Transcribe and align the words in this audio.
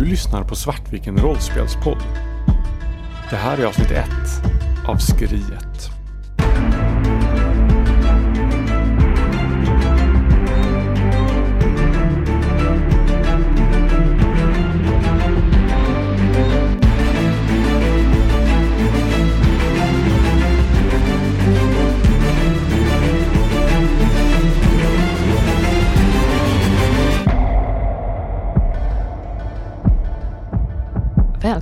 Du 0.00 0.06
lyssnar 0.06 0.44
på 0.44 0.54
Svartviken 0.54 1.16
rollspelspodd. 1.16 2.02
Det 3.30 3.36
här 3.36 3.58
är 3.58 3.64
avsnitt 3.64 3.90
1 3.90 4.06
av 4.88 4.96
Skriet. 4.96 5.99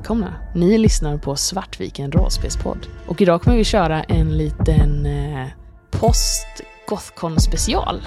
Välkomna! 0.09 0.35
Ni 0.55 0.79
lyssnar 0.79 1.19
på 1.19 1.37
Svartviken 1.37 2.12
rollspelspodd. 2.12 2.87
Och 3.07 3.23
idag 3.23 3.43
kommer 3.43 3.57
vi 3.57 3.65
köra 3.65 4.03
en 4.03 4.39
liten 4.39 5.07
eh, 5.07 5.47
post 5.91 6.47
Gothcon 6.87 7.41
special. 7.41 8.01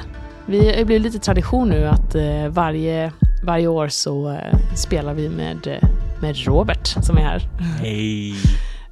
Vi 0.45 0.77
har 0.77 0.85
blivit 0.85 1.01
lite 1.01 1.19
tradition 1.19 1.69
nu 1.69 1.85
att 1.85 2.15
eh, 2.15 2.47
varje, 2.47 3.11
varje 3.45 3.67
år 3.67 3.87
så 3.87 4.29
eh, 4.29 4.57
spelar 4.75 5.13
vi 5.13 5.29
med, 5.29 5.67
eh, 5.67 5.89
med 6.21 6.45
Robert 6.45 6.87
som 6.87 7.17
är 7.17 7.21
här. 7.21 7.49
Hej! 7.79 8.33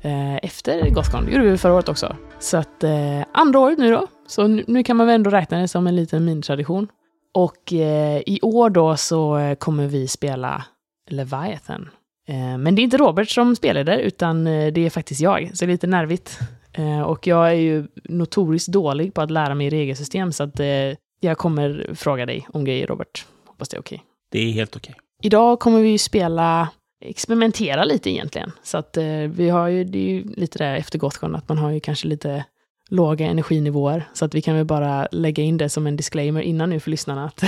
Eh, 0.02 0.36
efter 0.36 0.90
Gothcon. 0.90 1.26
Det 1.26 1.32
gjorde 1.32 1.50
vi 1.50 1.58
förra 1.58 1.74
året 1.74 1.90
också. 1.90 2.16
Så 2.40 2.58
att 2.58 2.84
eh, 2.84 3.22
andra 3.34 3.60
året 3.60 3.80
nu 3.80 3.92
då. 3.92 4.08
Så 4.28 4.48
nu, 4.48 4.64
nu 4.68 4.84
kan 4.84 4.98
man 4.98 5.08
väl 5.08 5.16
ändå 5.16 5.30
räkna 5.30 5.60
det 5.60 5.68
som 5.68 5.88
en 5.88 5.96
liten 5.96 6.26
minitradition. 6.26 6.88
Och 7.34 7.74
i 8.26 8.40
år 8.42 8.70
då 8.70 8.98
så 8.98 9.56
kommer 9.60 9.88
vi 9.88 10.08
spela 10.08 10.64
Leviathan. 11.10 11.90
Eh, 12.30 12.58
Men 12.58 12.76
det 12.76 12.82
är 12.82 12.84
inte 12.84 12.98
Robert 12.98 13.30
som 13.30 13.56
spelar 13.56 13.84
där, 13.84 13.98
utan 13.98 14.48
eh, 14.48 14.74
det 14.74 14.86
är 14.86 14.90
faktiskt 14.90 15.22
jag. 15.22 15.52
Så 15.54 15.66
det 15.66 15.72
är 15.72 15.74
lite 15.74 15.88
nervigt. 15.88 16.40
Eh, 16.74 17.02
Och 17.02 17.28
jag 17.28 17.48
är 17.50 17.54
ju 17.54 17.88
notoriskt 18.04 18.72
dålig 18.72 19.14
på 19.14 19.22
att 19.22 19.32
lära 19.32 19.56
mig 19.56 19.70
regelsystem, 19.70 20.32
så 20.32 20.44
att 20.44 20.60
jag 21.20 21.38
kommer 21.38 21.90
fråga 21.96 22.26
dig 22.26 22.48
om 22.54 22.66
grejer, 22.66 22.88
Robert. 22.88 23.26
Hoppas 23.46 23.70
det 23.70 23.78
är 23.78 23.82
okej. 23.82 24.04
Det 24.32 24.40
är 24.40 24.52
helt 24.52 24.76
okej. 24.76 24.96
Idag 25.22 25.60
kommer 25.60 25.82
vi 25.82 25.90
ju 25.90 25.98
spela, 25.98 26.70
experimentera 27.06 27.84
lite 27.84 28.10
egentligen. 28.10 28.52
Så 28.64 28.78
att 28.78 28.98
vi 29.30 29.50
har 29.50 29.68
ju, 29.68 29.84
det 29.84 29.98
är 30.00 30.10
ju 30.10 30.24
lite 30.24 30.58
där 30.58 30.76
efter 30.76 31.00
Gothcon, 31.00 31.36
att 31.36 31.50
man 31.50 31.58
har 31.58 31.72
ju 31.72 31.80
kanske 31.80 32.08
lite 32.08 32.46
låga 32.90 33.26
energinivåer. 33.28 34.10
Så 34.14 34.26
att 34.26 34.36
vi 34.36 34.42
kan 34.42 34.56
väl 34.56 34.66
bara 34.66 35.08
lägga 35.12 35.44
in 35.44 35.58
det 35.58 35.70
som 35.70 35.88
en 35.88 35.96
disclaimer 35.96 36.42
innan 36.42 36.70
nu 36.70 36.80
för 36.80 36.92
lyssnarna, 36.92 37.26
att 37.26 37.44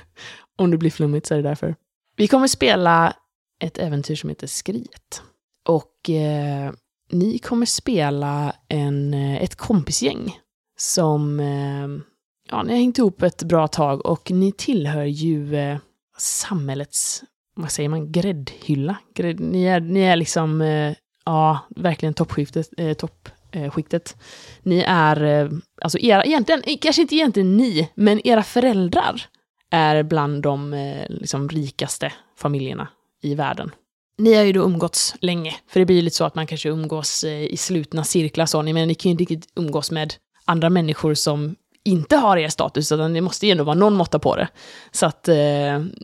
om 0.56 0.70
det 0.70 0.76
blir 0.78 0.90
flummigt 0.90 1.26
så 1.26 1.34
är 1.34 1.42
det 1.42 1.48
därför. 1.48 1.74
Vi 2.16 2.28
kommer 2.28 2.46
spela 2.46 3.12
ett 3.60 3.78
äventyr 3.78 4.16
som 4.16 4.30
heter 4.30 4.46
Skriet. 4.46 5.22
Och 5.68 6.10
eh, 6.10 6.72
ni 7.10 7.38
kommer 7.38 7.66
spela 7.66 8.54
en, 8.68 9.14
eh, 9.14 9.42
ett 9.42 9.54
kompisgäng 9.54 10.38
som, 10.76 11.40
eh, 11.40 12.04
ja, 12.50 12.62
ni 12.62 12.70
har 12.72 12.78
hängt 12.78 12.98
ihop 12.98 13.22
ett 13.22 13.42
bra 13.42 13.68
tag 13.68 14.06
och 14.06 14.30
ni 14.30 14.52
tillhör 14.52 15.04
ju 15.04 15.56
eh, 15.56 15.78
samhällets, 16.18 17.22
vad 17.54 17.70
säger 17.70 17.88
man, 17.88 18.12
gräddhylla. 18.12 18.96
Grädd, 19.14 19.40
ni, 19.40 19.64
är, 19.64 19.80
ni 19.80 20.00
är 20.00 20.16
liksom, 20.16 20.60
eh, 20.60 20.94
ja, 21.24 21.58
verkligen 21.76 22.14
toppskiktet. 22.14 22.68
Eh, 22.76 22.92
topp, 22.92 23.28
eh, 23.52 23.70
skiktet. 23.70 24.16
Ni 24.62 24.84
är, 24.86 25.22
eh, 25.24 25.50
alltså 25.82 25.98
era, 25.98 26.24
egentligen, 26.24 26.78
kanske 26.80 27.02
inte 27.02 27.14
egentligen 27.14 27.56
ni, 27.56 27.90
men 27.94 28.26
era 28.26 28.42
föräldrar 28.42 29.22
är 29.70 30.02
bland 30.02 30.42
de 30.42 30.70
liksom, 31.08 31.48
rikaste 31.48 32.12
familjerna 32.36 32.88
i 33.26 33.34
världen. 33.34 33.70
Ni 34.18 34.34
har 34.34 34.44
ju 34.44 34.52
då 34.52 34.60
umgåtts 34.60 35.14
länge, 35.20 35.54
för 35.68 35.80
det 35.80 35.86
blir 35.86 35.96
ju 35.96 36.02
lite 36.02 36.16
så 36.16 36.24
att 36.24 36.34
man 36.34 36.46
kanske 36.46 36.68
umgås 36.68 37.24
eh, 37.24 37.42
i 37.42 37.56
slutna 37.56 38.04
cirklar 38.04 38.46
så, 38.46 38.62
men 38.62 38.88
ni 38.88 38.94
kan 38.94 39.08
ju 39.08 39.10
inte 39.10 39.22
riktigt 39.22 39.52
umgås 39.56 39.90
med 39.90 40.14
andra 40.44 40.70
människor 40.70 41.14
som 41.14 41.56
inte 41.84 42.16
har 42.16 42.36
er 42.36 42.48
status, 42.48 42.92
utan 42.92 43.12
det 43.12 43.20
måste 43.20 43.46
ju 43.46 43.52
ändå 43.52 43.64
vara 43.64 43.74
någon 43.74 43.94
måtta 43.94 44.18
på 44.18 44.36
det. 44.36 44.48
Så 44.90 45.06
att 45.06 45.28
eh, 45.28 45.34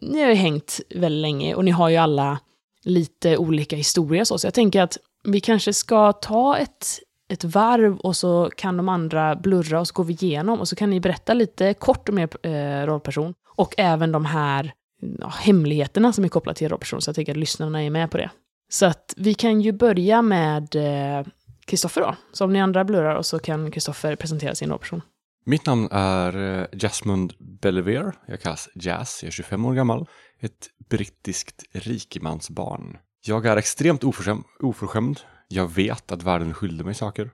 ni 0.02 0.22
har 0.22 0.28
ju 0.28 0.34
hängt 0.34 0.80
väldigt 0.94 1.22
länge 1.22 1.54
och 1.54 1.64
ni 1.64 1.70
har 1.70 1.88
ju 1.88 1.96
alla 1.96 2.38
lite 2.84 3.36
olika 3.36 3.76
historier 3.76 4.24
så, 4.24 4.38
så 4.38 4.46
jag 4.46 4.54
tänker 4.54 4.82
att 4.82 4.98
vi 5.24 5.40
kanske 5.40 5.72
ska 5.72 6.12
ta 6.12 6.56
ett, 6.56 6.86
ett 7.32 7.44
varv 7.44 7.96
och 7.96 8.16
så 8.16 8.50
kan 8.56 8.76
de 8.76 8.88
andra 8.88 9.36
blurra 9.36 9.80
och 9.80 9.88
så 9.88 9.94
går 9.94 10.04
vi 10.04 10.12
igenom 10.12 10.60
och 10.60 10.68
så 10.68 10.76
kan 10.76 10.90
ni 10.90 11.00
berätta 11.00 11.34
lite 11.34 11.74
kort 11.74 12.08
om 12.08 12.18
er 12.18 12.46
eh, 12.46 12.86
rollperson 12.86 13.34
och 13.56 13.74
även 13.78 14.12
de 14.12 14.24
här 14.24 14.72
ja, 15.20 15.28
hemligheterna 15.28 16.12
som 16.12 16.24
är 16.24 16.28
kopplade 16.28 16.58
till 16.58 16.68
Robertson, 16.68 16.96
rollperson, 16.96 17.02
så 17.02 17.08
jag 17.08 17.16
tänker 17.16 17.32
att 17.32 17.38
lyssnarna 17.38 17.82
är 17.82 17.90
med 17.90 18.10
på 18.10 18.16
det. 18.16 18.30
Så 18.70 18.86
att 18.86 19.14
vi 19.16 19.34
kan 19.34 19.60
ju 19.60 19.72
börja 19.72 20.22
med 20.22 20.76
eh, 20.76 21.26
Kristoffer 21.64 22.00
då. 22.00 22.16
Så 22.32 22.44
om 22.44 22.52
ni 22.52 22.60
andra 22.60 22.84
blurrar 22.84 23.16
och 23.16 23.26
så 23.26 23.38
kan 23.38 23.70
Kristoffer 23.70 24.16
presentera 24.16 24.54
sin 24.54 24.70
rollperson. 24.70 25.02
Mitt 25.44 25.66
namn 25.66 25.88
är 25.90 26.58
eh, 26.60 26.66
Jasmund 26.72 27.32
Bellever. 27.60 28.12
Jag 28.26 28.40
kallas 28.40 28.68
Jazz. 28.74 29.22
Jag 29.22 29.28
är 29.28 29.32
25 29.32 29.64
år 29.64 29.74
gammal. 29.74 30.08
Ett 30.40 30.68
brittiskt 30.90 31.64
rikemansbarn. 31.72 32.98
Jag 33.24 33.46
är 33.46 33.56
extremt 33.56 34.04
oförskämd. 34.04 34.44
oförskämd. 34.60 35.20
Jag 35.48 35.74
vet 35.74 36.12
att 36.12 36.22
världen 36.22 36.54
skyller 36.54 36.84
mig 36.84 36.94
saker. 36.94 37.30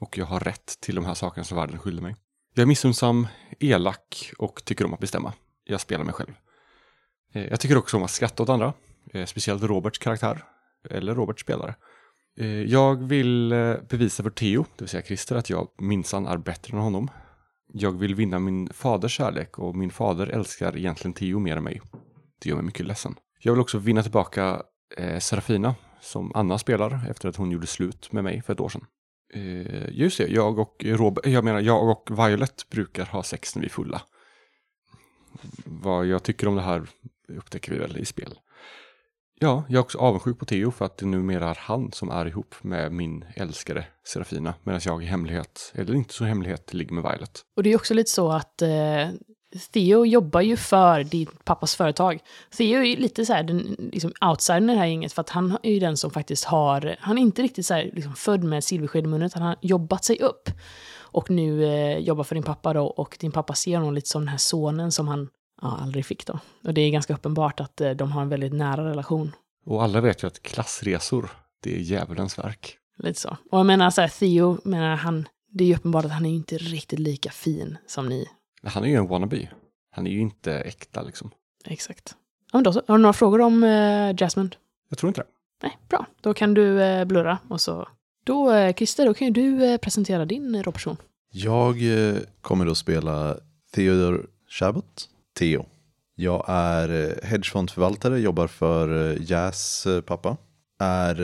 Och 0.00 0.18
jag 0.18 0.26
har 0.26 0.40
rätt 0.40 0.80
till 0.80 0.94
de 0.94 1.04
här 1.04 1.14
sakerna 1.14 1.44
som 1.44 1.56
världen 1.56 1.78
skyller 1.78 2.02
mig. 2.02 2.16
Jag 2.54 2.62
är 2.62 2.66
missunnsam, 2.66 3.26
elak 3.60 4.32
och 4.38 4.64
tycker 4.64 4.84
om 4.84 4.94
att 4.94 5.00
bestämma. 5.00 5.32
Jag 5.64 5.80
spelar 5.80 6.04
mig 6.04 6.14
själv. 6.14 6.32
Eh, 7.34 7.46
jag 7.50 7.60
tycker 7.60 7.76
också 7.76 7.96
om 7.96 8.02
att 8.02 8.10
skratta 8.10 8.42
åt 8.42 8.48
andra, 8.48 8.72
eh, 9.12 9.26
speciellt 9.26 9.62
Roberts 9.62 9.98
karaktär, 9.98 10.44
eller 10.90 11.14
Roberts 11.14 11.42
spelare. 11.42 11.74
Eh, 12.38 12.62
jag 12.62 13.04
vill 13.04 13.48
bevisa 13.88 14.22
för 14.22 14.30
Theo, 14.30 14.64
det 14.76 14.82
vill 14.84 14.88
säga 14.88 15.02
Christer, 15.02 15.36
att 15.36 15.50
jag 15.50 15.68
minsann 15.78 16.26
är 16.26 16.36
bättre 16.36 16.76
än 16.76 16.82
honom. 16.82 17.10
Jag 17.72 17.98
vill 17.98 18.14
vinna 18.14 18.38
min 18.38 18.68
faders 18.72 19.12
kärlek 19.12 19.58
och 19.58 19.76
min 19.76 19.90
fader 19.90 20.26
älskar 20.26 20.76
egentligen 20.76 21.12
Theo 21.12 21.38
mer 21.38 21.56
än 21.56 21.64
mig. 21.64 21.80
Det 22.42 22.48
gör 22.48 22.56
mig 22.56 22.64
mycket 22.64 22.86
ledsen. 22.86 23.14
Jag 23.38 23.52
vill 23.52 23.60
också 23.60 23.78
vinna 23.78 24.02
tillbaka 24.02 24.62
eh, 24.96 25.18
Serafina, 25.18 25.74
som 26.00 26.32
Anna 26.34 26.58
spelar 26.58 27.10
efter 27.10 27.28
att 27.28 27.36
hon 27.36 27.50
gjorde 27.50 27.66
slut 27.66 28.12
med 28.12 28.24
mig 28.24 28.42
för 28.42 28.52
ett 28.52 28.60
år 28.60 28.68
sedan. 28.68 28.84
Eh, 29.34 29.90
just 29.90 30.18
det, 30.18 30.26
jag 30.26 30.58
och 30.58 30.84
Robert, 30.84 31.26
jag 31.26 31.44
menar 31.44 31.60
jag 31.60 31.88
och 31.88 32.10
Violet 32.10 32.70
brukar 32.70 33.06
ha 33.06 33.22
sex 33.22 33.56
när 33.56 33.60
vi 33.60 33.66
är 33.66 33.70
fulla. 33.70 34.02
Vad 35.64 36.06
jag 36.06 36.22
tycker 36.22 36.48
om 36.48 36.56
det 36.56 36.62
här 36.62 36.86
upptäcker 37.28 37.72
vi 37.72 37.78
väl 37.78 37.96
i 37.96 38.04
spel. 38.04 38.38
Ja, 39.40 39.64
jag 39.68 39.78
är 39.78 39.82
också 39.82 39.98
avundsjuk 39.98 40.38
på 40.38 40.44
Theo 40.44 40.70
för 40.70 40.84
att 40.84 40.96
det 40.96 41.06
numera 41.06 41.50
är 41.50 41.58
han 41.60 41.92
som 41.92 42.10
är 42.10 42.26
ihop 42.26 42.54
med 42.62 42.92
min 42.92 43.24
älskade 43.36 43.86
Serafina. 44.04 44.54
Medan 44.62 44.80
jag 44.84 45.02
i 45.02 45.06
hemlighet, 45.06 45.72
eller 45.74 45.94
inte 45.94 46.14
så 46.14 46.24
hemlighet, 46.24 46.74
ligger 46.74 46.94
med 46.94 47.02
Violet. 47.02 47.40
Och 47.56 47.62
det 47.62 47.72
är 47.72 47.76
också 47.76 47.94
lite 47.94 48.10
så 48.10 48.32
att 48.32 48.62
eh, 48.62 49.08
Theo 49.72 50.06
jobbar 50.06 50.40
ju 50.40 50.56
för 50.56 51.04
din 51.04 51.26
pappas 51.44 51.76
företag. 51.76 52.20
Theo 52.56 52.80
är 52.80 52.84
ju 52.84 52.96
lite 52.96 53.26
så 53.26 53.32
här 53.32 53.42
den 53.42 53.76
liksom 53.92 54.12
outsidern 54.20 54.70
i 54.70 54.72
det 54.72 54.78
här 54.78 54.86
gänget, 54.86 55.12
för 55.12 55.20
att 55.20 55.30
han 55.30 55.58
är 55.62 55.72
ju 55.72 55.80
den 55.80 55.96
som 55.96 56.10
faktiskt 56.10 56.44
har, 56.44 56.96
han 57.00 57.18
är 57.18 57.22
inte 57.22 57.42
riktigt 57.42 57.66
så 57.66 57.74
här 57.74 57.90
liksom 57.94 58.14
född 58.14 58.44
med 58.44 58.64
silversked 58.64 59.04
i 59.04 59.08
munnen, 59.08 59.26
utan 59.26 59.42
han 59.42 59.48
har 59.48 59.58
jobbat 59.60 60.04
sig 60.04 60.18
upp. 60.18 60.50
Och 60.96 61.30
nu 61.30 61.64
eh, 61.64 61.98
jobbar 61.98 62.24
för 62.24 62.34
din 62.34 62.44
pappa 62.44 62.72
då, 62.72 62.86
och 62.86 63.16
din 63.20 63.32
pappa 63.32 63.54
ser 63.54 63.76
honom 63.76 63.94
lite 63.94 64.08
som 64.08 64.22
den 64.22 64.28
här 64.28 64.38
sonen 64.38 64.92
som 64.92 65.08
han 65.08 65.28
ja, 65.62 65.78
aldrig 65.82 66.06
fick 66.06 66.26
då. 66.26 66.38
Och 66.64 66.74
det 66.74 66.80
är 66.80 66.90
ganska 66.90 67.14
uppenbart 67.14 67.60
att 67.60 67.80
eh, 67.80 67.90
de 67.90 68.12
har 68.12 68.22
en 68.22 68.28
väldigt 68.28 68.52
nära 68.52 68.84
relation. 68.90 69.32
Och 69.66 69.82
alla 69.82 70.00
vet 70.00 70.22
ju 70.22 70.26
att 70.26 70.42
klassresor, 70.42 71.30
det 71.62 71.74
är 71.74 71.78
djävulens 71.78 72.38
verk. 72.38 72.78
Lite 72.98 73.20
så. 73.20 73.36
Och 73.50 73.58
jag 73.58 73.66
menar 73.66 73.90
så 73.90 74.00
här, 74.00 74.08
Theo, 74.08 74.58
menar 74.64 74.96
han, 74.96 75.28
det 75.48 75.64
är 75.64 75.68
ju 75.68 75.74
uppenbart 75.74 76.04
att 76.04 76.12
han 76.12 76.26
är 76.26 76.30
ju 76.30 76.36
inte 76.36 76.58
riktigt 76.58 76.98
lika 76.98 77.30
fin 77.30 77.78
som 77.86 78.08
ni. 78.08 78.28
Han 78.62 78.84
är 78.84 78.88
ju 78.88 78.94
en 78.94 79.06
wannabe. 79.06 79.48
Han 79.90 80.06
är 80.06 80.10
ju 80.10 80.20
inte 80.20 80.54
äkta 80.54 81.02
liksom. 81.02 81.30
Exakt. 81.64 82.14
Ja, 82.52 82.56
men 82.56 82.64
då 82.64 82.72
så. 82.72 82.82
Har 82.86 82.96
du 82.96 83.02
några 83.02 83.12
frågor 83.12 83.40
om 83.40 83.64
eh, 83.64 84.16
Jasmine? 84.16 84.50
Jag 84.88 84.98
tror 84.98 85.08
inte 85.08 85.20
det. 85.20 85.26
Nej, 85.62 85.78
bra. 85.88 86.06
Då 86.20 86.34
kan 86.34 86.54
du 86.54 86.82
eh, 86.82 87.04
blurra 87.04 87.38
och 87.48 87.60
så... 87.60 87.88
Då, 88.24 88.52
eh, 88.52 88.74
Christer, 88.74 89.06
då 89.06 89.14
kan 89.14 89.26
ju 89.26 89.32
du 89.32 89.64
eh, 89.64 89.78
presentera 89.78 90.24
din 90.24 90.54
eh, 90.54 90.62
rollperson. 90.62 90.96
Jag 91.32 92.08
eh, 92.10 92.16
kommer 92.40 92.66
då 92.66 92.74
spela 92.74 93.36
Theodor 93.74 94.26
Chabot, 94.48 95.08
Theo. 95.38 95.66
Jag 96.16 96.44
är 96.48 96.88
eh, 97.08 97.28
hedgefondförvaltare, 97.28 98.20
jobbar 98.20 98.46
för 98.46 99.10
eh, 99.12 99.22
Jazz 99.30 99.86
eh, 99.86 100.00
pappa. 100.00 100.36
Är, 100.80 101.20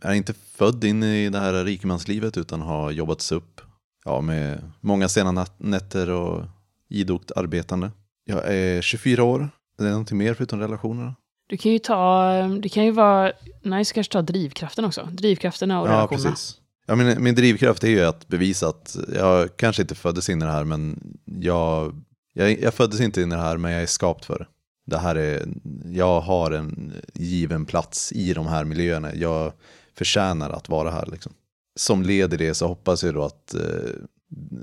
är 0.00 0.12
inte 0.12 0.34
född 0.34 0.84
in 0.84 1.02
i 1.02 1.28
det 1.30 1.38
här 1.38 1.64
rikemanslivet 1.64 2.36
utan 2.36 2.60
har 2.60 2.90
jobbat 2.90 3.20
sig 3.20 3.36
upp 3.36 3.60
ja, 4.04 4.20
med 4.20 4.70
många 4.80 5.08
sena 5.08 5.46
nätter 5.58 6.10
och 6.10 6.44
idogt 6.88 7.30
arbetande. 7.36 7.90
Jag 8.24 8.54
är 8.54 8.82
24 8.82 9.24
år. 9.24 9.48
Är 9.78 9.84
det 9.84 9.90
någonting 9.90 10.18
mer 10.18 10.34
förutom 10.34 10.60
relationerna? 10.60 11.14
Du 11.48 11.56
kan 11.56 11.72
ju 11.72 11.78
ta... 11.78 12.32
Det 12.62 12.68
kan 12.68 12.84
ju 12.84 12.90
vara 12.90 13.32
nice 13.62 13.94
kanske 13.94 14.12
ta 14.12 14.22
drivkraften 14.22 14.84
också. 14.84 15.08
Drivkrafterna 15.12 15.80
och 15.80 15.88
Ja, 15.88 15.92
relationerna. 15.92 16.30
precis. 16.30 16.58
Ja, 16.86 16.94
min, 16.94 17.22
min 17.22 17.34
drivkraft 17.34 17.84
är 17.84 17.88
ju 17.88 18.00
att 18.04 18.28
bevisa 18.28 18.68
att 18.68 18.96
jag 19.14 19.56
kanske 19.56 19.82
inte 19.82 19.94
föddes 19.94 20.28
in 20.28 20.42
i 20.42 20.44
det 20.44 20.50
här, 20.50 20.64
men 20.64 21.00
jag, 21.24 22.02
jag, 22.32 22.60
jag 22.60 22.74
föddes 22.74 23.00
inte 23.00 23.22
in 23.22 23.32
i 23.32 23.34
det 23.34 23.42
här, 23.42 23.56
men 23.56 23.72
jag 23.72 23.82
är 23.82 23.86
skapt 23.86 24.24
för 24.24 24.38
det. 24.38 24.46
det 24.86 24.98
här 24.98 25.14
är, 25.14 25.48
jag 25.84 26.20
har 26.20 26.50
en 26.50 26.92
given 27.14 27.66
plats 27.66 28.12
i 28.12 28.34
de 28.34 28.46
här 28.46 28.64
miljöerna. 28.64 29.14
Jag 29.14 29.52
förtjänar 29.94 30.50
att 30.50 30.68
vara 30.68 30.90
här. 30.90 31.06
Liksom. 31.06 31.32
Som 31.76 32.02
led 32.02 32.34
i 32.34 32.36
det 32.36 32.54
så 32.54 32.66
hoppas 32.66 33.04
jag 33.04 33.14
då 33.14 33.24
att, 33.24 33.54
eh, 33.54 33.90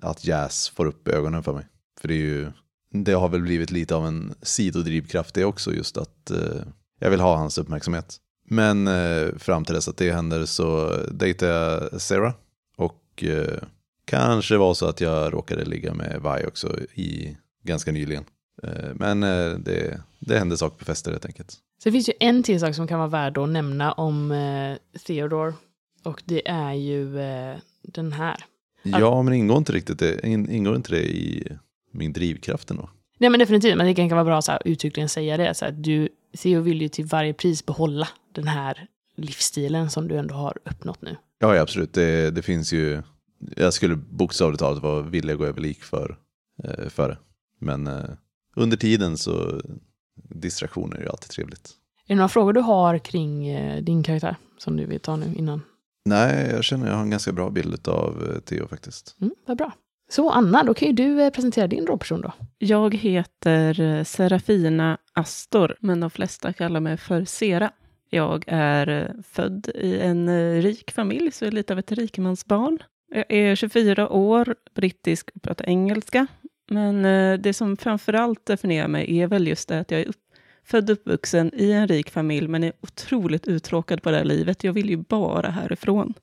att 0.02 0.26
Jazz 0.26 0.70
får 0.70 0.86
upp 0.86 1.08
ögonen 1.08 1.44
för 1.44 1.54
mig. 1.54 1.66
För 2.02 2.08
det 2.08 2.14
är 2.14 2.18
ju, 2.18 2.52
det 2.94 3.14
har 3.14 3.30
väl 3.30 3.42
blivit 3.42 3.72
lite 3.72 3.96
av 3.96 4.08
en 4.08 4.34
sidodrivkraft 4.42 5.36
det 5.36 5.46
också, 5.46 5.74
just 5.74 5.98
att 5.98 6.32
eh, 6.32 6.62
jag 7.00 7.10
vill 7.10 7.20
ha 7.20 7.36
hans 7.36 7.58
uppmärksamhet. 7.58 8.18
Men 8.50 8.88
eh, 8.88 9.28
fram 9.38 9.66
till 9.66 9.76
dess 9.76 9.88
att 9.88 9.98
det 9.98 10.12
händer 10.12 10.46
så 10.46 10.98
dejtar 11.12 11.48
jag 11.48 12.02
Sarah. 12.02 12.34
Och 12.78 13.24
kanske 14.06 14.58
var 14.58 14.74
så 14.74 14.86
att 14.86 15.02
jag 15.02 15.34
råkade 15.34 15.66
ligga 15.66 15.94
med 15.94 16.22
Vi 16.24 16.48
också 16.48 16.80
i 16.94 17.38
ganska 17.64 17.92
nyligen. 17.92 18.26
Eh, 18.64 18.90
men 18.96 19.24
eh, 19.24 19.50
det, 19.50 20.02
det 20.20 20.40
hände 20.40 20.58
saker 20.58 20.78
på 20.78 20.86
fester 20.86 21.12
helt 21.12 21.26
enkelt. 21.26 21.52
Så 21.52 21.90
det 21.90 21.92
finns 21.92 22.10
ju 22.10 22.14
en 22.20 22.44
till 22.44 22.60
sak 22.60 22.76
som 22.76 22.88
kan 22.88 23.00
vara 23.00 23.10
värd 23.10 23.38
att 23.38 23.50
nämna 23.50 23.92
om 23.92 24.32
eh, 24.32 25.00
Theodore. 25.00 25.54
Och 26.04 26.24
det 26.26 26.48
är 26.48 26.74
ju 26.74 27.20
eh, 27.20 27.58
den 27.82 28.14
här. 28.14 28.46
Ja, 28.84 29.22
men 29.22 29.34
ingår 29.34 29.58
inte 29.58 29.72
riktigt 29.72 30.00
det, 30.00 30.28
in, 30.28 30.50
ingår 30.50 30.76
inte 30.76 30.92
det 30.92 31.04
i 31.04 31.48
min 31.92 32.14
drivkraft 32.14 32.72
ändå? 32.72 32.90
Nej 33.18 33.30
men 33.30 33.40
definitivt, 33.40 33.78
men 33.78 33.86
det 33.88 33.96
kan 33.96 34.10
vara 34.10 34.24
bra 34.24 34.38
att 34.38 34.62
uttryckligen 34.66 35.10
säga 35.10 35.38
det. 35.38 35.54
Så 35.54 35.66
att 35.66 35.84
du, 35.84 36.10
Theo 36.38 36.62
vill 36.62 36.82
ju 36.82 36.88
till 36.88 37.06
varje 37.06 37.34
pris 37.34 37.66
behålla 37.66 38.08
den 38.32 38.48
här 38.48 38.88
livsstilen 39.16 39.90
som 39.90 40.08
du 40.08 40.18
ändå 40.18 40.36
har 40.36 40.58
uppnått 40.66 41.02
nu. 41.02 41.16
Ja, 41.40 41.56
ja 41.56 41.62
absolut. 41.62 41.94
Det, 41.94 42.32
det 42.32 42.42
finns 42.42 42.74
ju, 42.74 43.02
jag 43.56 43.74
skulle 43.74 43.96
bokstavligt 43.96 44.60
talat 44.60 44.84
vara 44.84 45.02
villig 45.02 45.34
att 45.34 45.40
gå 45.40 45.46
över 45.46 45.62
lik 45.62 45.84
för, 45.84 46.18
för 46.90 47.10
det. 47.10 47.18
Men 47.60 47.88
eh, 47.88 48.10
under 48.56 48.78
tiden 48.78 49.18
så 49.18 49.62
distraktioner 50.16 50.98
är 50.98 51.02
ju 51.02 51.10
alltid 51.10 51.30
trevligt. 51.30 51.70
Är 52.06 52.14
det 52.14 52.16
några 52.16 52.30
frågor 52.30 52.54
du 52.54 52.62
har 52.62 52.98
kring 52.98 53.48
eh, 53.48 53.84
din 53.84 54.04
karaktär 54.04 54.36
som 54.58 54.78
du 54.78 54.86
vill 54.86 55.00
ta 55.00 55.16
nu 55.16 55.34
innan? 55.36 55.62
Nej, 56.06 56.50
jag 56.52 56.64
känner 56.64 56.86
att 56.86 56.90
jag 56.90 56.96
har 56.96 57.04
en 57.04 57.10
ganska 57.10 57.32
bra 57.32 57.50
bild 57.50 57.88
av 57.88 58.32
eh, 58.34 58.40
Theo 58.40 58.68
faktiskt. 58.68 59.16
Mm, 59.22 59.34
vad 59.46 59.58
bra. 59.58 59.72
Så 60.10 60.30
Anna, 60.30 60.64
då 60.64 60.74
kan 60.74 60.88
ju 60.88 60.94
du 60.94 61.32
presentera 61.32 61.68
din 61.68 61.88
rollperson 61.88 62.22
då. 62.22 62.34
Jag 62.58 62.96
heter 62.96 64.04
Serafina 64.04 64.98
Astor, 65.14 65.76
men 65.80 66.00
de 66.00 66.10
flesta 66.10 66.54
kallar 66.54 66.80
mig 66.80 66.98
för 66.98 67.26
Sera. 67.26 67.72
Jag 68.10 68.44
är 68.48 69.16
född 69.24 69.70
i 69.76 70.00
en 70.00 70.30
rik 70.62 70.92
familj, 70.92 71.32
så 71.32 71.46
jag 71.46 71.48
är 71.48 71.56
lite 71.56 71.74
av 71.74 71.80
ett 71.80 71.92
rikemansbarn. 71.92 72.80
Jag 73.12 73.26
är 73.30 73.56
24 73.56 74.10
år, 74.10 74.56
brittisk 74.76 75.32
och 75.36 75.42
pratar 75.42 75.66
engelska. 75.66 76.28
Men 76.70 77.06
eh, 77.06 77.40
det 77.40 77.54
som 77.54 77.78
framför 77.78 78.14
allt 78.14 78.46
definierar 78.46 78.88
mig 78.88 79.20
är 79.20 79.28
väl 79.28 79.48
just 79.48 79.70
det 79.70 79.80
att 79.80 79.92
jag 79.92 80.02
är 80.02 80.08
upp, 80.08 80.16
född 80.64 80.90
och 80.90 80.94
uppvuxen 80.94 81.52
i 81.56 81.72
en 81.72 81.88
rik 81.88 82.10
familj, 82.10 82.48
men 82.48 82.64
är 82.64 82.74
otroligt 82.82 83.48
uttråkad 83.48 84.04
på 84.04 84.12
det 84.12 84.18
här 84.18 84.26
livet. 84.26 84.64
Jag 84.64 84.74
vill 84.74 84.90
ju 84.90 84.98
bara 84.98 85.50
härifrån. 85.50 86.14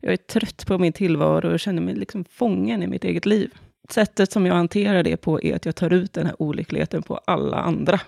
Jag 0.00 0.12
är 0.12 0.16
trött 0.16 0.66
på 0.66 0.78
min 0.78 0.92
tillvaro 0.92 1.52
och 1.52 1.60
känner 1.60 1.82
mig 1.82 1.94
liksom 1.94 2.24
fången 2.24 2.82
i 2.82 2.86
mitt 2.86 3.04
eget 3.04 3.26
liv. 3.26 3.50
Sättet 3.88 4.32
som 4.32 4.46
jag 4.46 4.54
hanterar 4.54 5.02
det 5.02 5.16
på 5.16 5.42
är 5.42 5.56
att 5.56 5.66
jag 5.66 5.76
tar 5.76 5.92
ut 5.92 6.12
den 6.12 6.26
här 6.26 6.42
olyckligheten 6.42 7.02
på 7.02 7.16
alla 7.16 7.56
andra. 7.56 8.00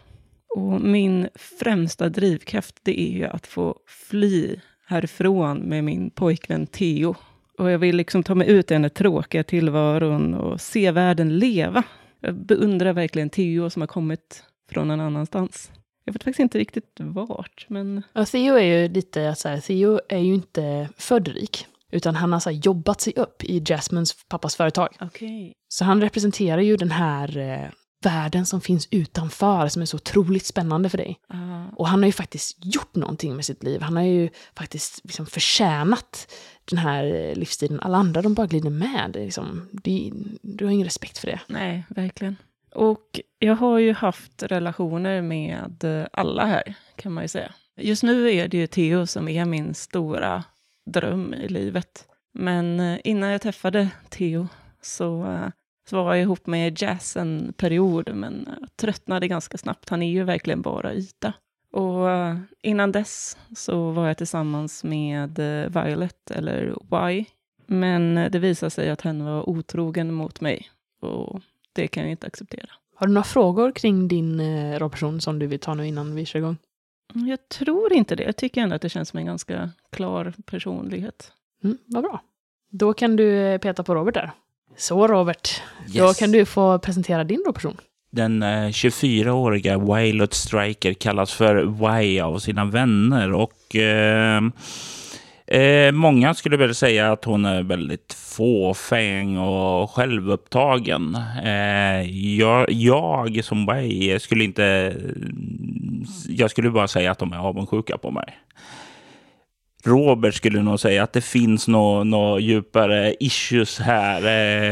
Och 0.57 0.81
min 0.81 1.29
främsta 1.35 2.09
drivkraft, 2.09 2.79
det 2.83 3.01
är 3.01 3.13
ju 3.13 3.25
att 3.25 3.47
få 3.47 3.79
fly 3.87 4.57
härifrån 4.87 5.59
med 5.59 5.85
min 5.85 6.11
pojkvän 6.11 6.67
Theo. 6.67 7.15
Och 7.59 7.71
jag 7.71 7.79
vill 7.79 7.97
liksom 7.97 8.23
ta 8.23 8.35
mig 8.35 8.51
ut 8.51 8.71
i 8.71 8.75
den 8.75 8.85
här 8.85 8.89
tråkiga 8.89 9.45
tillvaron 9.45 10.35
och 10.35 10.61
se 10.61 10.91
världen 10.91 11.39
leva. 11.39 11.83
Jag 12.21 12.35
beundrar 12.35 12.93
verkligen 12.93 13.31
Theo 13.31 13.71
som 13.71 13.83
har 13.83 13.87
kommit 13.87 14.45
från 14.71 14.91
en 14.91 15.01
annanstans. 15.01 15.71
Jag 16.05 16.13
vet 16.13 16.23
faktiskt 16.23 16.41
inte 16.41 16.59
riktigt 16.59 16.97
vart, 16.99 17.67
men... 17.69 18.03
Ja, 18.13 18.25
Theo 18.25 18.55
är 18.55 18.81
ju 18.81 18.89
lite 18.89 19.35
så 19.35 19.49
här, 19.49 19.61
Theo 19.61 20.01
är 20.09 20.19
ju 20.19 20.35
inte 20.35 20.89
född 20.97 21.29
rik. 21.29 21.67
Utan 21.91 22.15
han 22.15 22.33
har 22.33 22.41
så 22.41 22.51
jobbat 22.51 23.01
sig 23.01 23.13
upp 23.17 23.45
i 23.45 23.61
Jasmines 23.61 24.15
pappas 24.29 24.57
företag. 24.57 24.89
Okay. 25.01 25.53
Så 25.69 25.85
han 25.85 26.01
representerar 26.01 26.61
ju 26.61 26.77
den 26.77 26.91
här 26.91 27.39
eh, 27.39 27.69
världen 28.07 28.47
som 28.47 28.61
finns 28.61 28.89
utanför, 28.91 29.69
som 29.69 29.83
är 29.83 29.87
så 29.87 29.97
otroligt 29.97 30.47
spännande 30.47 30.89
för 30.89 30.99
dig. 30.99 31.21
Uh. 31.35 31.75
Och 31.75 31.89
han 31.89 32.03
har 32.03 32.07
ju 32.07 32.13
faktiskt 32.13 32.59
gjort 32.65 32.95
någonting 32.95 33.37
med 33.37 33.45
sitt 33.45 33.63
liv. 33.63 33.81
Han 33.81 33.97
har 33.97 34.03
ju 34.03 34.31
faktiskt 34.55 35.01
liksom 35.05 35.27
förtjänat 35.27 36.33
den 36.65 36.79
här 36.79 37.05
eh, 37.15 37.35
livsstilen. 37.35 37.81
Alla 37.81 37.99
andra, 37.99 38.23
de 38.23 38.35
bara 38.35 38.47
glider 38.47 38.71
med. 38.71 39.11
Det 39.13 39.25
liksom, 39.25 39.69
det, 39.73 40.13
du 40.43 40.65
har 40.65 40.73
ingen 40.73 40.85
respekt 40.85 41.19
för 41.19 41.27
det. 41.27 41.41
Nej, 41.47 41.85
verkligen. 41.89 42.37
Och 42.75 43.21
jag 43.39 43.55
har 43.57 43.79
ju 43.79 43.93
haft 43.93 44.43
relationer 44.43 45.23
med 45.23 45.85
eh, 45.85 46.07
alla 46.13 46.47
här, 46.47 46.75
kan 46.97 47.13
man 47.13 47.25
ju 47.25 47.29
säga. 47.29 47.53
Just 47.77 48.03
nu 48.03 48.31
är 48.31 48.49
det 48.49 48.57
ju 48.57 48.67
Theo 48.67 49.07
som 49.07 49.29
är 49.29 49.45
min 49.45 49.75
stora 49.75 50.45
dröm 50.87 51.35
i 51.35 51.49
livet. 51.49 52.07
Men 52.33 52.81
eh, 52.81 52.99
innan 53.05 53.31
jag 53.31 53.43
träffade 53.43 53.89
Theo 54.09 54.49
så, 54.83 55.39
så 55.91 56.05
var 56.05 56.15
jag 56.15 56.23
ihop 56.23 56.47
med 56.47 56.83
Jazz 56.83 57.17
en 57.17 57.53
period, 57.57 58.15
men 58.15 58.49
jag 58.61 58.77
tröttnade 58.77 59.29
ganska 59.29 59.59
snabbt. 59.59 59.89
Han 59.89 60.03
är 60.03 60.11
ju 60.11 60.25
verkligen 60.25 60.63
bara 60.63 60.95
yta. 60.95 61.33
Och 61.73 62.11
eh, 62.11 62.37
innan 62.63 62.93
dess 62.93 63.37
så 63.57 63.91
var 63.91 64.07
jag 64.07 64.19
tillsammans 64.19 64.85
med 64.85 65.39
Violet, 65.71 66.31
eller 66.31 66.77
Y. 67.11 67.25
Men 67.67 68.15
det 68.15 68.39
visade 68.39 68.71
sig 68.71 68.91
att 68.91 69.01
hen 69.01 69.25
var 69.25 69.49
otrogen 69.49 70.15
mot 70.15 70.41
mig. 70.41 70.71
Och 71.01 71.41
det 71.73 71.89
kan 71.89 72.03
jag 72.03 72.11
inte 72.11 72.27
acceptera. 72.27 72.71
Har 72.95 73.07
du 73.07 73.13
några 73.13 73.25
frågor 73.25 73.73
kring 73.73 74.09
din 74.09 74.41
rollperson 74.79 75.21
som 75.21 75.39
du 75.39 75.47
vill 75.47 75.59
ta 75.59 75.75
nu 75.75 75.87
innan 75.87 76.15
vi 76.15 76.25
kör 76.25 76.39
igång? 76.39 76.57
Jag 77.15 77.49
tror 77.49 77.93
inte 77.93 78.17
det. 78.17 78.23
Jag 78.23 78.37
tycker 78.37 78.61
ändå 78.61 78.77
att 78.77 78.83
det 78.83 78.89
känns 78.89 79.09
som 79.09 79.19
en 79.19 79.27
ganska 79.27 79.71
klar 79.91 80.35
personlighet. 80.45 81.33
Mm, 81.65 81.79
vad 81.87 82.03
bra. 82.03 82.23
Då 82.71 82.95
kan 82.95 83.17
du 83.17 83.39
eh, 83.39 83.59
peta 83.59 83.83
på 83.83 83.95
Robert 83.95 84.15
där. 84.15 84.33
Så 84.77 85.07
Robert, 85.09 85.63
yes. 85.87 85.95
då 85.95 86.15
kan 86.15 86.33
du 86.33 86.45
få 86.45 86.79
presentera 86.79 87.25
din 87.25 87.43
person. 87.55 87.77
Den 88.11 88.43
eh, 88.43 88.69
24-åriga 88.69 89.79
Wilot 89.79 90.35
Striker 90.35 90.93
kallas 90.93 91.33
för 91.33 91.85
Y 92.03 92.21
av 92.21 92.39
sina 92.39 92.65
vänner 92.65 93.33
och 93.33 93.77
eh, 93.77 94.41
Eh, 95.47 95.93
många 95.93 96.35
skulle 96.35 96.57
väl 96.57 96.75
säga 96.75 97.13
att 97.13 97.25
hon 97.25 97.45
är 97.45 97.63
väldigt 97.63 98.13
fåfäng 98.13 99.39
och 99.39 99.91
självupptagen. 99.91 101.19
Eh, 101.45 102.11
jag, 102.39 102.73
jag 102.73 103.45
som 103.45 103.67
Way 103.67 104.19
skulle 104.19 104.45
inte... 104.45 104.97
Jag 106.29 106.51
skulle 106.51 106.71
bara 106.71 106.89
säga 106.89 107.11
att 107.11 107.19
de 107.19 107.33
är 107.33 107.39
avundsjuka 107.39 107.99
på 107.99 108.11
mig. 108.11 108.39
Robert 109.87 110.35
skulle 110.35 110.63
nog 110.63 110.81
säga 110.81 111.03
att 111.03 111.13
det 111.13 111.21
finns 111.21 111.69
några 111.69 112.05
nå 112.05 112.39
djupare 112.39 113.15
issues 113.21 113.79
här. 113.79 114.23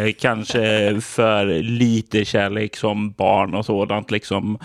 Eh, 0.07 0.12
kanske 0.12 1.00
för 1.00 1.62
lite 1.62 2.25
kärlek 2.25 2.76
som 2.76 3.12
barn 3.12 3.54
och 3.54 3.66
sådant. 3.66 4.11
Liksom. 4.11 4.59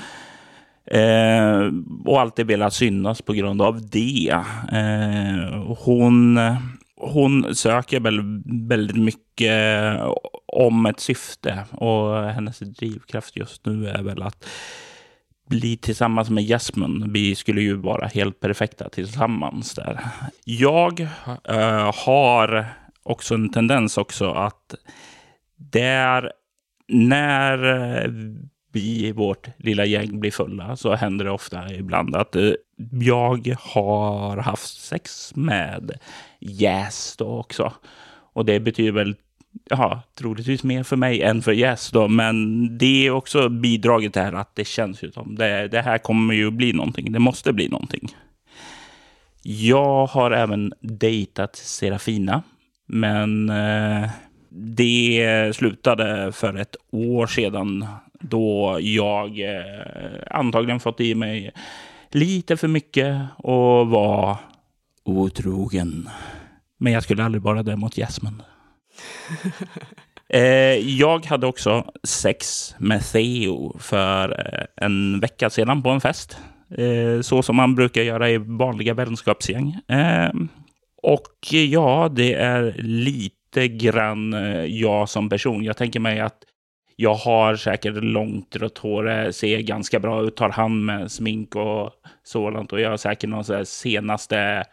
Eh, 0.92 1.72
och 2.06 2.22
alltid 2.22 2.48
velat 2.48 2.74
synas 2.74 3.22
på 3.22 3.34
grund 3.34 3.62
av 3.62 3.89
det. 3.89 4.44
Eh, 4.72 5.63
hon, 5.77 6.39
hon 6.98 7.56
söker 7.56 8.00
väl 8.00 8.22
väldigt 8.68 8.98
mycket 8.98 10.00
om 10.46 10.86
ett 10.86 11.00
syfte 11.00 11.63
och 11.72 12.24
hennes 12.24 12.60
drivkraft 12.60 13.38
just 13.38 13.66
nu 13.66 13.88
är 13.88 14.04
väl 14.04 14.24
att 14.24 14.46
bli 15.48 15.77
tillsammans 15.77 16.30
med 16.30 16.44
Jasmine. 16.44 17.08
Vi 17.10 17.36
skulle 17.36 17.62
ju 17.62 17.74
vara 17.74 18.08
helt 18.08 18.39
perfekta 18.39 18.89
tillsammans 18.89 19.74
där. 19.74 20.00
Jag 20.44 21.01
äh, 21.44 21.96
har 22.06 22.66
också 23.04 23.34
en 23.34 23.50
tendens 23.50 23.98
också 23.98 24.32
att 24.32 24.75
där 25.58 26.32
när 26.88 27.58
vi 28.72 29.08
i 29.08 29.12
vårt 29.12 29.48
lilla 29.58 29.86
gäng 29.86 30.20
blir 30.20 30.32
fulla 30.32 30.75
så 30.75 30.96
händer 30.96 31.25
det 31.25 31.32
ofta 31.32 31.74
ibland 31.74 32.16
att 32.16 32.36
eh, 32.36 32.51
jag 32.92 33.56
har 33.60 34.38
haft 34.38 34.82
sex 34.82 35.36
med 35.36 35.92
Jäst 36.39 37.22
yes 37.22 37.27
också. 37.27 37.74
Och 38.34 38.46
det 38.46 38.60
betyder 38.60 38.92
väl 38.92 39.16
ja, 39.70 40.01
troligtvis 40.18 40.63
mer 40.63 40.84
för 40.84 40.96
mig 40.96 41.22
än 41.22 41.42
för 41.42 41.54
Yes. 41.54 41.92
då, 41.92 42.08
men 42.08 42.68
det 42.77 43.08
är 43.08 43.12
också 43.12 43.50
bidraget 43.50 44.16
här 44.16 44.34
att 44.34 44.56
det 44.56 44.68
känns 44.68 45.04
ju 45.04 45.12
som 45.12 45.36
det, 45.36 45.68
det 45.68 45.82
här 45.82 45.98
kommer 45.98 46.34
ju 46.34 46.51
bli 46.51 46.74
någonting. 46.74 47.12
Det 47.12 47.20
måste 47.20 47.54
bli 47.54 47.70
någonting. 47.70 48.10
Jag 49.44 50.06
har 50.06 50.32
även 50.32 50.74
dejtat 50.82 51.56
Serafina, 51.56 52.44
men 52.88 53.50
eh, 53.50 54.10
det 54.50 55.56
slutade 55.56 56.32
för 56.32 56.58
ett 56.58 56.75
år 56.92 57.27
sedan 57.27 57.86
då 58.20 58.77
jag 58.82 59.39
eh, 59.39 60.22
antagligen 60.32 60.80
fått 60.80 61.01
i 61.01 61.16
mig 61.16 61.51
lite 62.12 62.58
för 62.58 62.68
mycket 62.68 63.27
och 63.38 63.88
var 63.88 64.38
otrogen. 65.04 66.10
Men 66.77 66.94
jag 66.94 67.04
skulle 67.04 67.24
aldrig 67.24 67.42
vara 67.42 67.63
det 67.63 67.75
mot 67.75 67.98
Jasmine. 67.98 68.44
Eh, 70.30 71.00
jag 71.00 71.25
hade 71.25 71.48
också 71.48 71.92
sex 72.04 72.75
med 72.77 73.01
Theo 73.12 73.80
för 73.80 74.30
eh, 74.30 74.86
en 74.86 75.20
vecka 75.20 75.50
sedan 75.50 75.84
på 75.84 75.89
en 75.89 76.01
fest. 76.01 76.38
Eh, 76.77 77.22
så 77.22 77.42
som 77.42 77.56
man 77.56 77.75
brukar 77.75 78.01
göra 78.01 78.30
i 78.30 78.38
vanliga 78.38 78.94
vänskapsgäng. 78.94 79.77
Och 81.04 81.38
ja, 81.51 82.10
det 82.16 82.34
är 82.34 82.75
lite 82.77 83.68
grann 83.68 84.36
jag 84.68 85.10
som 85.10 85.30
person. 85.30 85.63
Jag 85.63 85.77
tänker 85.77 86.00
mig 86.00 86.20
att 86.20 86.38
jag 86.96 87.16
har 87.16 87.56
säkert 87.56 88.04
långt 88.04 88.56
rött 88.56 88.77
hår, 88.77 89.32
ser 89.32 89.60
ganska 89.60 90.00
bra 90.00 90.22
ut, 90.22 90.36
tar 90.36 90.50
hand 90.50 90.86
med 90.86 91.12
smink 91.12 91.56
och 91.56 91.92
sådant. 92.24 92.74
Och 92.74 92.80
jag 92.82 92.89
har 92.89 92.98
säkert 92.98 93.30
någon 93.30 93.66
senaste 93.66 94.63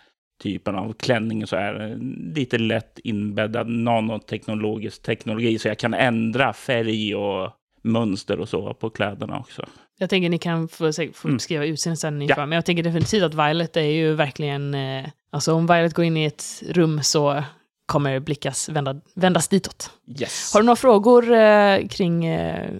typen 0.43 0.75
av 0.75 0.93
klänning 0.93 1.47
så 1.47 1.57
är 1.57 1.97
lite 2.35 2.59
lätt 2.59 2.99
inbäddad 3.05 3.69
nanoteknologisk 3.69 5.03
teknologi 5.03 5.59
så 5.59 5.69
jag 5.69 5.79
kan 5.79 5.95
ändra 5.95 6.53
färg 6.53 7.15
och 7.17 7.51
mönster 7.83 8.39
och 8.41 8.49
så 8.49 8.75
på 8.75 8.91
kläderna 8.91 9.39
också. 9.39 9.65
Jag 9.99 10.11
tänker 10.11 10.29
ni 10.29 10.39
kan 10.39 10.69
få, 10.69 10.93
få 10.93 11.29
Mm. 11.29 11.37
beskriva 11.37 11.65
utseendet 11.65 11.99
sen 12.01 12.27
Ja. 12.27 12.35
men 12.47 12.53
jag 12.53 12.65
tänker 12.65 12.83
definitivt 12.83 13.23
att 13.23 13.35
Violet 13.35 13.77
är 13.77 13.81
ju 13.83 14.15
verkligen, 14.15 14.75
eh, 14.75 15.07
alltså 15.31 15.53
om 15.55 15.67
Violet 15.67 15.95
går 15.95 16.05
in 16.05 16.17
i 16.17 16.25
ett 16.25 16.63
rum 16.69 17.03
så 17.03 17.43
kommer 17.87 18.21
blickas 18.21 18.69
vända, 18.69 19.01
vändas 19.15 19.49
ditåt. 19.49 19.91
Yes. 20.21 20.51
Har 20.55 20.61
du 20.61 20.67
några 20.67 20.77
frågor 20.77 21.33
eh, 21.33 21.87
kring 21.89 22.27
eh, 22.27 22.71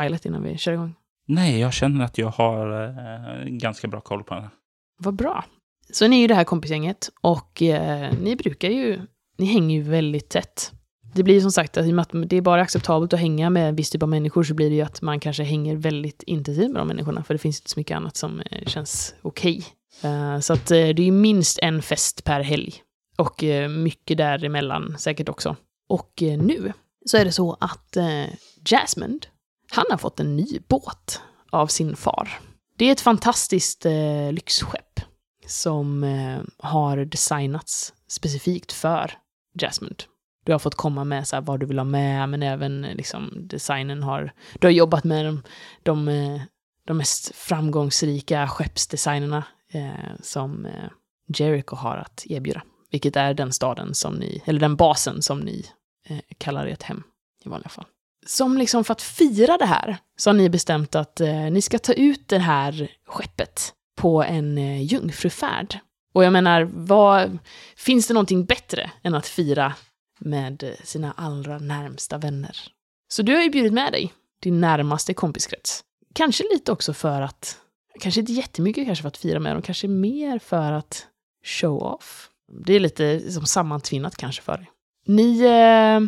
Violet 0.00 0.26
innan 0.26 0.42
vi 0.42 0.58
kör 0.58 0.72
igång? 0.72 0.94
Nej, 1.28 1.60
jag 1.60 1.72
känner 1.72 2.04
att 2.04 2.18
jag 2.18 2.28
har 2.28 2.84
eh, 2.84 3.44
ganska 3.44 3.88
bra 3.88 4.00
koll 4.00 4.24
på 4.24 4.34
henne. 4.34 4.50
Vad 4.98 5.14
bra. 5.14 5.44
Så 5.92 6.08
ni 6.08 6.16
är 6.16 6.20
ju 6.20 6.26
det 6.26 6.34
här 6.34 6.44
kompisgänget 6.44 7.10
och 7.20 7.62
eh, 7.62 8.12
ni 8.20 8.36
brukar 8.36 8.68
ju, 8.68 9.00
ni 9.38 9.46
hänger 9.46 9.76
ju 9.76 9.82
väldigt 9.82 10.28
tätt. 10.28 10.72
Det 11.14 11.22
blir 11.22 11.34
ju 11.34 11.40
som 11.40 11.52
sagt 11.52 11.76
att 11.76 11.86
i 11.86 11.90
och 11.90 11.94
med 11.94 12.02
att 12.02 12.28
det 12.30 12.36
är 12.36 12.40
bara 12.40 12.62
acceptabelt 12.62 13.12
att 13.12 13.20
hänga 13.20 13.50
med 13.50 13.68
en 13.68 13.76
viss 13.76 13.90
typ 13.90 14.02
av 14.02 14.08
människor 14.08 14.42
så 14.42 14.54
blir 14.54 14.70
det 14.70 14.76
ju 14.76 14.82
att 14.82 15.02
man 15.02 15.20
kanske 15.20 15.42
hänger 15.42 15.76
väldigt 15.76 16.22
intensivt 16.22 16.70
med 16.70 16.80
de 16.80 16.88
människorna 16.88 17.24
för 17.24 17.34
det 17.34 17.38
finns 17.38 17.60
inte 17.60 17.70
så 17.70 17.80
mycket 17.80 17.96
annat 17.96 18.16
som 18.16 18.40
eh, 18.40 18.66
känns 18.66 19.14
okej. 19.22 19.64
Eh, 20.02 20.40
så 20.40 20.52
att 20.52 20.70
eh, 20.70 20.76
det 20.76 21.02
är 21.02 21.06
ju 21.06 21.12
minst 21.12 21.58
en 21.58 21.82
fest 21.82 22.24
per 22.24 22.40
helg 22.40 22.74
och 23.16 23.44
eh, 23.44 23.68
mycket 23.68 24.18
däremellan 24.18 24.96
säkert 24.98 25.28
också. 25.28 25.56
Och 25.88 26.22
eh, 26.22 26.38
nu 26.38 26.72
så 27.06 27.16
är 27.16 27.24
det 27.24 27.32
så 27.32 27.56
att 27.60 27.96
eh, 27.96 28.24
Jasmine, 28.64 29.18
han 29.70 29.84
har 29.90 29.98
fått 29.98 30.20
en 30.20 30.36
ny 30.36 30.46
båt 30.68 31.20
av 31.50 31.66
sin 31.66 31.96
far. 31.96 32.28
Det 32.78 32.84
är 32.84 32.92
ett 32.92 33.00
fantastiskt 33.00 33.86
eh, 33.86 34.32
lyxskepp 34.32 35.00
som 35.46 36.04
eh, 36.04 36.38
har 36.58 36.96
designats 36.96 37.94
specifikt 38.08 38.72
för 38.72 39.12
Jasmine. 39.60 39.96
Du 40.44 40.52
har 40.52 40.58
fått 40.58 40.74
komma 40.74 41.04
med 41.04 41.28
så 41.28 41.36
här, 41.36 41.42
vad 41.42 41.60
du 41.60 41.66
vill 41.66 41.78
ha 41.78 41.84
med, 41.84 42.28
men 42.28 42.42
även 42.42 42.84
eh, 42.84 42.94
liksom, 42.94 43.32
designen 43.34 44.02
har... 44.02 44.32
Du 44.60 44.66
har 44.66 44.72
jobbat 44.72 45.04
med 45.04 45.24
de, 45.24 45.42
de, 45.82 46.40
de 46.86 46.96
mest 46.96 47.34
framgångsrika 47.34 48.48
skeppsdesignerna 48.48 49.44
eh, 49.72 50.14
som 50.22 50.66
eh, 50.66 50.90
Jericho 51.28 51.76
har 51.76 51.96
att 51.96 52.26
erbjuda. 52.26 52.62
Vilket 52.90 53.16
är 53.16 53.34
den 53.34 53.52
staden 53.52 53.94
som 53.94 54.14
ni, 54.14 54.42
eller 54.44 54.60
den 54.60 54.76
basen 54.76 55.22
som 55.22 55.38
ni 55.38 55.66
eh, 56.08 56.18
kallar 56.38 56.66
ert 56.66 56.82
hem 56.82 57.02
i 57.44 57.48
vanliga 57.48 57.68
fall. 57.68 57.86
Som 58.26 58.58
liksom 58.58 58.84
för 58.84 58.92
att 58.92 59.02
fira 59.02 59.56
det 59.58 59.66
här 59.66 59.96
så 60.16 60.30
har 60.30 60.34
ni 60.34 60.48
bestämt 60.48 60.94
att 60.94 61.20
eh, 61.20 61.50
ni 61.50 61.62
ska 61.62 61.78
ta 61.78 61.92
ut 61.92 62.28
det 62.28 62.38
här 62.38 62.90
skeppet 63.06 63.72
på 63.96 64.22
en 64.22 64.58
eh, 64.58 64.82
jungfrufärd. 64.82 65.78
Och 66.14 66.24
jag 66.24 66.32
menar, 66.32 66.70
vad, 66.74 67.38
finns 67.76 68.06
det 68.08 68.14
någonting 68.14 68.44
bättre 68.44 68.90
än 69.02 69.14
att 69.14 69.26
fira 69.26 69.74
med 70.18 70.62
eh, 70.62 70.70
sina 70.84 71.12
allra 71.12 71.58
närmsta 71.58 72.18
vänner? 72.18 72.56
Så 73.08 73.22
du 73.22 73.34
har 73.34 73.42
ju 73.42 73.50
bjudit 73.50 73.72
med 73.72 73.92
dig 73.92 74.12
din 74.40 74.60
närmaste 74.60 75.14
kompiskrets. 75.14 75.84
Kanske 76.14 76.44
lite 76.52 76.72
också 76.72 76.94
för 76.94 77.20
att, 77.20 77.58
kanske 78.00 78.20
inte 78.20 78.32
jättemycket 78.32 78.86
kanske 78.86 79.02
för 79.02 79.08
att 79.08 79.16
fira 79.16 79.40
med 79.40 79.54
dem, 79.56 79.62
kanske 79.62 79.88
mer 79.88 80.38
för 80.38 80.72
att 80.72 81.06
show 81.44 81.82
off. 81.82 82.30
Det 82.64 82.74
är 82.74 82.80
lite 82.80 83.32
som 83.32 83.46
sammantvinnat 83.46 84.16
kanske 84.16 84.42
för 84.42 84.56
dig. 84.56 84.70
Ni, 85.06 85.40
eh, 85.40 86.00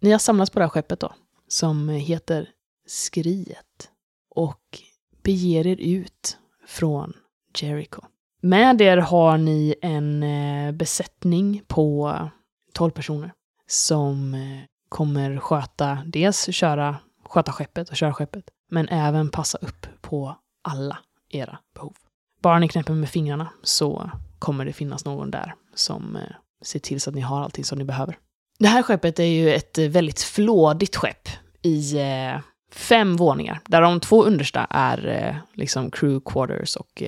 ni 0.00 0.10
har 0.10 0.18
samlats 0.18 0.50
på 0.50 0.58
det 0.58 0.64
här 0.64 0.70
skeppet 0.70 1.00
då, 1.00 1.14
som 1.48 1.88
heter 1.88 2.48
Skriet. 2.86 3.90
Och 4.34 4.82
beger 5.22 5.66
er 5.66 5.80
ut 5.80 6.38
från 6.66 7.12
Jericho. 7.54 8.02
Med 8.44 8.80
er 8.80 8.96
har 8.96 9.38
ni 9.38 9.74
en 9.82 10.22
eh, 10.22 10.72
besättning 10.72 11.62
på 11.66 12.18
12 12.72 12.90
personer 12.90 13.32
som 13.66 14.34
eh, 14.34 14.60
kommer 14.88 15.38
sköta, 15.38 15.98
dels 16.06 16.54
köra, 16.54 16.96
sköta 17.24 17.52
skeppet 17.52 17.90
och 17.90 17.96
köra 17.96 18.14
skeppet, 18.14 18.44
men 18.70 18.88
även 18.88 19.30
passa 19.30 19.58
upp 19.58 19.86
på 20.00 20.36
alla 20.64 20.98
era 21.30 21.58
behov. 21.74 21.92
Bara 22.42 22.58
ni 22.58 22.68
knäpper 22.68 22.92
med 22.92 23.08
fingrarna 23.08 23.48
så 23.62 24.10
kommer 24.38 24.64
det 24.64 24.72
finnas 24.72 25.04
någon 25.04 25.30
där 25.30 25.54
som 25.74 26.16
eh, 26.16 26.22
ser 26.62 26.78
till 26.78 27.00
så 27.00 27.10
att 27.10 27.16
ni 27.16 27.22
har 27.22 27.42
allting 27.42 27.64
som 27.64 27.78
ni 27.78 27.84
behöver. 27.84 28.18
Det 28.58 28.68
här 28.68 28.82
skeppet 28.82 29.18
är 29.18 29.24
ju 29.24 29.54
ett 29.54 29.78
väldigt 29.78 30.22
flådigt 30.22 30.96
skepp 30.96 31.28
i 31.62 31.94
fem 32.72 33.16
våningar, 33.16 33.60
där 33.66 33.80
de 33.80 34.00
två 34.00 34.24
understa 34.24 34.66
är 34.70 35.40
liksom 35.54 35.90
crew 35.90 36.20
quarters 36.24 36.76
och 36.76 37.02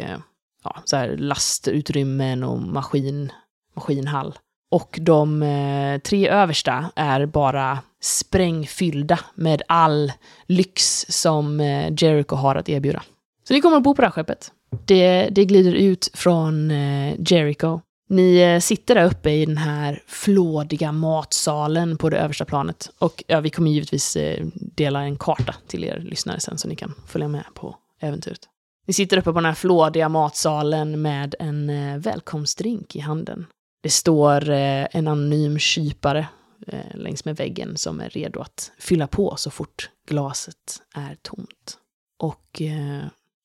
ja, 0.64 0.76
så 0.84 0.96
här 0.96 1.16
lastutrymmen 1.16 2.44
och 2.44 2.58
maskin, 2.58 3.32
maskinhall. 3.74 4.34
Och 4.70 4.98
de 5.02 5.42
eh, 5.42 5.98
tre 5.98 6.28
översta 6.28 6.90
är 6.96 7.26
bara 7.26 7.78
sprängfyllda 8.02 9.18
med 9.34 9.62
all 9.68 10.12
lyx 10.46 11.06
som 11.08 11.60
eh, 11.60 11.92
Jericho 11.96 12.36
har 12.36 12.56
att 12.56 12.68
erbjuda. 12.68 13.02
Så 13.48 13.54
ni 13.54 13.60
kommer 13.60 13.76
att 13.76 13.82
bo 13.82 13.94
på 13.94 14.02
det 14.02 14.06
här 14.06 14.12
skeppet. 14.12 14.52
Det, 14.84 15.28
det 15.30 15.44
glider 15.44 15.72
ut 15.72 16.10
från 16.14 16.70
eh, 16.70 17.14
Jericho. 17.18 17.80
Ni 18.08 18.40
eh, 18.40 18.60
sitter 18.60 18.94
där 18.94 19.04
uppe 19.04 19.30
i 19.30 19.46
den 19.46 19.56
här 19.56 20.02
flådiga 20.06 20.92
matsalen 20.92 21.96
på 21.96 22.10
det 22.10 22.18
översta 22.18 22.44
planet. 22.44 22.90
Och 22.98 23.24
ja, 23.26 23.40
vi 23.40 23.50
kommer 23.50 23.70
givetvis 23.70 24.16
eh, 24.16 24.46
dela 24.54 25.02
en 25.02 25.16
karta 25.16 25.54
till 25.66 25.84
er 25.84 25.98
lyssnare 25.98 26.40
sen 26.40 26.58
så 26.58 26.68
ni 26.68 26.76
kan 26.76 26.94
följa 27.06 27.28
med 27.28 27.44
på 27.54 27.76
äventyret. 28.00 28.40
Ni 28.86 28.94
sitter 28.94 29.16
uppe 29.16 29.32
på 29.32 29.38
den 29.38 29.44
här 29.44 29.54
flådiga 29.54 30.08
matsalen 30.08 31.02
med 31.02 31.34
en 31.38 31.70
eh, 31.70 31.98
välkomstdrink 31.98 32.96
i 32.96 33.00
handen. 33.00 33.46
Det 33.82 33.90
står 33.90 34.50
eh, 34.50 34.86
en 34.90 35.08
anonym 35.08 35.58
kypare 35.58 36.28
eh, 36.66 36.94
längs 36.94 37.24
med 37.24 37.36
väggen 37.36 37.76
som 37.76 38.00
är 38.00 38.08
redo 38.08 38.40
att 38.40 38.72
fylla 38.78 39.06
på 39.06 39.36
så 39.36 39.50
fort 39.50 39.90
glaset 40.08 40.82
är 40.94 41.16
tomt. 41.22 41.78
Och 42.18 42.62
eh, 42.62 43.04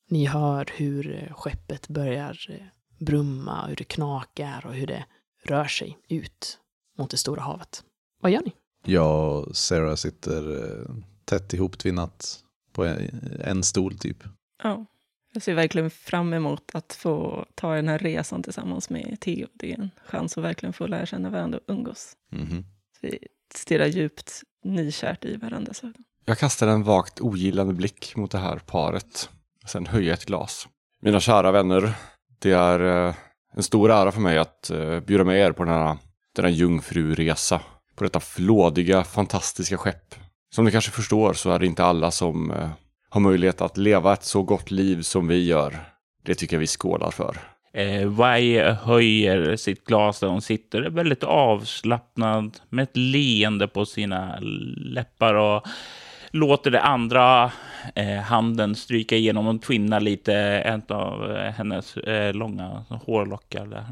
ni 0.09 0.25
hör 0.25 0.69
hur 0.75 1.33
skeppet 1.35 1.87
börjar 1.87 2.37
brumma, 2.99 3.67
hur 3.67 3.75
det 3.75 3.83
knakar 3.83 4.65
och 4.65 4.73
hur 4.73 4.87
det 4.87 5.05
rör 5.45 5.65
sig 5.65 5.97
ut 6.09 6.57
mot 6.97 7.09
det 7.09 7.17
stora 7.17 7.41
havet. 7.41 7.83
Vad 8.21 8.31
gör 8.31 8.41
ni? 8.41 8.51
Jag 8.85 9.47
och 9.47 9.57
Sarah 9.57 9.95
sitter 9.95 10.87
tätt 11.25 11.53
ihoptvinnat 11.53 12.39
på 12.73 12.85
en, 12.85 13.21
en 13.43 13.63
stol 13.63 13.97
typ. 13.97 14.23
Ja, 14.63 14.85
jag 15.33 15.43
ser 15.43 15.53
verkligen 15.53 15.89
fram 15.89 16.33
emot 16.33 16.71
att 16.73 16.93
få 16.93 17.45
ta 17.55 17.75
den 17.75 17.87
här 17.87 17.99
resan 17.99 18.43
tillsammans 18.43 18.89
med 18.89 19.17
Theo. 19.19 19.47
Det 19.53 19.71
är 19.71 19.79
en 19.79 19.89
chans 20.05 20.37
att 20.37 20.43
verkligen 20.43 20.73
få 20.73 20.87
lära 20.87 21.05
känna 21.05 21.29
varandra 21.29 21.57
och 21.57 21.73
umgås. 21.73 22.15
Så 23.01 23.07
vi 23.07 23.19
stirrar 23.55 23.85
djupt 23.85 24.41
nykärt 24.63 25.25
i 25.25 25.35
varandras 25.35 25.83
ögon. 25.83 26.03
Jag 26.25 26.37
kastar 26.37 26.67
en 26.67 26.83
vagt 26.83 27.21
ogillande 27.21 27.73
blick 27.73 28.15
mot 28.15 28.31
det 28.31 28.37
här 28.37 28.57
paret. 28.57 29.29
Sen 29.65 29.85
höjer 29.85 30.13
ett 30.13 30.25
glas. 30.25 30.67
Mina 31.01 31.19
kära 31.19 31.51
vänner, 31.51 31.93
det 32.39 32.51
är 32.51 33.07
eh, 33.07 33.15
en 33.53 33.63
stor 33.63 33.91
ära 33.91 34.11
för 34.11 34.21
mig 34.21 34.37
att 34.37 34.69
eh, 34.69 34.99
bjuda 34.99 35.23
med 35.23 35.39
er 35.39 35.51
på 35.51 35.63
den 35.63 35.97
här 36.37 36.49
jungfruresa. 36.49 37.61
På 37.95 38.03
detta 38.03 38.19
flådiga, 38.19 39.03
fantastiska 39.03 39.77
skepp. 39.77 40.15
Som 40.55 40.65
ni 40.65 40.71
kanske 40.71 40.91
förstår 40.91 41.33
så 41.33 41.51
är 41.51 41.59
det 41.59 41.65
inte 41.65 41.83
alla 41.83 42.11
som 42.11 42.51
eh, 42.51 42.69
har 43.09 43.21
möjlighet 43.21 43.61
att 43.61 43.77
leva 43.77 44.13
ett 44.13 44.23
så 44.23 44.43
gott 44.43 44.71
liv 44.71 45.01
som 45.01 45.27
vi 45.27 45.45
gör. 45.45 45.75
Det 46.23 46.35
tycker 46.35 46.55
jag 46.55 46.59
vi 46.59 46.67
skålar 46.67 47.11
för. 47.11 47.37
Eh, 47.73 48.07
Vai 48.07 48.59
höjer 48.59 49.55
sitt 49.55 49.85
glas 49.85 50.19
där 50.19 50.27
hon 50.27 50.41
sitter, 50.41 50.81
väldigt 50.81 51.23
avslappnad 51.23 52.59
med 52.69 52.83
ett 52.83 52.97
leende 52.97 53.67
på 53.67 53.85
sina 53.85 54.39
läppar 54.77 55.33
och 55.33 55.67
låter 56.31 56.71
det 56.71 56.81
andra 56.81 57.51
eh, 57.95 58.17
handen 58.17 58.75
stryka 58.75 59.15
igenom 59.15 59.47
och 59.47 59.61
tvinna 59.61 59.99
lite 59.99 60.33
en 60.35 60.81
av 60.89 61.31
eh, 61.31 61.51
hennes 61.51 61.97
eh, 61.97 62.33
långa 62.33 62.85
hårlockar 62.89 63.65
där. 63.65 63.85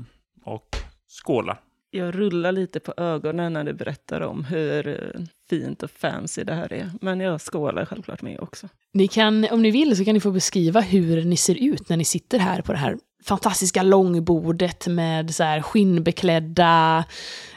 Och 0.43 0.69
skålar. 1.07 1.59
Jag 1.91 2.15
rullar 2.15 2.51
lite 2.51 2.79
på 2.79 2.93
ögonen 2.97 3.53
när 3.53 3.63
du 3.63 3.73
berättar 3.73 4.21
om 4.21 4.43
hur 4.43 4.87
eh, 4.87 5.21
fint 5.49 5.83
och 5.83 5.91
fancy 5.91 6.43
det 6.43 6.53
här 6.53 6.73
är. 6.73 6.91
Men 7.01 7.19
jag 7.19 7.41
skålar 7.41 7.85
självklart 7.85 8.21
med 8.21 8.39
också. 8.39 8.69
Ni 8.93 9.07
kan, 9.07 9.47
om 9.51 9.61
ni 9.61 9.71
vill 9.71 9.97
så 9.97 10.05
kan 10.05 10.13
ni 10.13 10.19
få 10.19 10.31
beskriva 10.31 10.81
hur 10.81 11.25
ni 11.25 11.37
ser 11.37 11.55
ut 11.55 11.89
när 11.89 11.97
ni 11.97 12.05
sitter 12.05 12.39
här 12.39 12.61
på 12.61 12.71
det 12.71 12.77
här 12.77 12.97
fantastiska 13.23 13.83
långbordet 13.83 14.87
med 14.87 15.35
så 15.35 15.43
här 15.43 15.61
skinnbeklädda 15.61 17.05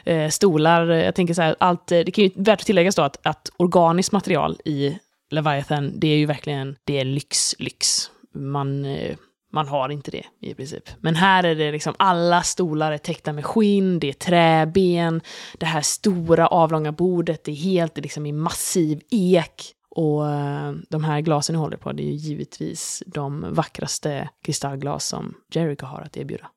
eh, 0.03 0.29
stolar. 0.29 0.87
Jag 0.87 1.15
tänker 1.15 1.33
så 1.33 1.41
här, 1.41 1.55
allt, 1.59 1.91
eh, 1.91 1.99
det 1.99 2.11
kan 2.11 2.23
ju 2.23 2.31
värt 2.35 2.59
att 2.59 2.65
tilläggas 2.65 2.95
då 2.95 3.01
att, 3.01 3.27
att 3.27 3.51
organiskt 3.57 4.11
material 4.11 4.57
i 4.65 4.99
Leviathan, 5.29 5.93
det 5.95 6.07
är 6.07 6.17
ju 6.17 6.25
verkligen, 6.25 6.75
det 6.83 6.99
är 6.99 7.05
lyx, 7.05 7.55
lyx. 7.59 8.11
Man, 8.33 8.85
eh, 8.85 9.15
man 9.51 9.67
har 9.67 9.89
inte 9.89 10.11
det 10.11 10.25
i 10.39 10.53
princip. 10.53 10.89
Men 10.99 11.15
här 11.15 11.43
är 11.43 11.55
det 11.55 11.71
liksom, 11.71 11.93
alla 11.99 12.43
stolar 12.43 12.91
är 12.91 12.97
täckta 12.97 13.33
med 13.33 13.45
skinn, 13.45 13.99
det 13.99 14.09
är 14.09 14.13
träben, 14.13 15.21
det 15.57 15.65
här 15.65 15.81
stora 15.81 16.47
avlånga 16.47 16.91
bordet 16.91 17.43
det 17.43 17.51
är 17.51 17.55
helt 17.55 17.97
liksom 17.97 18.25
i 18.25 18.31
massiv 18.31 19.01
ek. 19.09 19.75
Och 19.95 20.29
eh, 20.29 20.73
de 20.89 21.03
här 21.03 21.21
glasen 21.21 21.53
jag 21.53 21.61
håller 21.61 21.77
på, 21.77 21.91
det 21.91 22.03
är 22.03 22.05
ju 22.05 22.13
givetvis 22.13 23.03
de 23.05 23.53
vackraste 23.53 24.29
kristallglas 24.43 25.05
som 25.05 25.33
Jericho 25.53 25.85
har 25.85 26.01
att 26.01 26.17
erbjuda. 26.17 26.47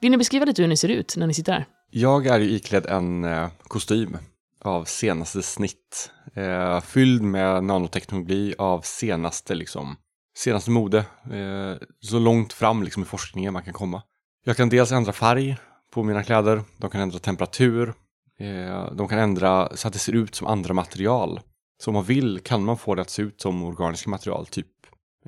Vill 0.00 0.10
ni 0.10 0.16
beskriva 0.16 0.44
lite 0.44 0.62
hur 0.62 0.68
ni 0.68 0.76
ser 0.76 0.88
ut 0.88 1.14
när 1.16 1.26
ni 1.26 1.34
sitter 1.34 1.52
här? 1.52 1.66
Jag 1.90 2.26
är 2.26 2.38
ju 2.38 2.50
iklädd 2.50 2.86
en 2.86 3.24
eh, 3.24 3.48
kostym 3.62 4.16
av 4.60 4.84
senaste 4.84 5.42
snitt. 5.42 6.10
Eh, 6.34 6.80
fylld 6.80 7.22
med 7.22 7.64
nanoteknologi 7.64 8.54
av 8.58 8.80
senaste, 8.80 9.54
liksom, 9.54 9.96
senaste 10.36 10.70
mode. 10.70 10.98
Eh, 11.30 11.88
så 12.00 12.18
långt 12.18 12.52
fram 12.52 12.82
liksom, 12.82 13.02
i 13.02 13.06
forskningen 13.06 13.52
man 13.52 13.62
kan 13.62 13.72
komma. 13.72 14.02
Jag 14.44 14.56
kan 14.56 14.68
dels 14.68 14.92
ändra 14.92 15.12
färg 15.12 15.56
på 15.92 16.02
mina 16.02 16.22
kläder. 16.22 16.62
De 16.76 16.90
kan 16.90 17.00
ändra 17.00 17.18
temperatur. 17.18 17.94
Eh, 18.40 18.92
de 18.92 19.08
kan 19.08 19.18
ändra 19.18 19.76
så 19.76 19.88
att 19.88 19.92
det 19.92 19.98
ser 19.98 20.12
ut 20.12 20.34
som 20.34 20.46
andra 20.46 20.74
material. 20.74 21.40
Så 21.82 21.90
om 21.90 21.94
man 21.94 22.04
vill 22.04 22.40
kan 22.40 22.64
man 22.64 22.78
få 22.78 22.94
det 22.94 23.02
att 23.02 23.10
se 23.10 23.22
ut 23.22 23.40
som 23.40 23.62
organiska 23.62 24.10
material, 24.10 24.46
typ 24.46 24.66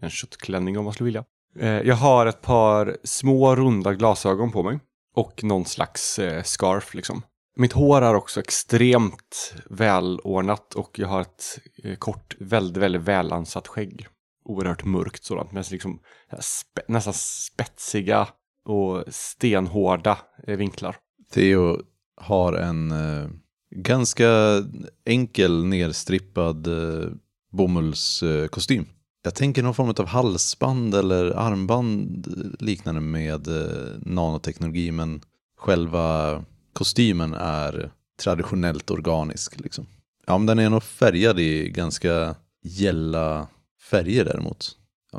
en 0.00 0.10
köttklänning 0.10 0.78
om 0.78 0.84
man 0.84 0.94
skulle 0.94 1.04
vilja. 1.04 1.24
Eh, 1.58 1.68
jag 1.68 1.94
har 1.94 2.26
ett 2.26 2.42
par 2.42 2.96
små 3.04 3.56
runda 3.56 3.94
glasögon 3.94 4.52
på 4.52 4.62
mig 4.62 4.78
och 5.14 5.44
någon 5.44 5.64
slags 5.64 6.18
eh, 6.18 6.42
scarf 6.42 6.94
liksom. 6.94 7.22
Mitt 7.56 7.72
hår 7.72 8.02
är 8.02 8.14
också 8.14 8.40
extremt 8.40 9.54
välordnat 9.70 10.74
och 10.74 10.98
jag 10.98 11.08
har 11.08 11.20
ett 11.20 11.58
eh, 11.84 11.96
kort, 11.96 12.36
väldigt, 12.38 12.82
väldigt 12.82 13.02
välansatt 13.02 13.68
skägg. 13.68 14.06
Oerhört 14.44 14.84
mörkt 14.84 15.24
sådant, 15.24 15.52
med 15.52 15.70
liksom 15.70 16.00
spe, 16.40 16.82
nästan 16.88 17.14
spetsiga 17.14 18.28
och 18.64 19.04
stenhårda 19.08 20.18
eh, 20.46 20.56
vinklar. 20.56 20.96
Theo 21.30 21.78
har 22.16 22.52
en 22.52 22.90
eh, 22.90 23.28
ganska 23.70 24.62
enkel 25.04 25.64
nedstrippad 25.64 26.66
eh, 26.66 27.08
bomullskostym. 27.52 28.86
Jag 29.22 29.34
tänker 29.34 29.62
någon 29.62 29.74
form 29.74 29.94
av 29.98 30.06
halsband 30.06 30.94
eller 30.94 31.30
armband 31.30 32.26
eh, 32.26 32.66
liknande 32.66 33.00
med 33.00 33.48
eh, 33.48 33.98
nanoteknologi 33.98 34.90
men 34.90 35.20
själva 35.58 36.44
kostymen 36.72 37.34
är 37.34 37.90
traditionellt 38.22 38.90
organisk. 38.90 39.60
Liksom. 39.60 39.86
Ja, 40.26 40.38
men 40.38 40.46
den 40.46 40.58
är 40.58 40.70
nog 40.70 40.82
färgad 40.82 41.40
i 41.40 41.68
ganska 41.70 42.34
gälla 42.62 43.48
färger 43.90 44.24
däremot. 44.24 44.76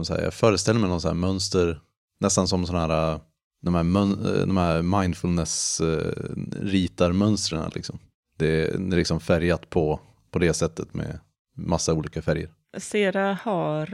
Jag, 0.09 0.33
föreställer 0.33 0.79
mig 0.79 0.89
någon 0.89 1.01
sån 1.01 1.09
här 1.09 1.15
mönster, 1.15 1.79
nästan 2.19 2.47
som 2.47 2.65
sådana 2.65 2.95
här, 2.95 3.13
äh, 3.13 3.19
de 3.61 3.75
här, 3.75 3.81
äh, 3.81 3.85
de 4.45 4.57
här 4.57 4.81
mindfulness-ritarmönstren. 4.81 7.63
Äh, 7.63 7.69
liksom. 7.75 7.99
Det 8.37 8.67
är 8.67 8.77
liksom 8.77 9.19
färgat 9.19 9.69
på, 9.69 9.99
på 10.31 10.39
det 10.39 10.53
sättet 10.53 10.93
med 10.93 11.19
massa 11.57 11.93
olika 11.93 12.21
färger. 12.21 12.49
Sera 12.77 13.37
har, 13.41 13.87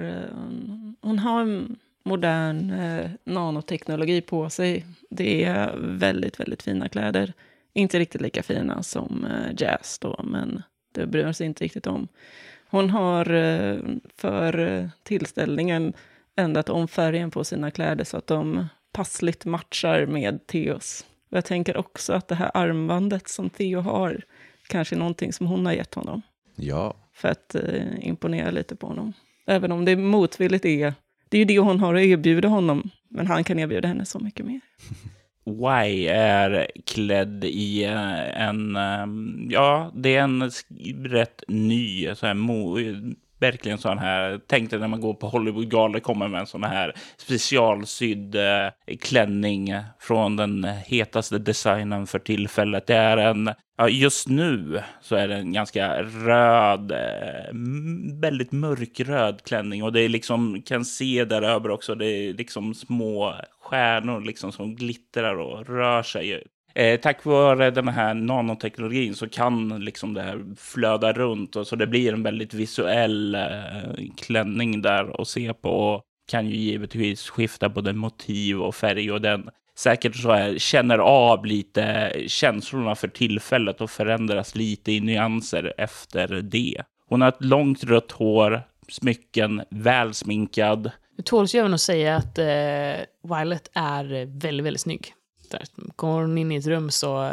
hon 1.02 1.20
har 1.20 1.68
modern 2.06 2.74
nanoteknologi 3.24 4.22
på 4.22 4.50
sig. 4.50 4.86
Det 5.10 5.44
är 5.44 5.78
väldigt, 5.78 6.40
väldigt 6.40 6.64
fina 6.64 6.90
kläder. 6.90 7.34
Inte 7.74 8.00
riktigt 8.00 8.22
lika 8.22 8.44
fina 8.44 8.84
som 8.84 9.28
Jazz 9.58 10.00
då, 10.00 10.24
men 10.24 10.64
det 10.94 11.06
bryr 11.06 11.32
sig 11.32 11.48
inte 11.48 11.64
riktigt 11.64 11.88
om. 11.88 12.08
Hon 12.72 12.90
har 12.90 13.34
eh, 13.34 13.80
för 14.18 14.60
eh, 14.60 14.88
tillställningen 15.04 15.94
ändrat 16.36 16.70
om 16.70 16.88
färgen 16.88 17.32
på 17.32 17.44
sina 17.44 17.72
kläder 17.72 18.04
så 18.04 18.18
att 18.18 18.28
de 18.28 18.68
passligt 18.94 19.46
matchar 19.46 20.06
med 20.06 20.48
Theos. 20.48 21.06
Jag 21.30 21.46
tänker 21.46 21.78
också 21.78 22.14
att 22.14 22.28
det 22.28 22.36
här 22.36 22.52
armbandet 22.54 23.28
som 23.28 23.50
Theo 23.50 23.80
har 23.80 24.22
kanske 24.68 24.96
är 24.96 24.98
någonting 24.98 25.34
som 25.34 25.48
hon 25.48 25.66
har 25.66 25.74
gett 25.74 25.94
honom. 25.94 26.22
Ja. 26.56 26.96
För 27.14 27.30
att 27.30 27.56
eh, 27.56 28.08
imponera 28.08 28.52
lite 28.52 28.76
på 28.76 28.88
honom. 28.88 29.14
Även 29.48 29.72
om 29.72 29.86
det 29.86 29.96
motvilligt 29.96 30.66
är, 30.66 30.94
det 31.30 31.38
är 31.38 31.40
ju 31.40 31.46
det 31.46 31.60
hon 31.60 31.80
har 31.80 31.94
att 31.94 32.02
erbjuda 32.02 32.48
honom, 32.48 32.90
men 33.10 33.28
han 33.28 33.44
kan 33.44 33.60
erbjuda 33.60 33.88
henne 33.88 34.06
så 34.06 34.20
mycket 34.20 34.46
mer. 34.46 34.62
Y 35.46 36.08
är 36.08 36.72
klädd 36.86 37.44
i 37.44 37.84
eh, 37.84 38.42
en, 38.42 38.76
eh, 38.76 39.08
ja, 39.50 39.92
det 39.96 40.16
är 40.16 40.24
en 40.24 40.52
rätt 41.04 41.44
ny, 41.48 42.16
så 42.16 42.28
här, 42.28 42.34
mo, 42.34 42.78
verkligen 43.42 43.78
sån 43.78 43.98
här, 43.98 44.40
tänk 44.48 44.70
dig 44.70 44.80
när 44.80 44.88
man 44.88 45.02
går 45.02 45.14
på 45.14 45.28
Hollywood-galor 45.28 46.00
kommer 46.00 46.28
med 46.28 46.40
en 46.40 46.48
sån 46.48 46.64
här 46.64 46.94
specialsydd 47.18 48.36
eh, 48.36 48.70
klänning 49.02 49.76
från 50.00 50.36
den 50.36 50.64
hetaste 50.64 51.38
designen 51.38 52.08
för 52.08 52.20
tillfället. 52.20 52.88
Det 52.88 52.96
är 52.96 53.18
en, 53.18 53.50
ja, 53.78 53.90
just 53.90 54.28
nu 54.28 54.82
så 55.02 55.16
är 55.16 55.28
det 55.28 55.36
en 55.36 55.54
ganska 55.54 56.04
röd, 56.04 56.92
eh, 56.92 57.54
väldigt 58.22 58.52
mörkröd 58.52 59.44
klänning 59.44 59.84
och 59.84 59.94
det 59.94 60.02
är 60.02 60.10
liksom, 60.10 60.62
kan 60.62 60.86
se 60.86 61.26
där 61.26 61.42
över 61.42 61.70
också, 61.70 61.96
det 61.96 62.06
är 62.06 62.34
liksom 62.34 62.74
små 62.74 63.36
stjärnor 63.62 64.22
liksom 64.22 64.52
som 64.52 64.76
glittrar 64.76 65.36
och 65.36 65.68
rör 65.68 66.04
sig. 66.04 66.44
Eh, 66.76 67.00
tack 67.00 67.26
vare 67.26 67.72
den 67.72 67.88
här 67.88 68.14
nanoteknologin 68.14 69.16
så 69.16 69.30
kan 69.30 69.80
liksom 69.80 70.14
det 70.14 70.22
här 70.22 70.56
flöda 70.58 71.14
runt 71.14 71.56
och 71.56 71.68
så 71.68 71.76
det 71.76 71.88
blir 71.88 72.14
en 72.14 72.24
väldigt 72.24 72.54
visuell 72.54 73.36
eh, 73.36 73.42
klänning 74.18 74.82
där 74.82 75.22
att 75.22 75.28
se 75.28 75.54
på 75.54 75.70
och 75.70 76.02
kan 76.32 76.48
ju 76.48 76.56
givetvis 76.56 77.30
skifta 77.30 77.70
både 77.70 77.94
motiv 77.94 78.62
och 78.62 78.76
färg 78.76 79.12
och 79.12 79.22
den 79.22 79.50
säkert 79.76 80.16
så 80.16 80.32
här, 80.32 80.58
känner 80.58 80.98
av 80.98 81.46
lite 81.46 82.14
känslorna 82.28 82.96
för 82.96 83.08
tillfället 83.08 83.82
och 83.82 83.90
förändras 83.90 84.56
lite 84.56 84.92
i 84.92 85.00
nyanser 85.00 85.74
efter 85.78 86.28
det. 86.28 86.82
Hon 87.10 87.22
har 87.22 87.30
ett 87.30 87.44
långt 87.44 87.84
rött 87.84 88.12
hår, 88.12 88.62
smycken, 88.88 89.62
välsminkad. 89.70 90.92
Det 91.18 91.24
tåls 91.24 91.56
ju 91.56 91.60
även 91.60 91.74
att 91.74 91.82
säga 91.82 92.16
att 92.16 92.38
eh, 92.38 93.36
Violet 93.38 93.72
är 93.74 94.26
väldigt, 94.42 94.66
väldigt 94.66 94.82
snygg. 94.82 95.14
Där. 95.52 95.66
Kommer 95.96 96.22
hon 96.22 96.38
in 96.38 96.52
i 96.52 96.56
ett 96.56 96.68
rum 96.68 96.92
så 96.92 97.32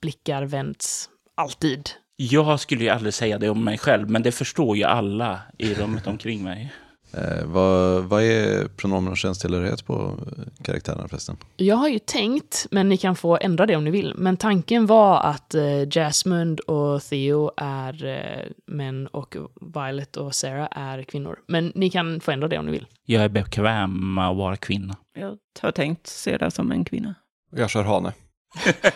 blickar 0.00 0.42
vänds 0.42 1.10
alltid. 1.34 1.90
Jag 2.16 2.60
skulle 2.60 2.84
ju 2.84 2.90
aldrig 2.90 3.14
säga 3.14 3.38
det 3.38 3.50
om 3.50 3.64
mig 3.64 3.78
själv, 3.78 4.10
men 4.10 4.22
det 4.22 4.32
förstår 4.32 4.76
ju 4.76 4.84
alla 4.84 5.40
i 5.58 5.74
rummet 5.74 6.06
omkring 6.06 6.42
mig. 6.42 6.72
Eh, 7.16 7.44
vad, 7.44 8.04
vad 8.04 8.22
är 8.22 8.68
pronomen 8.68 9.12
och 9.12 9.18
könstillhörighet 9.18 9.86
på 9.86 10.18
karaktärerna 10.62 11.08
förresten? 11.08 11.36
Jag 11.56 11.76
har 11.76 11.88
ju 11.88 11.98
tänkt, 11.98 12.66
men 12.70 12.88
ni 12.88 12.96
kan 12.96 13.16
få 13.16 13.38
ändra 13.40 13.66
det 13.66 13.76
om 13.76 13.84
ni 13.84 13.90
vill. 13.90 14.14
Men 14.16 14.36
tanken 14.36 14.86
var 14.86 15.20
att 15.20 15.54
eh, 15.54 15.88
Jasmine 15.90 16.56
och 16.66 17.02
Theo 17.02 17.50
är 17.56 18.04
eh, 18.04 18.50
män 18.66 19.06
och 19.06 19.36
Violet 19.74 20.16
och 20.16 20.34
Sarah 20.34 20.68
är 20.70 21.02
kvinnor. 21.02 21.38
Men 21.46 21.72
ni 21.74 21.90
kan 21.90 22.20
få 22.20 22.30
ändra 22.30 22.48
det 22.48 22.58
om 22.58 22.66
ni 22.66 22.72
vill. 22.72 22.86
Jag 23.04 23.24
är 23.24 23.28
bekväm 23.28 24.14
med 24.14 24.28
att 24.28 24.36
vara 24.36 24.56
kvinna. 24.56 24.96
Jag 25.14 25.38
har 25.60 25.72
tänkt 25.72 26.06
se 26.06 26.36
det 26.36 26.50
som 26.50 26.72
en 26.72 26.84
kvinna. 26.84 27.14
Jag 27.56 27.70
kör 27.70 27.84
hane. 27.84 28.12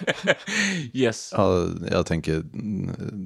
yes. 0.92 1.32
Ja, 1.36 1.66
jag 1.90 2.06
tänker 2.06 2.42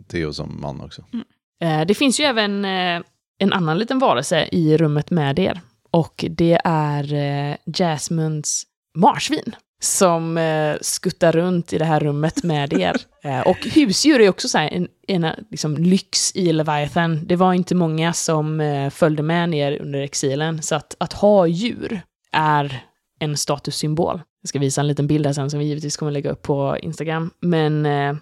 Theo 0.09 0.33
som 0.33 0.61
man 0.61 0.81
också. 0.81 1.05
Mm. 1.12 1.25
Eh, 1.62 1.87
det 1.87 1.95
finns 1.95 2.21
ju 2.21 2.25
även 2.25 2.64
eh, 2.64 3.03
en 3.38 3.53
annan 3.53 3.79
liten 3.79 3.99
varelse 3.99 4.49
i 4.53 4.77
rummet 4.77 5.11
med 5.11 5.38
er. 5.38 5.61
Och 5.90 6.25
det 6.31 6.61
är 6.64 7.14
eh, 7.14 7.57
Jasmines 7.66 8.62
marsvin 8.99 9.57
som 9.83 10.38
skuttar 10.81 11.33
runt 11.33 11.73
i 11.73 11.79
det 11.79 11.85
här 11.85 12.01
rummet 12.01 12.42
med 12.42 12.73
er. 12.73 12.97
Och 13.47 13.57
husdjur 13.57 14.21
är 14.21 14.29
också 14.29 14.49
så 14.49 14.59
en, 14.59 14.88
en 15.09 15.27
liksom, 15.51 15.77
lyx 15.77 16.37
i 16.37 16.53
Leviathan. 16.53 17.27
Det 17.27 17.37
var 17.37 17.53
inte 17.53 17.75
många 17.75 18.12
som 18.12 18.90
följde 18.95 19.23
med 19.23 19.49
ner 19.49 19.83
under 19.83 20.01
exilen, 20.01 20.62
så 20.62 20.75
att, 20.75 20.97
att 20.99 21.12
ha 21.12 21.47
djur 21.47 22.01
är 22.33 22.83
en 23.21 23.37
statussymbol. 23.37 24.21
Jag 24.42 24.48
ska 24.48 24.59
visa 24.59 24.81
en 24.81 24.87
liten 24.87 25.07
bild 25.07 25.26
här 25.26 25.33
sen 25.33 25.50
som 25.50 25.59
vi 25.59 25.64
givetvis 25.64 25.96
kommer 25.96 26.12
lägga 26.12 26.31
upp 26.31 26.42
på 26.42 26.78
Instagram. 26.83 27.31
Men 27.40 27.87
eh, 27.87 28.14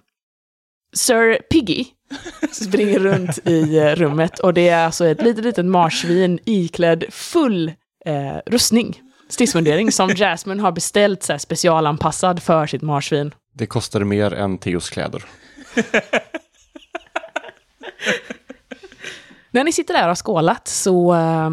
Sir 0.93 1.39
Piggy 1.51 1.85
springer 2.53 2.99
runt 2.99 3.39
i 3.49 3.79
eh, 3.79 3.95
rummet 3.95 4.39
och 4.39 4.55
det 4.55 4.69
är 4.69 4.85
alltså 4.85 5.07
ett 5.07 5.23
litet, 5.23 5.45
litet 5.45 5.67
marsvin 5.67 6.39
iklädd 6.45 7.05
full 7.11 7.73
eh, 8.07 8.37
rustning. 8.47 9.01
Stridsmundering 9.29 9.93
som 9.93 10.09
Jasmine 10.17 10.61
har 10.61 10.73
beställt 10.73 11.23
så 11.23 11.33
här, 11.33 11.39
specialanpassad 11.39 12.43
för 12.43 12.67
sitt 12.67 12.83
marsvin. 12.83 13.35
Det 13.55 13.67
kostade 13.67 14.05
mer 14.05 14.35
än 14.35 14.59
Theos 14.59 14.91
kläder. 14.91 15.25
När 19.51 19.65
ni 19.65 19.73
sitter 19.73 19.95
där 19.95 20.03
och 20.03 20.09
har 20.09 20.15
skålat 20.15 20.69
så 20.69 21.15
eh, 21.15 21.51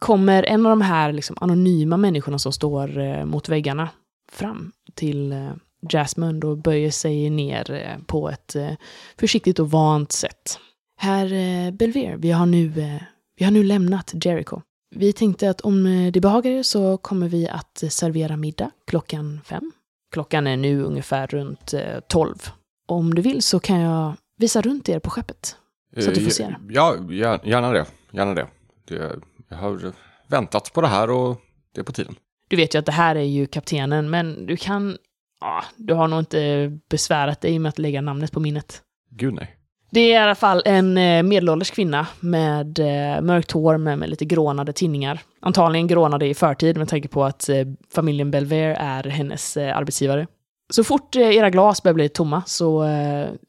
kommer 0.00 0.42
en 0.42 0.66
av 0.66 0.70
de 0.70 0.80
här 0.80 1.12
liksom, 1.12 1.36
anonyma 1.40 1.96
människorna 1.96 2.38
som 2.38 2.52
står 2.52 2.98
eh, 2.98 3.24
mot 3.24 3.48
väggarna 3.48 3.88
fram 4.32 4.72
till 4.94 5.32
eh, 5.32 5.50
Jasmine 5.92 6.46
och 6.46 6.58
böjer 6.58 6.90
sig 6.90 7.30
ner 7.30 7.70
eh, 7.70 8.02
på 8.06 8.30
ett 8.30 8.56
eh, 8.56 8.70
försiktigt 9.18 9.58
och 9.58 9.70
vant 9.70 10.12
sätt. 10.12 10.58
Herr 10.96 11.32
eh, 11.32 11.70
Belver, 11.72 12.16
vi 12.16 12.30
har, 12.30 12.46
nu, 12.46 12.66
eh, 12.80 13.02
vi 13.36 13.44
har 13.44 13.52
nu 13.52 13.62
lämnat 13.64 14.14
Jericho. 14.24 14.60
Vi 14.94 15.12
tänkte 15.12 15.50
att 15.50 15.60
om 15.60 16.10
det 16.12 16.20
behagar 16.20 16.50
er 16.50 16.62
så 16.62 16.96
kommer 16.96 17.28
vi 17.28 17.48
att 17.48 17.84
servera 17.88 18.36
middag 18.36 18.70
klockan 18.86 19.40
fem. 19.44 19.72
Klockan 20.14 20.46
är 20.46 20.56
nu 20.56 20.82
ungefär 20.82 21.26
runt 21.26 21.74
tolv. 22.08 22.48
Om 22.88 23.14
du 23.14 23.22
vill 23.22 23.42
så 23.42 23.60
kan 23.60 23.80
jag 23.80 24.14
visa 24.38 24.62
runt 24.62 24.88
er 24.88 24.98
på 24.98 25.10
skeppet. 25.10 25.56
Så 25.98 26.08
att 26.08 26.14
du 26.14 26.20
får 26.24 26.30
se 26.30 26.44
det. 26.44 26.56
Ja, 26.68 26.96
gär- 27.00 27.40
gärna 27.48 27.72
det. 27.72 27.86
Gärna 28.10 28.34
det. 28.34 28.46
det. 28.88 29.20
Jag 29.50 29.56
har 29.56 29.92
väntat 30.26 30.72
på 30.72 30.80
det 30.80 30.88
här 30.88 31.10
och 31.10 31.40
det 31.74 31.80
är 31.80 31.84
på 31.84 31.92
tiden. 31.92 32.14
Du 32.48 32.56
vet 32.56 32.74
ju 32.74 32.78
att 32.78 32.86
det 32.86 32.92
här 32.92 33.16
är 33.16 33.22
ju 33.22 33.46
kaptenen, 33.46 34.10
men 34.10 34.46
du 34.46 34.56
kan... 34.56 34.96
Ja, 35.40 35.64
du 35.76 35.94
har 35.94 36.08
nog 36.08 36.18
inte 36.18 36.70
besvärat 36.90 37.40
dig 37.40 37.58
med 37.58 37.68
att 37.68 37.78
lägga 37.78 38.00
namnet 38.00 38.32
på 38.32 38.40
minnet. 38.40 38.82
Gud 39.10 39.34
nej. 39.34 39.56
Det 39.90 40.00
är 40.00 40.12
i 40.12 40.16
alla 40.16 40.34
fall 40.34 40.62
en 40.64 40.98
eh, 40.98 41.22
medelålders 41.22 41.70
kvinna 41.70 42.06
med 42.20 42.78
eh, 42.78 43.22
mörkt 43.22 43.50
hår 43.50 43.76
med, 43.76 43.98
med 43.98 44.10
lite 44.10 44.24
grånade 44.24 44.72
tinningar. 44.72 45.20
Antagligen 45.40 45.86
grånade 45.86 46.26
i 46.26 46.34
förtid 46.34 46.76
med 46.76 46.88
tanke 46.88 47.08
på 47.08 47.24
att 47.24 47.48
eh, 47.48 47.66
familjen 47.94 48.30
Belver 48.30 48.76
är 48.78 49.04
hennes 49.04 49.56
eh, 49.56 49.76
arbetsgivare. 49.76 50.26
Så 50.72 50.84
fort 50.84 51.16
era 51.16 51.50
glas 51.50 51.82
börjar 51.82 51.94
bli 51.94 52.08
tomma 52.08 52.42
så 52.46 52.86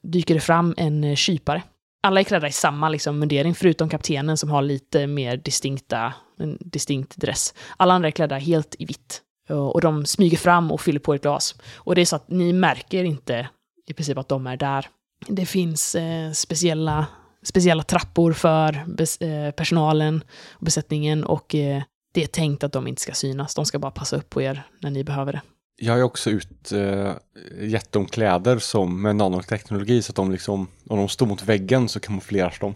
dyker 0.04 0.34
det 0.34 0.40
fram 0.40 0.74
en 0.78 1.16
kypare. 1.16 1.62
Alla 2.04 2.20
är 2.20 2.24
klädda 2.24 2.48
i 2.48 2.52
samma 2.52 2.90
liksom, 2.90 3.20
mundering 3.20 3.56
förutom 3.56 3.90
kaptenen 3.90 4.38
som 4.38 4.50
har 4.50 4.62
lite 4.62 5.08
mer 5.08 5.38
distinkta, 5.38 6.14
en 6.40 6.58
distinkt 6.60 7.18
dress. 7.18 7.54
Alla 7.78 7.94
andra 7.94 8.08
är 8.08 8.12
klädda 8.12 8.38
helt 8.38 8.76
i 8.80 8.86
vitt. 8.86 9.22
Eh, 9.50 9.68
och 9.68 9.82
de 9.82 10.06
smyger 10.06 10.38
fram 10.38 10.72
och 10.72 10.82
fyller 10.82 11.00
på 11.00 11.14
ett 11.14 11.22
glas. 11.22 11.56
Och 11.76 11.96
det 11.96 12.02
är 12.02 12.06
så 12.06 12.16
att 12.16 12.30
ni 12.30 12.54
märker 12.54 13.04
inte 13.04 13.50
i 13.88 13.94
princip 13.94 14.18
att 14.18 14.30
de 14.30 14.48
är 14.48 14.58
där. 14.58 14.90
Det 15.28 15.46
finns 15.46 15.96
eh, 15.96 16.32
speciella, 16.32 17.06
speciella 17.44 17.84
trappor 17.84 18.34
för 18.34 18.84
bes, 18.88 19.18
eh, 19.18 19.52
personalen 19.52 20.24
och 20.52 20.66
besättningen 20.66 21.24
och 21.24 21.56
eh, 21.56 21.84
det 22.14 22.24
är 22.24 22.28
tänkt 22.28 22.64
att 22.64 22.74
de 22.74 22.88
inte 22.88 23.02
ska 23.02 23.14
synas. 23.14 23.56
De 23.56 23.66
ska 23.66 23.80
bara 23.80 23.92
passa 23.92 24.16
upp 24.16 24.30
på 24.30 24.42
er 24.42 24.64
när 24.80 24.90
ni 24.90 25.04
behöver 25.04 25.34
det. 25.34 25.42
Jag 25.84 25.94
har 25.94 25.98
ju 25.98 26.04
också 26.04 26.30
ut, 26.30 26.72
eh, 26.72 27.14
gett 27.60 27.92
dem 27.92 28.06
kläder 28.06 28.58
som 28.60 29.02
med 29.02 29.16
nanoteknologi 29.16 30.02
så 30.02 30.12
att 30.12 30.16
de 30.16 30.32
liksom, 30.32 30.68
om 30.90 30.98
de 30.98 31.10
står 31.10 31.26
mot 31.26 31.44
väggen 31.44 31.90
så 31.90 32.00
kamoufleras 32.00 32.60
de. 32.60 32.76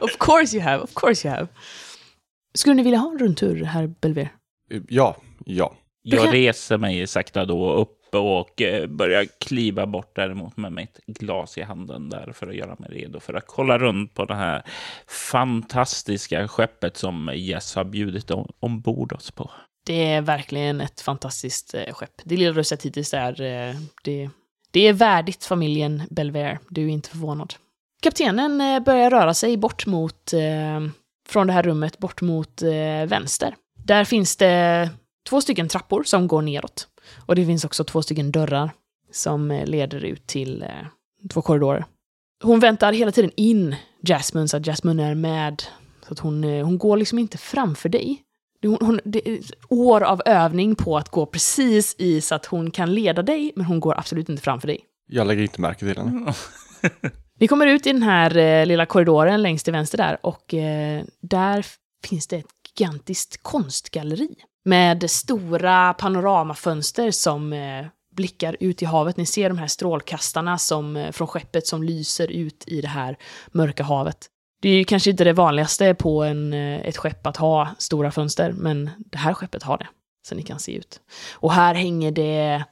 of 0.00 0.16
course 0.18 0.56
you 0.56 0.62
have, 0.64 0.82
of 0.82 0.94
course 0.94 1.28
you 1.28 1.34
have. 1.36 1.48
Skulle 2.54 2.74
ni 2.74 2.82
vilja 2.82 2.98
ha 2.98 3.10
en 3.12 3.18
rundtur, 3.18 3.64
herr 3.64 3.86
Belver? 3.86 4.28
Eh, 4.70 4.80
Ja, 4.88 5.16
ja. 5.46 5.74
Jag 6.02 6.24
kan- 6.24 6.32
reser 6.32 6.78
mig 6.78 7.06
sakta 7.06 7.44
då 7.44 7.72
upp 7.72 7.98
och 8.14 8.62
eh, 8.62 8.86
börjar 8.86 9.26
kliva 9.40 9.86
bort 9.86 10.12
däremot 10.16 10.56
med 10.56 10.72
mitt 10.72 11.00
glas 11.06 11.58
i 11.58 11.62
handen 11.62 12.08
där 12.10 12.32
för 12.34 12.46
att 12.46 12.54
göra 12.56 12.76
mig 12.78 12.90
redo 12.90 13.20
för 13.20 13.34
att 13.34 13.46
kolla 13.46 13.78
runt 13.78 14.14
på 14.14 14.24
det 14.24 14.34
här 14.34 14.62
fantastiska 15.08 16.48
skeppet 16.48 16.96
som 16.96 17.30
Jess 17.34 17.74
har 17.74 17.84
bjudit 17.84 18.30
om- 18.30 18.52
ombord 18.60 19.12
oss 19.12 19.30
på. 19.30 19.50
Det 19.84 20.12
är 20.12 20.20
verkligen 20.20 20.80
ett 20.80 21.00
fantastiskt 21.00 21.74
eh, 21.74 21.94
skepp. 21.94 22.20
Det 22.24 22.36
lilla 22.36 22.52
du 22.52 22.64
sett 22.64 22.82
hittills 22.82 23.14
är, 23.14 23.40
eh, 23.40 23.74
det, 24.04 24.30
det 24.70 24.88
är 24.88 24.92
värdigt 24.92 25.44
familjen 25.44 26.02
Belvair. 26.10 26.58
Du 26.68 26.84
är 26.84 26.88
inte 26.88 27.08
förvånad. 27.08 27.54
Kaptenen 28.02 28.60
eh, 28.60 28.80
börjar 28.80 29.10
röra 29.10 29.34
sig 29.34 29.56
bort 29.56 29.86
mot, 29.86 30.32
eh, 30.32 30.80
från 31.28 31.46
det 31.46 31.52
här 31.52 31.62
rummet, 31.62 31.98
bort 31.98 32.20
mot 32.20 32.62
eh, 32.62 33.06
vänster. 33.06 33.54
Där 33.84 34.04
finns 34.04 34.36
det 34.36 34.90
två 35.28 35.40
stycken 35.40 35.68
trappor 35.68 36.02
som 36.02 36.28
går 36.28 36.42
neråt. 36.42 36.88
Och 37.26 37.34
det 37.34 37.46
finns 37.46 37.64
också 37.64 37.84
två 37.84 38.02
stycken 38.02 38.32
dörrar 38.32 38.70
som 39.12 39.50
eh, 39.50 39.66
leder 39.66 40.04
ut 40.04 40.26
till 40.26 40.62
eh, 40.62 41.28
två 41.30 41.42
korridorer. 41.42 41.84
Hon 42.42 42.60
väntar 42.60 42.92
hela 42.92 43.12
tiden 43.12 43.30
in 43.36 43.76
Jasmine 44.02 44.48
så 44.48 44.56
att 44.56 44.66
Jasmine 44.66 45.00
är 45.00 45.14
med. 45.14 45.62
Så 46.06 46.12
att 46.12 46.18
hon, 46.18 46.44
eh, 46.44 46.64
hon 46.64 46.78
går 46.78 46.96
liksom 46.96 47.18
inte 47.18 47.38
framför 47.38 47.88
dig. 47.88 48.22
Hon, 48.62 48.78
hon, 48.80 49.00
år 49.68 50.00
av 50.00 50.22
övning 50.26 50.74
på 50.74 50.96
att 50.96 51.08
gå 51.08 51.26
precis 51.26 51.94
i 51.98 52.20
så 52.20 52.34
att 52.34 52.46
hon 52.46 52.70
kan 52.70 52.94
leda 52.94 53.22
dig, 53.22 53.52
men 53.56 53.66
hon 53.66 53.80
går 53.80 53.98
absolut 53.98 54.28
inte 54.28 54.42
framför 54.42 54.68
dig. 54.68 54.80
Jag 55.08 55.26
lägger 55.26 55.42
inte 55.42 55.60
märke 55.60 55.78
till 55.78 55.98
henne. 55.98 56.34
Ni 57.40 57.48
kommer 57.48 57.66
ut 57.66 57.86
i 57.86 57.92
den 57.92 58.02
här 58.02 58.36
eh, 58.36 58.66
lilla 58.66 58.86
korridoren 58.86 59.42
längst 59.42 59.64
till 59.64 59.72
vänster 59.72 59.98
där 59.98 60.18
och 60.22 60.54
eh, 60.54 61.04
där 61.20 61.66
finns 62.04 62.26
det 62.26 62.36
ett 62.36 62.46
gigantiskt 62.78 63.42
konstgalleri 63.42 64.34
med 64.64 65.10
stora 65.10 65.94
panoramafönster 65.94 67.10
som 67.10 67.52
eh, 67.52 67.86
blickar 68.16 68.56
ut 68.60 68.82
i 68.82 68.84
havet. 68.84 69.16
Ni 69.16 69.26
ser 69.26 69.48
de 69.48 69.58
här 69.58 69.66
strålkastarna 69.66 70.58
som, 70.58 70.96
eh, 70.96 71.12
från 71.12 71.28
skeppet 71.28 71.66
som 71.66 71.82
lyser 71.82 72.30
ut 72.30 72.64
i 72.66 72.80
det 72.80 72.88
här 72.88 73.16
mörka 73.52 73.84
havet. 73.84 74.28
Det 74.62 74.68
är 74.68 74.76
ju 74.76 74.84
kanske 74.84 75.10
inte 75.10 75.24
det 75.24 75.32
vanligaste 75.32 75.94
på 75.94 76.22
en, 76.22 76.52
eh, 76.52 76.80
ett 76.80 76.96
skepp 76.96 77.26
att 77.26 77.36
ha 77.36 77.68
stora 77.78 78.10
fönster, 78.10 78.52
men 78.52 78.90
det 78.98 79.18
här 79.18 79.34
skeppet 79.34 79.62
har 79.62 79.78
det, 79.78 79.88
så 80.28 80.34
ni 80.34 80.42
kan 80.42 80.60
se 80.60 80.72
ut. 80.76 81.00
Och 81.32 81.52
här 81.52 81.74
hänger 81.74 82.10
det, 82.12 82.64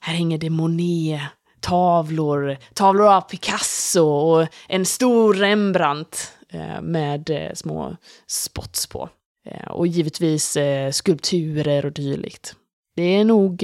här 0.00 0.14
hänger 0.14 0.38
det 0.38 0.50
Monet, 0.50 1.20
tavlor, 1.60 2.56
tavlor 2.74 3.06
av 3.06 3.20
Picasso 3.20 4.02
och 4.02 4.46
en 4.68 4.84
stor 4.84 5.34
Rembrandt 5.34 6.32
eh, 6.48 6.82
med 6.82 7.30
eh, 7.30 7.52
små 7.54 7.96
spots 8.26 8.86
på. 8.86 9.08
Och 9.70 9.86
givetvis 9.86 10.56
skulpturer 10.92 11.86
och 11.86 11.92
dylikt. 11.92 12.54
Det 12.96 13.02
är 13.02 13.24
nog 13.24 13.62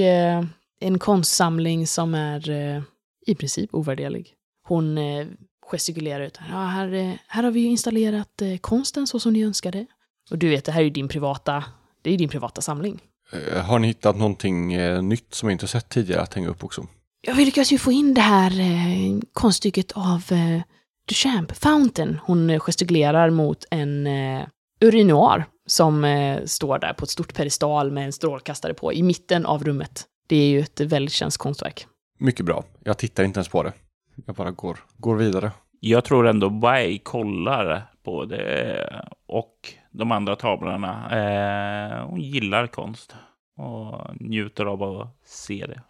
en 0.81 0.99
konstsamling 0.99 1.87
som 1.87 2.15
är 2.15 2.51
i 3.27 3.35
princip 3.35 3.75
ovärderlig. 3.75 4.35
Hon 4.69 4.99
gestikulerar 5.71 6.21
ut. 6.21 6.39
Ja, 6.51 6.57
här, 6.57 6.95
eh, 6.95 7.13
här 7.27 7.43
har 7.43 7.51
vi 7.51 7.65
installerat 7.65 8.43
eh, 8.43 8.57
konsten 8.57 9.07
så 9.07 9.21
som 9.21 9.33
ni 9.33 9.45
önskade. 9.45 9.87
Och 10.31 10.39
du 10.39 10.49
vet, 10.49 10.65
det 10.65 10.73
här 10.73 10.81
är 10.81 10.85
ju 10.85 10.91
din 10.91 11.09
privata, 11.09 11.65
det 12.03 12.15
är 12.15 12.19
din 12.19 12.29
privata 12.29 12.61
samling. 12.61 13.01
Eh, 13.33 13.63
Har 13.65 13.79
ni 13.79 13.87
hittat 13.89 14.17
någonting 14.17 14.77
nytt 15.09 15.35
som 15.35 15.49
jag 15.49 15.55
inte 15.55 15.69
sett 15.69 15.89
tidigare 15.89 16.23
att 16.23 16.35
hänga 16.35 16.49
upp 16.49 16.65
också? 16.65 16.87
Ja, 17.21 17.35
vi 17.35 17.45
lyckas 17.45 17.73
ju 17.73 17.79
få 17.79 17.93
in 17.93 18.15
det 18.15 18.21
här 18.21 18.53
konststycket 19.33 19.93
av 19.93 20.23
Duchamp, 21.09 21.57
Fountain. 21.57 22.19
Hon 22.23 22.61
gestikulerar 22.61 23.31
mot 23.31 23.65
en 23.71 24.07
urinoir 24.81 25.45
som 25.67 26.07
står 26.47 26.79
där 26.79 26.93
på 26.93 27.05
ett 27.05 27.11
stort 27.11 27.35
pedestal 27.35 27.91
med 27.93 28.05
en 28.05 28.13
strålkastare 28.13 28.75
på 28.75 28.93
i 28.93 29.03
mitten 29.03 29.47
av 29.47 29.65
rummet. 29.65 30.05
Det 30.29 30.37
är 30.37 30.49
ju 30.49 30.61
ett 30.61 30.81
väldigt 30.81 31.13
känt 31.13 31.37
konstverk. 31.37 31.87
Mycket 32.19 32.47
bra. 32.47 32.65
Jag 32.85 32.99
tittar 32.99 33.25
inte 33.25 33.39
ens 33.39 33.49
på 33.49 33.63
det. 33.63 33.73
Jag 34.27 34.35
bara 34.35 34.51
går, 34.51 34.79
går 34.97 35.17
vidare. 35.17 35.53
Jag 35.81 36.05
tror 36.05 36.27
ändå 36.27 36.49
Wai 36.49 36.99
kollar 36.99 37.93
på 38.05 38.25
det 38.25 39.03
och 39.27 39.75
de 39.91 40.13
andra 40.13 40.37
tavlorna. 40.37 41.19
Eh, 41.19 42.07
hon 42.07 42.21
gillar 42.21 42.67
konst 42.67 43.15
och 43.57 44.21
njuter 44.21 44.67
av 44.67 44.83
att 44.83 45.17
se 45.25 45.67
det. 45.67 45.83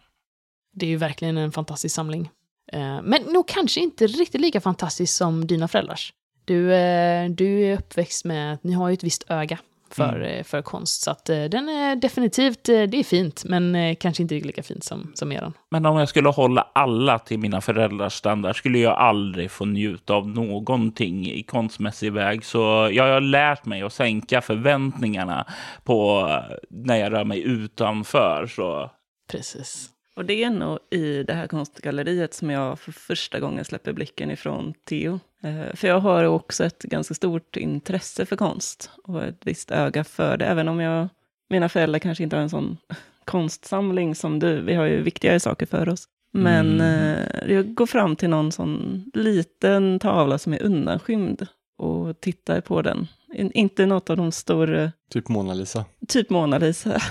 Det 0.73 0.85
är 0.85 0.89
ju 0.89 0.97
verkligen 0.97 1.37
en 1.37 1.51
fantastisk 1.51 1.95
samling. 1.95 2.29
Eh, 2.71 3.01
men 3.03 3.21
nog 3.21 3.47
kanske 3.47 3.79
inte 3.79 4.07
riktigt 4.07 4.41
lika 4.41 4.61
fantastisk 4.61 5.13
som 5.13 5.47
dina 5.47 5.67
föräldrars. 5.67 6.13
Du, 6.45 6.73
eh, 6.73 7.29
du 7.29 7.65
är 7.65 7.77
uppväxt 7.77 8.25
med, 8.25 8.57
ni 8.61 8.73
har 8.73 8.89
ju 8.89 8.93
ett 8.93 9.03
visst 9.03 9.25
öga 9.29 9.59
för, 9.93 10.21
eh, 10.21 10.43
för 10.43 10.61
konst, 10.61 11.01
så 11.01 11.11
att 11.11 11.29
eh, 11.29 11.43
den 11.43 11.69
är 11.69 11.95
definitivt, 11.95 12.69
eh, 12.69 12.83
det 12.83 12.99
är 12.99 13.03
fint, 13.03 13.43
men 13.45 13.95
kanske 13.95 14.23
inte 14.23 14.35
lika 14.35 14.63
fint 14.63 14.83
som, 14.83 15.11
som 15.15 15.31
eran. 15.31 15.53
Men 15.71 15.85
om 15.85 15.97
jag 15.97 16.09
skulle 16.09 16.29
hålla 16.29 16.67
alla 16.73 17.19
till 17.19 17.39
mina 17.39 17.61
föräldrars 17.61 18.13
standard 18.13 18.55
skulle 18.55 18.79
jag 18.79 18.97
aldrig 18.97 19.51
få 19.51 19.65
njuta 19.65 20.13
av 20.13 20.27
någonting 20.27 21.31
i 21.31 21.43
konstmässig 21.43 22.13
väg. 22.13 22.45
Så 22.45 22.89
jag 22.91 23.13
har 23.13 23.21
lärt 23.21 23.65
mig 23.65 23.81
att 23.81 23.93
sänka 23.93 24.41
förväntningarna 24.41 25.45
på 25.83 26.27
när 26.69 26.95
jag 26.95 27.13
rör 27.13 27.23
mig 27.23 27.41
utanför. 27.41 28.47
Så 28.47 28.91
Precis. 29.31 29.89
Och 30.19 30.25
det 30.25 30.43
är 30.43 30.49
nog 30.49 30.79
i 30.91 31.23
det 31.23 31.33
här 31.33 31.47
konstgalleriet 31.47 32.33
som 32.33 32.49
jag 32.49 32.79
för 32.79 32.91
första 32.91 33.39
gången 33.39 33.65
släpper 33.65 33.93
blicken 33.93 34.31
ifrån 34.31 34.73
Theo. 34.89 35.19
Eh, 35.43 35.75
För 35.75 35.87
jag 35.87 35.99
har 35.99 36.23
också 36.23 36.63
ett 36.65 36.81
ganska 36.83 37.13
stort 37.13 37.57
intresse 37.57 38.25
för 38.25 38.35
konst 38.35 38.89
och 39.03 39.23
ett 39.23 39.39
visst 39.45 39.71
öga 39.71 40.03
för 40.03 40.37
det, 40.37 40.45
även 40.45 40.67
om 40.67 40.79
jag, 40.79 41.07
mina 41.49 41.69
föräldrar 41.69 41.99
kanske 41.99 42.23
inte 42.23 42.35
har 42.35 42.43
en 42.43 42.49
sån 42.49 42.77
konstsamling 43.25 44.15
som 44.15 44.39
du. 44.39 44.61
Vi 44.61 44.73
har 44.73 44.85
ju 44.85 45.01
viktigare 45.01 45.39
saker 45.39 45.65
för 45.65 45.89
oss. 45.89 46.05
Men 46.31 46.81
Mm. 46.81 47.15
eh, 47.45 47.53
jag 47.55 47.73
går 47.73 47.85
fram 47.85 48.15
till 48.15 48.29
någon 48.29 48.51
sån 48.51 49.03
liten 49.13 49.99
tavla 49.99 50.37
som 50.37 50.53
är 50.53 50.63
undanskymd 50.63 51.47
och 51.77 52.21
tittar 52.21 52.61
på 52.61 52.81
den. 52.81 53.07
In, 53.33 53.51
inte 53.51 53.85
något 53.85 54.09
av 54.09 54.17
de 54.17 54.31
stora, 54.31 54.91
Typ 55.11 55.29
Mona 55.29 55.53
Lisa. 55.53 55.85
typ 56.07 56.29
Mona 56.29 56.57
Lisa. 56.57 57.01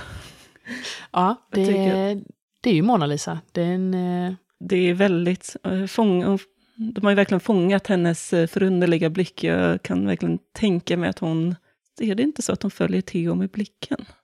Ja, 1.13 1.37
Jag 1.51 1.61
det, 1.61 1.67
tycker- 1.67 2.38
det 2.69 2.73
är 2.73 2.77
ju 2.77 2.83
Mona 2.83 3.07
Lisa. 3.07 3.41
Det 3.53 3.63
är 3.63 3.73
en, 3.73 3.95
eh, 3.95 4.33
Det 4.61 4.77
är 4.77 4.95
väldigt, 4.95 5.57
eh, 5.65 5.87
fång, 5.87 6.25
hon 6.25 6.39
De 6.77 7.01
har 7.03 7.11
ju 7.11 7.17
verkligen 7.17 7.41
fångat 7.41 7.87
hennes 7.87 8.33
eh, 8.33 8.47
förunderliga 8.47 9.11
blick. 9.11 9.45
Jag 9.45 9.83
kan 9.83 10.07
verkligen 10.07 10.39
tänka 10.53 10.97
mig 10.97 11.09
att 11.09 11.19
hon... 11.19 11.55
Är 12.01 12.15
det 12.15 12.23
inte 12.23 12.43
så 12.43 12.53
att 12.53 12.63
hon 12.63 12.71
följer 12.71 13.01
Theo 13.01 13.35
med 13.35 13.51
blicken? 13.51 14.05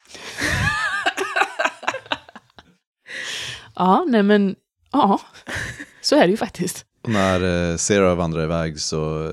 Ja, 3.76 4.04
nej 4.08 4.22
men, 4.22 4.56
ja, 4.92 5.20
så 6.00 6.16
är 6.16 6.20
det 6.20 6.30
ju 6.30 6.36
faktiskt. 6.36 6.86
När 7.02 7.70
eh, 7.70 7.76
Sarah 7.76 8.16
vandrar 8.16 8.42
iväg 8.42 8.80
så 8.80 9.26
eh, 9.26 9.32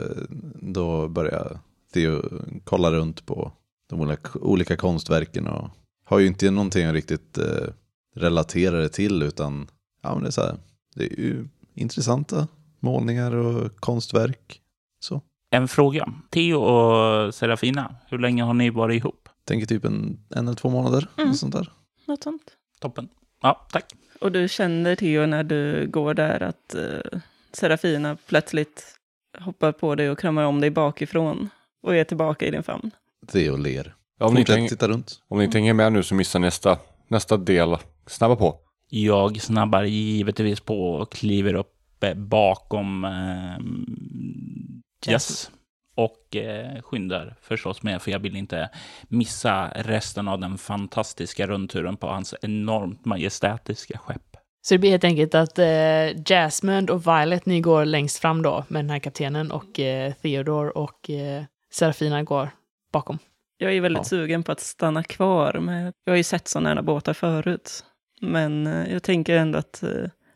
då 0.61 1.07
börjar 1.07 1.59
Theo 1.93 2.21
kolla 2.63 2.91
runt 2.91 3.25
på 3.25 3.51
de 3.89 4.01
olika, 4.01 4.39
olika 4.39 4.77
konstverken 4.77 5.47
och 5.47 5.69
har 6.05 6.19
ju 6.19 6.27
inte 6.27 6.51
någonting 6.51 6.93
riktigt 6.93 7.37
eh, 7.37 7.67
relatera 8.15 8.77
det 8.77 8.89
till 8.89 9.21
utan 9.23 9.67
ja, 10.03 10.13
men 10.13 10.23
det, 10.23 10.29
är 10.29 10.31
så 10.31 10.41
här, 10.41 10.57
det 10.95 11.03
är 11.03 11.19
ju 11.19 11.47
intressanta 11.75 12.47
målningar 12.79 13.35
och 13.35 13.75
konstverk. 13.75 14.61
Så. 14.99 15.21
En 15.49 15.67
fråga. 15.67 16.13
Theo 16.29 16.61
och 16.61 17.35
Serafina, 17.35 17.95
hur 18.07 18.17
länge 18.19 18.43
har 18.43 18.53
ni 18.53 18.69
varit 18.69 18.97
ihop? 18.97 19.29
Tänker 19.45 19.67
typ 19.67 19.85
en, 19.85 20.19
en 20.29 20.47
eller 20.47 20.57
två 20.57 20.69
månader. 20.69 21.07
Mm. 21.17 21.29
Och 21.29 21.35
sånt 21.35 21.53
där. 21.53 21.71
Något 22.07 22.23
sånt. 22.23 22.51
Toppen. 22.79 23.09
Ja, 23.41 23.67
tack. 23.71 23.93
Och 24.21 24.31
du 24.31 24.47
känner 24.47 24.95
Theo 24.95 25.25
när 25.25 25.43
du 25.43 25.87
går 25.87 26.13
där 26.13 26.43
att 26.43 26.75
eh, 26.75 27.19
Serafina 27.53 28.17
plötsligt 28.27 28.85
hoppar 29.39 29.71
på 29.71 29.95
dig 29.95 30.09
och 30.09 30.19
kramar 30.19 30.43
om 30.43 30.61
dig 30.61 30.69
bakifrån 30.69 31.49
och 31.83 31.95
är 31.95 32.03
tillbaka 32.03 32.45
i 32.45 32.51
din 32.51 32.63
famn. 32.63 32.91
Theo 33.27 33.57
ler. 33.57 33.95
Ja, 34.19 34.25
om, 34.25 34.33
ni 34.33 34.39
Fortsätt 34.39 34.55
hänger, 34.55 34.69
titta 34.69 34.87
runt. 34.87 35.21
om 35.27 35.37
ni 35.37 35.43
inte 35.43 35.57
hänger 35.57 35.73
med 35.73 35.93
nu 35.93 36.03
så 36.03 36.15
missar 36.15 36.39
nästa, 36.39 36.77
nästa 37.07 37.37
del. 37.37 37.77
Snabba 38.11 38.35
på. 38.35 38.59
Jag 38.89 39.41
snabbar 39.41 39.83
givetvis 39.83 40.59
på 40.59 40.93
och 40.93 41.11
kliver 41.11 41.53
upp 41.53 42.03
eh, 42.03 42.13
bakom 42.13 43.05
eh, 43.05 45.11
Jess. 45.11 45.51
Och 45.95 46.35
eh, 46.35 46.81
skyndar 46.81 47.35
förstås 47.41 47.83
med, 47.83 48.01
för 48.01 48.11
jag 48.11 48.19
vill 48.19 48.35
inte 48.35 48.69
missa 49.03 49.71
resten 49.75 50.27
av 50.27 50.39
den 50.39 50.57
fantastiska 50.57 51.47
rundturen 51.47 51.97
på 51.97 52.07
hans 52.07 52.35
enormt 52.41 53.05
majestätiska 53.05 53.97
skepp. 53.97 54.37
Så 54.61 54.73
det 54.73 54.77
blir 54.77 54.91
helt 54.91 55.03
enkelt 55.03 55.35
att 55.35 55.59
eh, 55.59 56.21
Jasmine 56.25 56.91
och 56.91 57.07
Violet, 57.07 57.45
ni 57.45 57.61
går 57.61 57.85
längst 57.85 58.19
fram 58.19 58.41
då 58.41 58.65
med 58.67 58.85
den 58.85 58.89
här 58.89 58.99
kaptenen 58.99 59.51
och 59.51 59.79
eh, 59.79 60.13
Theodore 60.13 60.69
och 60.69 61.09
eh, 61.09 61.43
Serafina 61.71 62.23
går 62.23 62.49
bakom. 62.93 63.17
Jag 63.57 63.73
är 63.75 63.81
väldigt 63.81 63.99
Ja. 63.99 64.03
sugen 64.03 64.43
på 64.43 64.51
att 64.51 64.59
stanna 64.59 65.03
kvar. 65.03 65.59
Med, 65.59 65.93
jag 66.03 66.13
har 66.13 66.17
ju 66.17 66.23
sett 66.23 66.47
sådana 66.47 66.75
här 66.75 66.81
båtar 66.81 67.13
förut. 67.13 67.85
Men 68.21 68.67
eh, 68.67 68.93
jag 68.93 69.03
tänker 69.03 69.37
ändå 69.37 69.59
att 69.59 69.83
eh, 69.83 69.89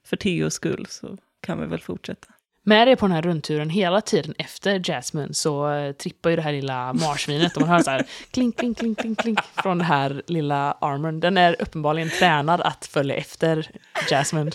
för 0.06 0.18
Theos 0.18 0.54
skull 0.54 0.88
så 0.90 1.18
kan 1.42 1.60
vi 1.60 1.66
väl 1.66 1.80
fortsätta. 1.80 2.28
Med 2.64 2.88
er 2.88 2.96
på 2.96 3.06
den 3.06 3.16
här 3.16 3.22
rundturen 3.22 3.70
hela 3.70 4.02
tiden 4.02 4.34
efter 4.38 4.80
Jasmine 4.80 5.34
så 5.34 5.72
eh, 5.72 5.92
trippar 5.92 6.30
ju 6.30 6.36
det 6.36 6.42
här 6.42 6.52
lilla 6.52 6.94
marsvinet 6.94 7.56
och 7.56 7.62
man 7.62 7.70
hör 7.70 7.80
så 7.80 7.92
här 7.92 8.06
klink, 8.32 8.58
klink, 8.60 8.78
klink, 8.78 9.00
klink, 9.00 9.20
klink 9.20 9.40
från 9.64 9.78
den 9.78 9.88
här 9.88 10.22
lilla 10.28 10.72
armorn. 10.72 11.20
Den 11.20 11.38
är 11.38 11.62
uppenbarligen 11.62 12.10
tränad 12.10 12.62
att 12.62 12.86
följa 12.86 13.16
efter 13.16 13.72
Jasmine. 14.10 14.52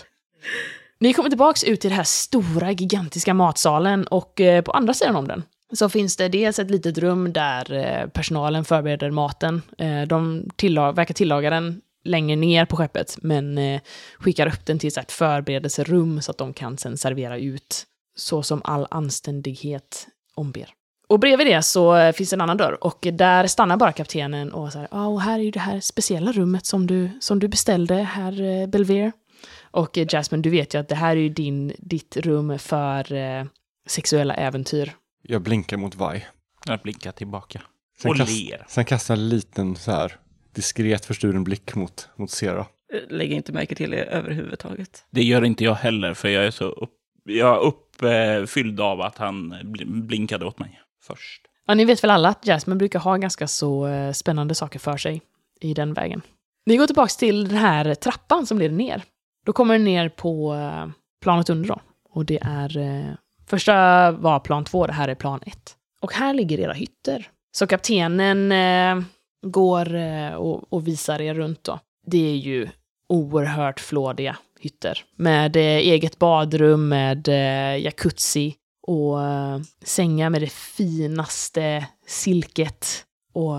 Ni 0.99 1.13
kommer 1.13 1.29
tillbaks 1.29 1.63
ut 1.63 1.81
till 1.81 1.89
den 1.89 1.97
här 1.97 2.03
stora, 2.03 2.71
gigantiska 2.71 3.33
matsalen 3.33 4.07
och 4.07 4.41
på 4.65 4.71
andra 4.71 4.93
sidan 4.93 5.15
om 5.15 5.27
den 5.27 5.43
så 5.73 5.89
finns 5.89 6.17
det 6.17 6.29
dels 6.29 6.59
ett 6.59 6.71
litet 6.71 6.97
rum 6.97 7.33
där 7.33 8.07
personalen 8.07 8.65
förbereder 8.65 9.11
maten. 9.11 9.61
De 10.07 10.49
tillag, 10.55 10.95
verkar 10.95 11.13
tillaga 11.13 11.49
den 11.49 11.81
längre 12.03 12.35
ner 12.35 12.65
på 12.65 12.77
skeppet, 12.77 13.17
men 13.21 13.57
eh, 13.57 13.81
skickar 14.19 14.47
upp 14.47 14.65
den 14.65 14.79
till 14.79 14.91
så 14.91 14.99
här 14.99 15.05
ett 15.05 15.11
förberedelserum 15.11 16.21
så 16.21 16.31
att 16.31 16.37
de 16.37 16.53
kan 16.53 16.77
sen 16.77 16.97
servera 16.97 17.37
ut 17.37 17.85
så 18.15 18.43
som 18.43 18.61
all 18.63 18.87
anständighet 18.91 20.07
omber. 20.35 20.69
Och 21.07 21.19
bredvid 21.19 21.47
det 21.47 21.61
så 21.61 21.95
eh, 21.95 22.11
finns 22.13 22.33
en 22.33 22.41
annan 22.41 22.57
dörr 22.57 22.83
och 22.83 23.07
där 23.13 23.47
stannar 23.47 23.77
bara 23.77 23.91
kaptenen 23.91 24.51
och 24.51 24.71
så 24.71 24.79
här, 24.79 24.87
ja, 24.91 25.07
och 25.07 25.21
här 25.21 25.39
är 25.39 25.43
ju 25.43 25.51
det 25.51 25.59
här 25.59 25.79
speciella 25.79 26.31
rummet 26.31 26.65
som 26.65 26.87
du, 26.87 27.09
som 27.21 27.39
du 27.39 27.47
beställde, 27.47 27.95
herr 27.95 28.41
eh, 28.41 28.67
Belver. 28.67 29.11
Och 29.61 29.97
eh, 29.97 30.07
Jasmine, 30.09 30.41
du 30.41 30.49
vet 30.49 30.73
ju 30.73 30.79
att 30.79 30.89
det 30.89 30.95
här 30.95 31.11
är 31.11 31.21
ju 31.21 31.29
din, 31.29 31.73
ditt 31.77 32.17
rum 32.17 32.59
för 32.59 33.13
eh, 33.13 33.45
sexuella 33.87 34.33
äventyr. 34.33 34.93
Jag 35.23 35.41
blinkar 35.41 35.77
mot 35.77 35.95
Vi. 35.95 36.25
Jag 36.65 36.79
blinkar 36.79 37.11
tillbaka. 37.11 37.61
Sen, 38.01 38.11
Och 38.11 38.17
kast, 38.17 38.31
ler. 38.31 38.65
sen 38.67 38.85
kastar 38.85 39.13
en 39.13 39.29
liten 39.29 39.75
så 39.75 39.91
här 39.91 40.19
diskret 40.53 41.05
försturen 41.05 41.43
blick 41.43 41.75
mot, 41.75 42.09
mot 42.15 42.31
Sera. 42.31 42.65
Lägger 43.09 43.35
inte 43.35 43.51
märke 43.51 43.75
till 43.75 43.91
det 43.91 44.03
överhuvudtaget. 44.03 45.05
Det 45.09 45.23
gör 45.23 45.45
inte 45.45 45.63
jag 45.63 45.75
heller, 45.75 46.13
för 46.13 46.29
jag 46.29 46.45
är 46.45 46.51
så 46.51 46.65
upp, 46.65 46.93
jag 47.23 47.55
är 47.55 47.59
uppfylld 47.59 48.79
av 48.79 49.01
att 49.01 49.17
han 49.17 49.53
bl- 49.53 50.01
blinkade 50.01 50.45
åt 50.45 50.59
mig 50.59 50.81
först. 51.03 51.41
Ja, 51.67 51.73
ni 51.73 51.85
vet 51.85 52.03
väl 52.03 52.11
alla 52.11 52.29
att 52.29 52.45
Jasmine 52.45 52.77
brukar 52.77 52.99
ha 52.99 53.17
ganska 53.17 53.47
så 53.47 53.87
eh, 53.87 54.11
spännande 54.11 54.55
saker 54.55 54.79
för 54.79 54.97
sig 54.97 55.21
i 55.61 55.73
den 55.73 55.93
vägen. 55.93 56.21
Ni 56.65 56.77
går 56.77 56.87
tillbaks 56.87 57.17
till 57.17 57.47
den 57.47 57.57
här 57.57 57.95
trappan 57.95 58.45
som 58.45 58.59
leder 58.59 58.75
ner. 58.75 59.01
Då 59.45 59.53
kommer 59.53 59.77
ni 59.77 59.83
ner 59.83 60.09
på 60.09 60.53
eh, 60.53 60.87
planet 61.21 61.49
under 61.49 61.69
då. 61.69 61.81
Och 62.09 62.25
det 62.25 62.39
är... 62.41 62.77
Eh, 62.77 63.13
första 63.47 64.11
var 64.11 64.39
plan 64.39 64.65
två, 64.65 64.87
det 64.87 64.93
här 64.93 65.07
är 65.07 65.15
plan 65.15 65.39
ett. 65.45 65.75
Och 66.01 66.13
här 66.13 66.33
ligger 66.33 66.59
era 66.59 66.73
hytter. 66.73 67.27
Så 67.51 67.67
kaptenen 67.67 68.51
eh, 68.51 69.05
går 69.41 69.95
eh, 69.95 70.33
och, 70.33 70.73
och 70.73 70.87
visar 70.87 71.21
er 71.21 71.33
runt 71.33 71.63
då. 71.63 71.79
Det 72.05 72.31
är 72.31 72.35
ju 72.35 72.69
oerhört 73.09 73.79
flådiga 73.79 74.37
hytter. 74.59 75.03
Med 75.15 75.55
eh, 75.55 75.61
eget 75.61 76.19
badrum, 76.19 76.89
med 76.89 77.27
eh, 77.27 77.83
jacuzzi 77.83 78.55
och 78.87 79.17
sängar 79.83 80.29
med 80.29 80.41
det 80.41 80.51
finaste 80.51 81.87
silket 82.07 83.05
och 83.33 83.55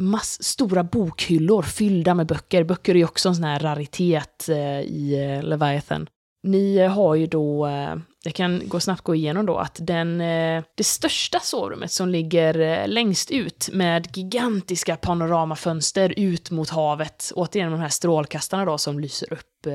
mass 0.00 0.42
stora 0.42 0.84
bokhyllor 0.84 1.62
fyllda 1.62 2.14
med 2.14 2.26
böcker. 2.26 2.64
Böcker 2.64 2.94
är 2.94 2.98
ju 2.98 3.04
också 3.04 3.28
en 3.28 3.34
sån 3.34 3.44
här 3.44 3.58
raritet 3.58 4.48
i 4.84 5.40
Leviathan. 5.42 6.08
Ni 6.46 6.78
har 6.78 7.14
ju 7.14 7.26
då, 7.26 7.66
eh, 7.66 7.96
jag 8.24 8.34
kan 8.34 8.62
gå 8.68 8.80
snabbt 8.80 9.02
gå 9.02 9.14
igenom 9.14 9.46
då, 9.46 9.56
att 9.56 9.78
den, 9.80 10.20
eh, 10.20 10.64
det 10.74 10.84
största 10.84 11.40
sovrummet 11.40 11.92
som 11.92 12.08
ligger 12.08 12.58
eh, 12.60 12.88
längst 12.88 13.30
ut 13.30 13.68
med 13.72 14.16
gigantiska 14.16 14.96
panoramafönster 14.96 16.14
ut 16.16 16.50
mot 16.50 16.70
havet, 16.70 17.32
återigen 17.34 17.70
de 17.70 17.80
här 17.80 17.88
strålkastarna 17.88 18.64
då 18.64 18.78
som 18.78 19.00
lyser 19.00 19.32
upp 19.32 19.66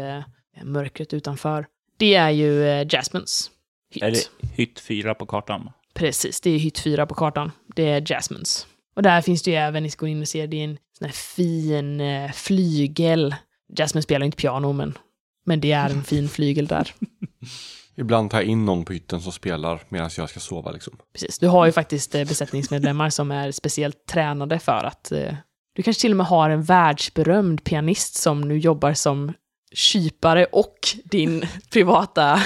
mörkret 0.64 1.14
utanför. 1.14 1.66
Det 1.98 2.16
är 2.16 2.30
ju 2.30 2.64
Jasmines 2.90 3.52
hytt. 3.92 4.04
Är 4.04 4.12
det 4.12 4.48
hytt 4.54 4.80
fyra 4.80 5.16
på 5.16 5.26
kartan? 5.26 5.70
Precis, 5.94 6.42
det 6.42 6.50
är 6.50 6.60
hytt 6.60 6.80
4 6.80 7.06
på 7.06 7.16
kartan. 7.16 7.52
Det 7.76 7.90
är 7.90 8.02
Jasmines. 8.02 8.68
Och 8.96 9.04
där 9.04 9.22
finns 9.22 9.44
det 9.44 9.52
ju 9.52 9.58
även, 9.58 9.84
ni 9.84 9.90
ska 9.90 10.06
gå 10.06 10.08
in 10.08 10.22
och 10.22 10.28
se, 10.28 10.48
det 10.48 10.58
är 10.58 10.64
en 10.64 10.78
sån 10.98 11.06
här 11.06 11.14
fin 11.14 12.02
flygel. 12.34 13.36
Jasmine 13.78 14.02
spelar 14.02 14.26
inte 14.26 14.38
piano, 14.38 14.74
men, 14.74 14.98
men 15.44 15.62
det 15.62 15.72
är 15.72 15.90
en 15.90 16.04
fin 16.04 16.30
flygel 16.30 16.68
där. 16.68 16.94
Ibland 17.96 18.32
tar 18.32 18.38
jag 18.38 18.48
in 18.48 18.66
någon 18.66 18.86
på 18.86 18.94
hytten 18.94 19.22
som 19.22 19.32
spelar 19.32 19.82
medan 19.90 20.10
jag 20.18 20.30
ska 20.30 20.40
sova 20.40 20.72
liksom. 20.72 20.98
Precis, 21.14 21.40
du 21.40 21.48
har 21.48 21.66
ju 21.66 21.72
faktiskt 21.72 22.16
eh, 22.16 22.28
besättningsmedlemmar 22.28 23.10
som 23.10 23.32
är 23.32 23.52
speciellt 23.52 24.06
tränade 24.06 24.60
för 24.60 24.84
att 24.84 25.12
eh, 25.12 25.36
du 25.76 25.84
kanske 25.84 26.02
till 26.02 26.12
och 26.12 26.18
med 26.18 26.26
har 26.26 26.50
en 26.50 26.64
världsberömd 26.64 27.64
pianist 27.64 28.16
som 28.16 28.42
nu 28.42 28.58
jobbar 28.58 28.94
som 28.94 29.34
kypare 29.74 30.46
och 30.46 30.78
din 31.04 31.46
privata 31.72 32.40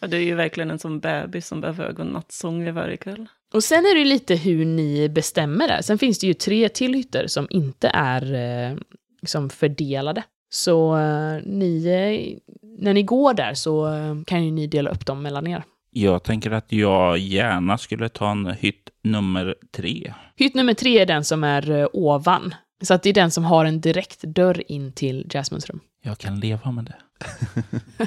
Ja, 0.00 0.06
du 0.06 0.16
är 0.16 0.20
ju 0.20 0.34
verkligen 0.34 0.70
en 0.70 0.78
sån 0.78 1.00
bebis 1.00 1.46
som 1.46 1.60
behöver 1.60 1.84
ögonnattsånger 1.84 2.72
varje 2.72 2.96
kväll. 2.96 3.26
Och 3.52 3.64
sen 3.64 3.86
är 3.86 3.94
det 3.94 4.00
ju 4.00 4.06
lite 4.06 4.34
hur 4.34 4.64
ni 4.64 5.08
bestämmer 5.08 5.68
det. 5.68 5.82
Sen 5.82 5.98
finns 5.98 6.18
det 6.18 6.26
ju 6.26 6.34
tre 6.34 6.68
till 6.68 6.94
hytter 6.94 7.26
som 7.26 7.46
inte 7.50 7.88
är 7.88 8.34
eh, 8.34 8.76
liksom 9.20 9.50
fördelade. 9.50 10.22
Så 10.50 10.96
eh, 10.96 11.42
ni, 11.44 11.86
eh, 11.86 12.52
när 12.78 12.94
ni 12.94 13.02
går 13.02 13.34
där 13.34 13.54
så 13.54 13.94
eh, 13.94 14.14
kan 14.26 14.44
ju 14.44 14.50
ni 14.50 14.66
dela 14.66 14.90
upp 14.90 15.06
dem 15.06 15.22
mellan 15.22 15.46
er. 15.46 15.64
Jag 15.90 16.22
tänker 16.22 16.50
att 16.50 16.72
jag 16.72 17.18
gärna 17.18 17.78
skulle 17.78 18.08
ta 18.08 18.30
en 18.30 18.46
hytt 18.46 18.90
nummer 19.02 19.54
tre. 19.70 20.14
Hytt 20.36 20.54
nummer 20.54 20.74
tre 20.74 20.98
är 20.98 21.06
den 21.06 21.24
som 21.24 21.44
är 21.44 21.88
ovan. 21.96 22.54
Så 22.82 22.94
att 22.94 23.02
det 23.02 23.08
är 23.08 23.14
den 23.14 23.30
som 23.30 23.44
har 23.44 23.64
en 23.64 23.80
direkt 23.80 24.22
dörr 24.22 24.62
in 24.72 24.92
till 24.92 25.26
Jasmines 25.30 25.66
rum. 25.66 25.80
Jag 26.02 26.18
kan 26.18 26.40
leva 26.40 26.70
med 26.70 26.84
det. 26.84 26.96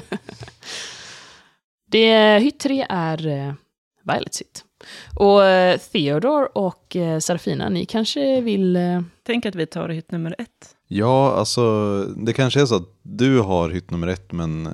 Det, 1.86 2.38
hytt 2.38 2.60
tre 2.60 2.86
är 2.88 3.54
Violets 4.02 4.40
hytt. 4.40 4.64
Och 5.16 5.40
Theodore 5.92 6.46
och 6.46 6.96
Serafina, 7.20 7.68
ni 7.68 7.86
kanske 7.86 8.40
vill... 8.40 8.78
Tänk 9.22 9.46
att 9.46 9.54
vi 9.54 9.66
tar 9.66 9.88
hytt 9.88 10.10
nummer 10.10 10.34
ett. 10.38 10.73
Ja, 10.88 11.32
alltså 11.34 12.04
det 12.04 12.32
kanske 12.32 12.60
är 12.60 12.66
så 12.66 12.76
att 12.76 12.88
du 13.02 13.40
har 13.40 13.70
hytt 13.70 13.90
nummer 13.90 14.06
ett 14.06 14.32
men, 14.32 14.68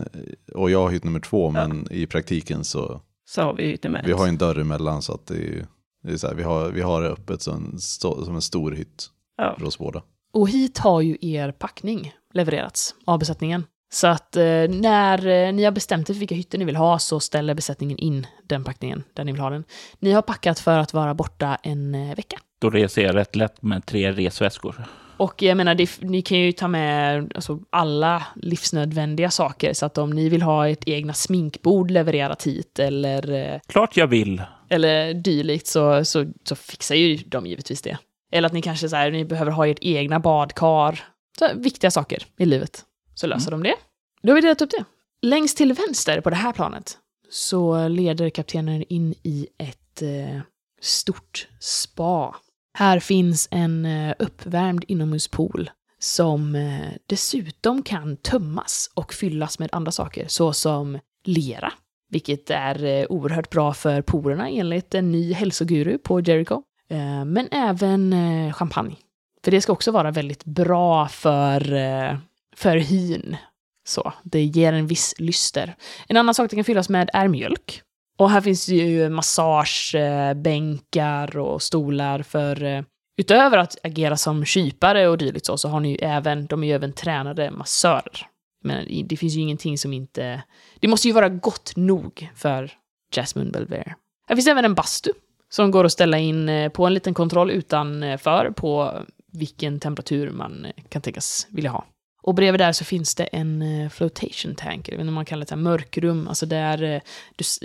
och 0.54 0.70
jag 0.70 0.82
har 0.82 0.90
hytt 0.90 1.04
nummer 1.04 1.20
två, 1.20 1.50
men 1.50 1.86
i 1.92 2.06
praktiken 2.06 2.64
så 2.64 3.00
Så 3.30 3.42
har 3.42 3.54
vi 3.54 3.66
hytt 3.66 3.84
nummer 3.84 3.98
ett. 3.98 4.06
vi 4.06 4.12
har 4.12 4.26
en 4.28 4.38
dörr 4.38 4.58
emellan 4.60 5.02
så 5.02 5.12
att 5.14 5.26
det 5.26 5.34
är, 5.34 5.66
det 6.02 6.12
är 6.12 6.16
så 6.16 6.26
här, 6.26 6.34
vi, 6.34 6.42
har, 6.42 6.68
vi 6.68 6.80
har 6.80 7.02
det 7.02 7.08
öppet 7.08 7.42
som 7.42 7.78
som 8.24 8.34
en 8.34 8.42
stor 8.42 8.72
hytt 8.72 9.06
Ja. 9.36 9.54
för 9.58 9.66
oss 9.66 9.78
båda. 9.78 10.02
och 10.32 10.48
hit 10.50 10.78
har 10.78 11.00
ju 11.00 11.16
er 11.20 11.52
packning 11.52 12.12
levererats 12.34 12.94
av 13.04 13.18
besättningen. 13.18 13.64
Så 13.92 14.06
att 14.06 14.36
eh, 14.36 14.42
när 14.68 15.26
eh, 15.26 15.52
ni 15.52 15.64
har 15.64 15.70
bestämt 15.72 16.10
er 16.10 16.14
för 16.14 16.18
vilka 16.18 16.34
hytter 16.34 16.58
ni 16.58 16.64
vill 16.64 16.76
ha 16.76 16.98
så 16.98 17.20
ställer 17.20 17.54
besättningen 17.54 17.98
in 17.98 18.26
den 18.44 18.64
packningen 18.64 19.02
där 19.14 19.24
ni 19.24 19.32
vill 19.32 19.40
ha 19.40 19.50
den. 19.50 19.64
Ni 19.98 20.12
har 20.12 20.22
packat 20.22 20.58
för 20.58 20.78
att 20.78 20.94
vara 20.94 21.14
borta 21.14 21.58
en 21.62 21.94
eh, 21.94 22.16
vecka. 22.16 22.36
Då 22.60 22.70
reser 22.70 23.02
jag 23.02 23.14
rätt 23.14 23.36
lätt 23.36 23.62
med 23.62 23.86
tre 23.86 24.12
resväskor. 24.12 24.84
Och 25.20 25.42
jag 25.42 25.56
menar, 25.56 25.74
det, 25.74 26.00
ni 26.00 26.22
kan 26.22 26.38
ju 26.38 26.52
ta 26.52 26.68
med 26.68 27.33
alltså, 27.35 27.61
alla 27.70 28.26
livsnödvändiga 28.37 29.30
saker. 29.30 29.72
Så 29.72 29.87
att 29.87 29.98
om 29.98 30.11
ni 30.11 30.28
vill 30.28 30.42
ha 30.42 30.68
ert 30.68 30.88
egna 30.88 31.12
sminkbord 31.12 31.90
levererat 31.90 32.46
hit 32.46 32.78
eller, 32.78 33.33
eh, 33.33 33.61
Klart 33.66 33.96
jag 33.96 34.06
vill. 34.06 34.42
eller 34.68 35.14
dylikt 35.14 35.66
så, 35.66 36.04
så, 36.04 36.26
så 36.44 36.56
fixar 36.56 36.94
ju 36.94 37.16
de 37.16 37.46
givetvis 37.46 37.83
det. 37.83 37.98
Eller 38.33 38.46
att 38.46 38.52
ni 38.52 38.62
kanske 38.62 38.88
så 38.88 38.96
här, 38.96 39.11
ni 39.11 39.24
behöver 39.24 39.52
ha 39.52 39.66
ert 39.66 39.78
egna 39.80 40.20
badkar. 40.20 41.04
Så, 41.38 41.44
här, 41.44 41.54
viktiga 41.54 41.90
saker 41.90 42.26
i 42.38 42.46
livet. 42.46 42.85
Så 43.14 43.26
löser 43.26 43.50
de 43.50 43.62
det. 43.62 43.74
Då 44.22 44.30
har 44.30 44.35
vi 44.35 44.40
delat 44.40 44.62
upp 44.62 44.70
det. 44.70 44.85
Längst 45.22 45.56
till 45.56 45.72
vänster 45.72 46.20
på 46.20 46.30
det 46.30 46.37
här 46.37 46.52
planet 46.52 46.98
så 47.30 47.88
leder 47.88 48.30
kaptenen 48.30 48.85
in 48.88 49.14
i 49.22 49.46
ett 49.59 50.02
eh, 50.02 50.40
stort 50.80 51.48
spa. 51.61 52.37
Här 52.80 53.00
finns 53.00 53.48
en 53.50 53.86
eh, 53.86 54.14
uppvärmd 54.18 54.84
inomhuspool 54.88 55.70
som 55.98 56.54
eh, 56.54 56.88
dessutom 57.06 57.82
kan 57.82 58.16
tömmas 58.16 58.90
och 58.94 59.14
fyllas 59.14 59.58
med 59.58 59.68
andra 59.72 59.92
saker 59.92 60.24
såsom 60.28 60.98
lera, 61.24 61.72
vilket 62.08 62.50
är 62.50 62.84
eh, 62.84 63.06
oerhört 63.08 63.50
bra 63.50 63.74
för 63.74 64.02
porerna 64.02 64.48
enligt 64.48 64.94
en 64.94 65.12
ny 65.12 65.32
hälsoguru 65.32 65.98
på 65.98 66.20
Jericho. 66.20 66.62
Men 67.26 67.48
även 67.50 68.14
champagne. 68.52 68.96
För 69.44 69.50
det 69.50 69.60
ska 69.60 69.72
också 69.72 69.90
vara 69.90 70.10
väldigt 70.10 70.44
bra 70.44 71.08
för, 71.08 71.60
för 72.56 72.76
hyn. 72.76 73.36
Så, 73.84 74.12
det 74.22 74.44
ger 74.44 74.72
en 74.72 74.86
viss 74.86 75.14
lyster. 75.18 75.74
En 76.08 76.16
annan 76.16 76.34
sak 76.34 76.50
det 76.50 76.56
kan 76.56 76.64
fyllas 76.64 76.88
med 76.88 77.10
är 77.12 77.28
mjölk. 77.28 77.82
Och 78.20 78.30
här 78.30 78.40
finns 78.40 78.68
ju 78.68 79.09
massagebänkar 79.09 81.38
och 81.38 81.62
stolar 81.62 82.22
för 82.22 82.64
eh, 82.64 82.83
utöver 83.16 83.59
att 83.59 83.76
agera 83.83 84.16
som 84.16 84.44
kypare 84.44 85.09
och 85.09 85.18
dylikt 85.18 85.46
så, 85.46 85.59
så 85.59 85.68
har 85.68 85.80
ni 85.80 85.90
ju 85.90 85.96
även, 85.96 86.46
de 86.46 86.64
är 86.64 86.68
ju 86.68 86.74
även 86.74 86.92
tränade 86.92 87.50
massörer. 87.50 88.26
Men 88.64 89.06
det 89.09 89.16
finns 89.16 89.35
ju 89.35 89.40
ingenting 89.40 89.78
som 89.78 89.92
inte, 89.92 90.42
det 90.80 90.88
måste 90.88 91.09
ju 91.09 91.14
vara 91.14 91.28
gott 91.28 91.72
nog 91.76 92.30
för 92.37 92.72
Jasmine 93.14 93.50
Belver. 93.50 93.94
Här 94.26 94.37
finns 94.37 94.48
även 94.48 94.64
en 94.64 94.74
bastu 94.74 95.11
som 95.48 95.70
går 95.70 95.85
att 95.85 95.92
ställa 95.92 96.18
in 96.18 96.48
eh, 96.48 96.68
på 96.68 96.87
en 96.87 96.94
liten 96.94 97.14
kontroll 97.14 97.50
utanför 97.50 98.50
på 98.50 99.02
vilken 99.33 99.80
temperatur 99.80 100.30
man 100.30 100.64
eh, 100.64 100.72
kan 100.88 101.02
tänkas 101.02 101.46
vilja 101.50 101.70
ha. 101.70 101.85
Och 102.22 102.35
bredvid 102.35 102.61
där 102.61 102.72
så 102.72 102.85
finns 102.85 103.14
det 103.14 103.24
en 103.24 103.62
eh, 103.62 103.88
flotation 103.88 104.54
tank, 104.54 104.88
jag 104.88 104.92
vet 104.92 105.00
inte 105.00 105.09
om 105.09 105.14
man 105.14 105.24
kallar 105.24 105.46
det 105.46 105.50
här 105.50 105.62
mörkrum. 105.62 106.28
Alltså 106.28 106.44
eh, 106.44 106.48
det 106.48 106.56
är, 106.56 107.09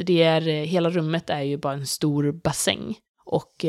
det 0.03 0.23
är, 0.23 0.41
hela 0.41 0.89
rummet 0.89 1.29
är 1.29 1.41
ju 1.41 1.57
bara 1.57 1.73
en 1.73 1.87
stor 1.87 2.31
bassäng. 2.31 2.97
Och 3.25 3.65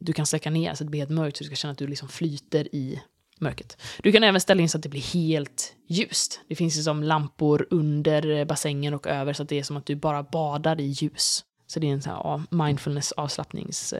du 0.00 0.12
kan 0.12 0.26
släcka 0.26 0.50
ner 0.50 0.74
så 0.74 0.84
det 0.84 0.90
blir 0.90 1.00
helt 1.00 1.10
mörkt 1.10 1.36
så 1.36 1.44
du 1.44 1.46
ska 1.46 1.56
känna 1.56 1.72
att 1.72 1.78
du 1.78 1.86
liksom 1.86 2.08
flyter 2.08 2.74
i 2.74 3.00
mörkret. 3.40 3.82
Du 4.02 4.12
kan 4.12 4.24
även 4.24 4.40
ställa 4.40 4.62
in 4.62 4.68
så 4.68 4.76
att 4.78 4.82
det 4.82 4.88
blir 4.88 5.14
helt 5.14 5.74
ljust. 5.88 6.40
Det 6.48 6.54
finns 6.54 6.78
ju 6.78 6.82
som 6.82 7.02
lampor 7.02 7.66
under 7.70 8.44
bassängen 8.44 8.94
och 8.94 9.06
över 9.06 9.32
så 9.32 9.42
att 9.42 9.48
det 9.48 9.58
är 9.58 9.62
som 9.62 9.76
att 9.76 9.86
du 9.86 9.96
bara 9.96 10.22
badar 10.22 10.80
i 10.80 10.86
ljus. 10.86 11.44
Så 11.66 11.80
det 11.80 11.88
är 11.88 11.92
en 11.92 12.02
sån 12.02 12.12
här 12.12 12.64
mindfulness 12.64 13.12
avslappnings... 13.12 13.94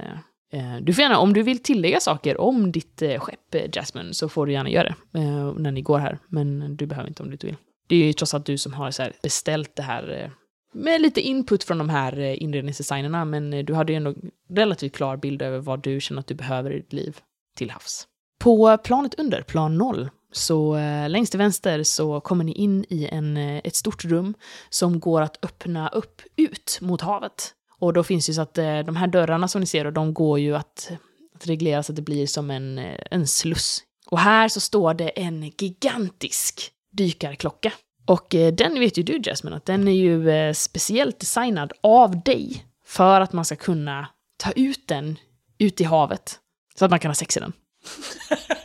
Eh, 0.52 0.76
du 0.82 0.94
får 0.94 1.02
gärna, 1.02 1.18
om 1.18 1.32
du 1.32 1.42
vill 1.42 1.62
tillägga 1.62 2.00
saker 2.00 2.40
om 2.40 2.72
ditt 2.72 3.02
eh, 3.02 3.20
skepp 3.20 3.54
eh, 3.54 3.70
Jasmine 3.72 4.14
så 4.14 4.28
får 4.28 4.46
du 4.46 4.52
gärna 4.52 4.70
göra 4.70 4.94
det 5.12 5.20
när 5.56 5.70
ni 5.70 5.82
går 5.82 5.98
här. 5.98 6.18
Men 6.28 6.76
du 6.76 6.86
behöver 6.86 7.08
inte 7.08 7.22
om 7.22 7.28
du 7.28 7.32
inte 7.32 7.46
vill. 7.46 7.56
Det 7.88 7.96
är 7.96 8.06
ju 8.06 8.12
trots 8.12 8.34
allt 8.34 8.46
du 8.46 8.58
som 8.58 8.72
har 8.72 8.90
så 8.90 9.02
här 9.02 9.12
beställt 9.22 9.76
det 9.76 9.82
här 9.82 10.30
med 10.72 11.00
lite 11.00 11.20
input 11.20 11.64
från 11.64 11.78
de 11.78 11.88
här 11.88 12.18
inredningsdesignerna, 12.18 13.24
men 13.24 13.64
du 13.64 13.74
hade 13.74 13.92
ju 13.92 13.96
ändå 13.96 14.14
relativt 14.50 14.96
klar 14.96 15.16
bild 15.16 15.42
över 15.42 15.58
vad 15.58 15.82
du 15.82 16.00
känner 16.00 16.20
att 16.20 16.26
du 16.26 16.34
behöver 16.34 16.72
i 16.72 16.76
ditt 16.76 16.92
liv 16.92 17.18
till 17.56 17.70
havs. 17.70 18.06
På 18.40 18.78
planet 18.84 19.14
under, 19.14 19.42
plan 19.42 19.78
0, 19.78 20.10
så 20.32 20.76
eh, 20.76 21.08
längst 21.08 21.32
till 21.32 21.38
vänster 21.38 21.82
så 21.82 22.20
kommer 22.20 22.44
ni 22.44 22.52
in 22.52 22.84
i 22.88 23.08
en, 23.12 23.36
ett 23.36 23.74
stort 23.74 24.04
rum 24.04 24.34
som 24.68 25.00
går 25.00 25.20
att 25.20 25.44
öppna 25.44 25.88
upp 25.88 26.22
ut 26.36 26.78
mot 26.80 27.00
havet. 27.00 27.54
Och 27.80 27.92
då 27.92 28.02
finns 28.02 28.28
ju 28.28 28.32
så 28.32 28.42
att 28.42 28.58
eh, 28.58 28.78
de 28.78 28.96
här 28.96 29.06
dörrarna 29.06 29.48
som 29.48 29.60
ni 29.60 29.66
ser, 29.66 29.90
de 29.90 30.14
går 30.14 30.38
ju 30.38 30.56
att, 30.56 30.90
att 31.34 31.46
reglera 31.46 31.82
så 31.82 31.92
att 31.92 31.96
det 31.96 32.02
blir 32.02 32.26
som 32.26 32.50
en, 32.50 32.78
eh, 32.78 32.98
en 33.10 33.26
sluss. 33.26 33.82
Och 34.06 34.18
här 34.18 34.48
så 34.48 34.60
står 34.60 34.94
det 34.94 35.08
en 35.08 35.52
gigantisk 35.58 36.70
dykarklocka. 36.92 37.72
Och 38.06 38.34
eh, 38.34 38.52
den 38.52 38.80
vet 38.80 38.98
ju 38.98 39.02
du 39.02 39.20
Jasmine, 39.22 39.56
att 39.56 39.64
den 39.64 39.88
är 39.88 39.92
ju 39.92 40.54
speciellt 40.54 41.18
designad 41.18 41.72
av 41.80 42.22
dig 42.22 42.64
för 42.86 43.20
att 43.20 43.32
man 43.32 43.44
ska 43.44 43.56
kunna 43.56 44.08
ta 44.36 44.52
ut 44.52 44.88
den 44.88 45.18
ut 45.58 45.80
i 45.80 45.84
havet. 45.84 46.38
Så 46.78 46.84
att 46.84 46.90
man 46.90 47.00
kan 47.00 47.08
ha 47.08 47.14
sex 47.14 47.36
i 47.36 47.40
den. 47.40 47.52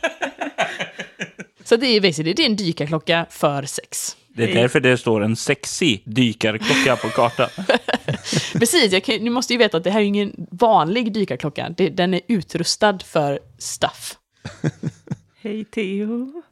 så 1.64 1.76
det 1.76 1.86
är 1.86 2.00
basically, 2.00 2.32
det 2.32 2.42
är 2.42 2.46
en 2.46 2.56
dykarklocka 2.56 3.26
för 3.30 3.62
sex. 3.62 4.16
Det 4.36 4.50
är 4.50 4.54
därför 4.54 4.80
det 4.80 4.98
står 4.98 5.24
en 5.24 5.36
sexig 5.36 6.02
dykarklocka 6.06 6.96
på 6.96 7.08
kartan. 7.08 7.48
Precis, 8.52 8.92
jag 8.92 9.04
kan, 9.04 9.16
ni 9.16 9.30
måste 9.30 9.52
ju 9.52 9.58
veta 9.58 9.76
att 9.76 9.84
det 9.84 9.90
här 9.90 10.00
är 10.00 10.04
ingen 10.04 10.46
vanlig 10.50 11.12
dykarklocka. 11.12 11.74
Det, 11.76 11.88
den 11.88 12.14
är 12.14 12.20
utrustad 12.28 12.98
för 13.04 13.40
stuff. 13.58 14.16
Hej 15.40 15.64
Theo. 15.64 16.32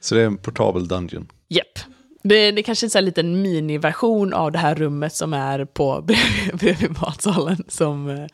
Så 0.00 0.14
det 0.14 0.20
är 0.20 0.26
en 0.26 0.36
portabel 0.36 0.88
dungeon. 0.88 1.28
Japp. 1.48 1.78
Det, 2.22 2.50
det 2.50 2.60
är 2.60 2.62
kanske 2.62 2.86
är 2.86 2.96
en 2.96 3.04
liten 3.04 3.42
miniversion 3.42 4.32
av 4.32 4.52
det 4.52 4.58
här 4.58 4.74
rummet 4.74 5.14
som 5.14 5.32
är 5.32 5.64
på 5.64 6.02
bredvid, 6.02 6.58
bredvid 6.58 7.00
matsalen 7.00 7.64
som 7.68 8.08
eh, 8.10 8.26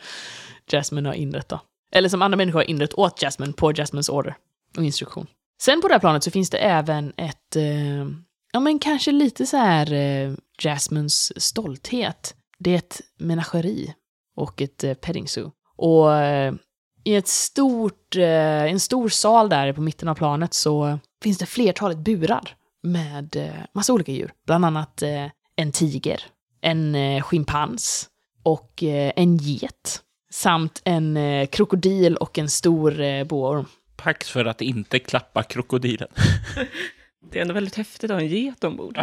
Jasmine 0.70 1.08
har 1.08 1.14
inrett 1.14 1.48
då. 1.48 1.60
Eller 1.92 2.08
som 2.08 2.22
andra 2.22 2.36
människor 2.36 2.58
har 2.58 2.70
inrett 2.70 2.94
åt 2.94 3.22
Jasmine 3.22 3.52
på 3.52 3.72
Jasmines 3.72 4.08
order 4.08 4.36
och 4.76 4.84
instruktion. 4.84 5.26
Sen 5.60 5.80
på 5.80 5.88
det 5.88 5.94
här 5.94 6.00
planet 6.00 6.24
så 6.24 6.30
finns 6.30 6.50
det 6.50 6.58
även 6.58 7.12
ett, 7.16 7.56
eh, 7.56 8.06
ja 8.52 8.60
men 8.60 8.78
kanske 8.78 9.12
lite 9.12 9.46
så 9.46 9.56
här 9.56 9.92
eh, 9.92 10.34
Jasmines 10.62 11.42
stolthet. 11.42 12.34
Det 12.58 12.70
är 12.70 12.78
ett 12.78 13.00
menageri 13.18 13.94
och 14.36 14.62
ett 14.62 14.84
eh, 14.84 14.94
petting 14.94 15.28
zoo. 15.28 15.52
Och 15.76 16.14
eh, 16.14 16.54
i 17.04 17.14
ett 17.14 17.28
stort, 17.28 18.16
eh, 18.16 18.64
en 18.64 18.80
stor 18.80 19.08
sal 19.08 19.48
där 19.48 19.72
på 19.72 19.80
mitten 19.80 20.08
av 20.08 20.14
planet 20.14 20.54
så 20.54 20.98
finns 21.22 21.38
det 21.38 21.46
flertalet 21.46 21.98
burar 21.98 22.56
med 22.82 23.36
eh, 23.36 23.64
massa 23.74 23.92
olika 23.92 24.12
djur. 24.12 24.32
Bland 24.46 24.64
annat 24.64 25.02
eh, 25.02 25.26
en 25.56 25.72
tiger, 25.72 26.22
en 26.60 26.94
eh, 26.94 27.22
schimpans 27.22 28.08
och 28.42 28.82
eh, 28.82 29.12
en 29.16 29.36
get. 29.36 30.02
Samt 30.30 30.82
en 30.84 31.16
eh, 31.16 31.46
krokodil 31.46 32.16
och 32.16 32.38
en 32.38 32.50
stor 32.50 33.00
eh, 33.00 33.24
boorm. 33.24 33.66
Pax 34.06 34.30
för 34.30 34.44
att 34.44 34.60
inte 34.60 34.98
klappa 34.98 35.42
krokodilen. 35.42 36.08
Det 37.30 37.38
är 37.38 37.42
ändå 37.42 37.54
väldigt 37.54 37.74
häftigt 37.74 38.10
att 38.10 38.14
ha 38.14 38.20
en 38.20 38.28
get 38.28 38.64
ombord. 38.64 38.98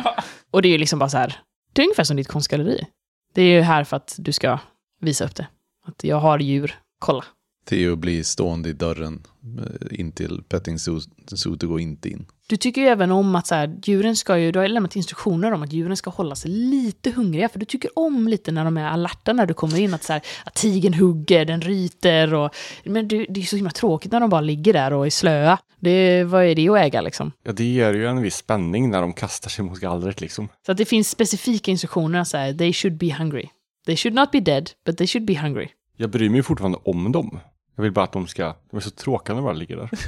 Och 0.52 0.62
det 0.62 0.68
är 0.68 0.72
ju 0.72 0.78
liksom 0.78 1.00
bara 1.00 1.10
så 1.10 1.18
här, 1.18 1.39
det 1.74 1.82
är 1.82 1.86
ungefär 1.86 2.04
som 2.04 2.18
ditt 2.18 2.28
konstgalleri. 2.28 2.88
Det 3.34 3.42
är 3.42 3.56
ju 3.56 3.62
här 3.62 3.84
för 3.84 3.98
att 3.98 4.16
du 4.18 4.32
ska 4.32 4.60
visa 5.02 5.26
upp 5.26 5.36
det. 5.36 5.48
Att 5.86 6.04
jag 6.04 6.18
har 6.18 6.39
djur, 6.39 6.80
kolla. 7.00 7.26
Theo 7.65 7.95
blir 7.95 8.23
stående 8.23 8.69
i 8.69 8.73
dörren 8.73 9.23
eh, 9.60 9.99
in 9.99 10.12
till 10.12 10.43
petting 10.49 10.80
zoo, 10.80 10.99
zoo 11.36 11.56
går 11.56 11.80
inte 11.80 12.10
in. 12.10 12.26
Du 12.47 12.58
tycker 12.58 12.82
ju 12.82 12.88
även 12.88 13.12
om 13.12 13.36
att 13.36 13.47
så 13.47 13.56
här, 13.56 13.76
djuren 13.84 14.15
ska 14.15 14.38
ju, 14.38 14.52
du 14.52 14.60
har 14.60 14.67
lämnat 14.67 14.95
instruktioner 14.95 15.52
om 15.52 15.63
att 15.63 15.73
djuren 15.73 15.97
ska 15.97 16.10
hålla 16.10 16.36
sig 16.36 16.52
lite 16.52 17.12
hungriga, 17.12 17.49
för 17.49 17.60
du 17.60 17.65
tycker 17.65 17.99
om 17.99 18.28
lite 18.28 18.52
när 18.52 18.65
de 18.65 18.78
är 18.78 18.86
alerta 18.86 19.34
när 19.34 19.45
du 19.45 19.54
kommer 19.54 19.80
in, 19.80 19.93
att, 19.93 20.04
så 20.04 20.13
här, 20.13 20.21
att 20.45 20.54
tigen 20.54 20.93
hugger, 20.93 21.45
den 21.45 21.62
ryter 21.62 22.34
och... 22.34 22.56
Men 22.84 23.08
det, 23.08 23.26
det 23.30 23.39
är 23.41 23.45
så 23.45 23.56
himla 23.56 23.71
tråkigt 23.71 24.12
när 24.12 24.19
de 24.19 24.30
bara 24.30 24.41
ligger 24.41 24.73
där 24.73 24.93
och 24.93 25.06
är 25.06 25.10
slöa. 25.10 25.58
Det, 25.80 26.23
vad 26.23 26.43
är 26.43 26.56
det 26.56 26.69
att 26.69 26.78
äga 26.78 27.02
liksom? 27.02 27.32
Ja, 27.43 27.52
det 27.52 27.63
ger 27.63 27.93
ju 27.93 28.08
en 28.08 28.21
viss 28.21 28.36
spänning 28.36 28.89
när 28.89 29.02
de 29.02 29.13
kastar 29.13 29.49
sig 29.49 29.65
mot 29.65 29.80
gallret 29.80 30.21
liksom. 30.21 30.47
Så 30.65 30.71
att 30.71 30.78
det 30.78 30.86
finns 30.86 31.10
specifika 31.10 31.71
instruktioner, 31.71 32.23
så 32.23 32.38
här, 32.38 32.54
they 32.54 32.73
should 32.73 32.97
be 32.97 33.13
hungry. 33.13 33.49
They 33.86 33.95
should 33.95 34.15
not 34.15 34.32
be 34.32 34.39
dead, 34.39 34.69
but 34.86 34.97
they 34.97 35.08
should 35.08 35.26
be 35.26 35.39
hungry. 35.39 35.67
Jag 35.97 36.10
bryr 36.10 36.30
mig 36.30 36.43
fortfarande 36.43 36.78
om 36.84 37.12
dem. 37.12 37.39
Jag 37.76 37.84
vill 37.84 37.92
bara 37.92 38.06
att 38.06 38.12
de 38.12 38.28
ska... 38.28 38.56
De 38.72 38.78
är 38.78 38.82
så 38.82 38.90
tråkiga 38.90 39.36
när 39.36 39.42
de 39.42 39.46
bara 39.46 39.54
ligger 39.54 39.78
där. 39.78 39.90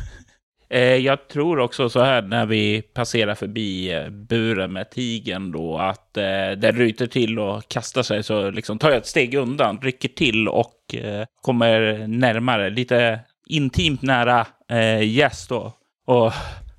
Eh, 0.69 0.95
jag 0.95 1.27
tror 1.27 1.59
också 1.59 1.89
så 1.89 2.03
här 2.03 2.21
när 2.21 2.45
vi 2.45 2.81
passerar 2.81 3.35
förbi 3.35 3.93
eh, 3.93 4.09
buren 4.09 4.73
med 4.73 4.91
tigen 4.91 5.51
då 5.51 5.77
att 5.77 6.17
eh, 6.17 6.51
den 6.57 6.75
ryter 6.75 7.07
till 7.07 7.39
och 7.39 7.67
kastar 7.67 8.03
sig 8.03 8.23
så 8.23 8.49
liksom 8.51 8.79
tar 8.79 8.89
jag 8.89 8.97
ett 8.97 9.05
steg 9.05 9.33
undan, 9.33 9.79
rycker 9.81 10.09
till 10.09 10.47
och 10.47 10.95
eh, 10.95 11.25
kommer 11.41 12.07
närmare, 12.07 12.69
lite 12.69 13.19
intimt 13.47 14.01
nära 14.01 14.47
eh, 14.69 15.01
Jess 15.03 15.47
då. 15.47 15.73
Och 16.05 16.31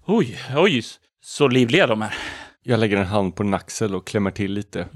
oj, 0.06 0.38
oj, 0.56 0.82
så 1.20 1.48
livliga 1.48 1.86
de 1.86 2.02
är. 2.02 2.14
Jag 2.62 2.80
lägger 2.80 2.96
en 2.96 3.06
hand 3.06 3.36
på 3.36 3.42
en 3.42 3.54
axel 3.54 3.94
och 3.94 4.06
klämmer 4.06 4.30
till 4.30 4.52
lite. 4.52 4.88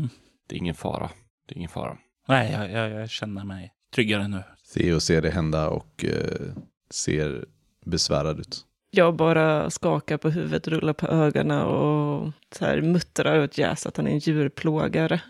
Det 0.49 0.55
är 0.55 0.59
ingen 0.59 0.75
fara. 0.75 1.11
Det 1.49 1.55
är 1.55 1.57
ingen 1.57 1.71
fara. 1.71 1.97
Nej, 2.29 2.53
jag, 2.53 2.71
jag, 2.71 3.01
jag 3.01 3.11
känner 3.11 3.45
mig 3.45 3.73
tryggare 3.95 4.29
nu. 4.29 4.43
Theo 4.75 5.01
ser 5.01 5.23
det 5.23 5.31
hända 5.31 5.69
och 5.69 6.05
eh, 6.05 6.55
ser 6.91 7.45
besvärad 7.85 8.41
ut. 8.41 8.65
Jag 8.91 9.15
bara 9.17 9.71
skakar 9.71 10.17
på 10.17 10.31
huvudet, 10.31 10.69
rullar 10.69 10.93
på 10.93 11.07
ögonen 11.07 11.61
och 11.61 12.33
så 12.55 12.65
här 12.65 12.81
muttrar 12.81 13.43
åt 13.43 13.59
Jazz 13.59 13.87
att 13.87 13.97
han 13.97 14.07
är 14.07 14.11
en 14.11 14.19
djurplågare. 14.19 15.21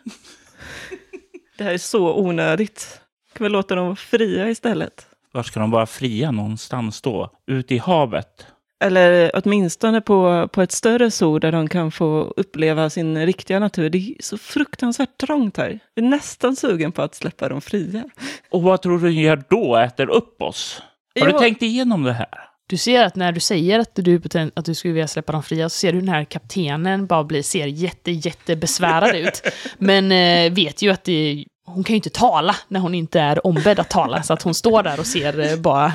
det 1.59 1.65
här 1.65 1.75
är 1.75 1.79
så 1.79 2.15
onödigt. 2.21 3.01
Kan 3.33 3.45
vi 3.45 3.51
låta 3.51 3.75
dem 3.75 3.85
vara 3.85 3.97
fria 3.97 4.51
istället? 4.51 5.07
Var 5.33 5.43
ska 5.43 5.61
de 5.61 5.71
vara 5.71 5.87
fria 5.87 6.31
någonstans 6.31 7.01
då? 7.03 7.31
Ute 7.47 7.75
i 7.75 7.79
havet? 7.79 8.47
Eller 8.85 9.31
åtminstone 9.35 10.01
på, 10.01 10.49
på 10.53 10.63
ett 10.63 10.73
större 10.73 11.11
zoo 11.11 11.39
där 11.39 11.53
de 11.53 11.69
kan 11.69 11.91
få 11.91 12.33
uppleva 12.37 12.91
sin 12.91 13.27
riktiga 13.27 13.59
natur. 13.59 13.91
Det 13.91 13.99
är 13.99 14.15
så 14.21 14.39
fruktansvärt 14.39 15.19
trångt 15.21 15.57
här. 15.57 15.79
Jag 15.95 16.05
är 16.05 16.09
nästan 16.09 16.57
sugen 16.57 16.93
på 16.93 17.03
att 17.03 17.15
släppa 17.15 17.49
dem 17.49 17.61
fria. 17.61 18.05
Och 18.51 18.63
vad 18.63 18.83
tror 18.83 18.99
du 18.99 19.11
gör 19.11 19.43
då? 19.49 19.77
Äter 19.77 20.11
upp 20.11 20.43
oss? 20.43 20.83
Har 21.21 21.27
du 21.27 21.33
Ja. 21.33 21.39
tänkt 21.39 21.63
igenom 21.63 22.03
det 22.03 22.13
här? 22.13 22.29
Du 22.67 22.77
ser 22.77 23.05
att 23.05 23.17
när 23.17 23.33
du 23.33 23.41
säger 23.41 23.79
att 23.79 23.95
du, 23.95 24.21
att 24.55 24.65
du 24.65 24.75
skulle 24.75 24.95
vilja 24.95 25.09
släppa 25.09 25.33
dem 25.33 25.43
fria, 25.43 25.69
så 25.69 25.77
ser 25.79 25.93
du 25.93 25.99
den 26.01 26.09
här 26.09 26.25
kaptenen 26.25 27.07
bara 27.07 27.25
bli, 27.25 27.43
ser 27.43 27.67
jätte, 27.67 28.11
jätte 28.11 28.57
besvärad 28.57 29.17
ut. 29.17 29.43
Men 29.79 30.13
eh, 30.13 30.53
vet 30.53 30.83
ju 30.83 30.91
att 30.91 31.05
det, 31.05 31.45
hon 31.67 31.85
kan 31.85 31.95
ju 31.95 31.97
inte 31.97 32.11
tala 32.11 32.57
när 32.69 32.81
hon 32.81 32.95
inte 32.95 33.21
är 33.21 33.47
ombedd 33.47 33.79
att 33.81 33.91
tala, 33.91 34.23
så 34.23 34.33
att 34.33 34.43
hon 34.43 34.55
står 34.55 34.83
där 34.83 35.01
och 35.01 35.07
ser 35.07 35.41
eh, 35.53 35.57
bara... 35.57 35.93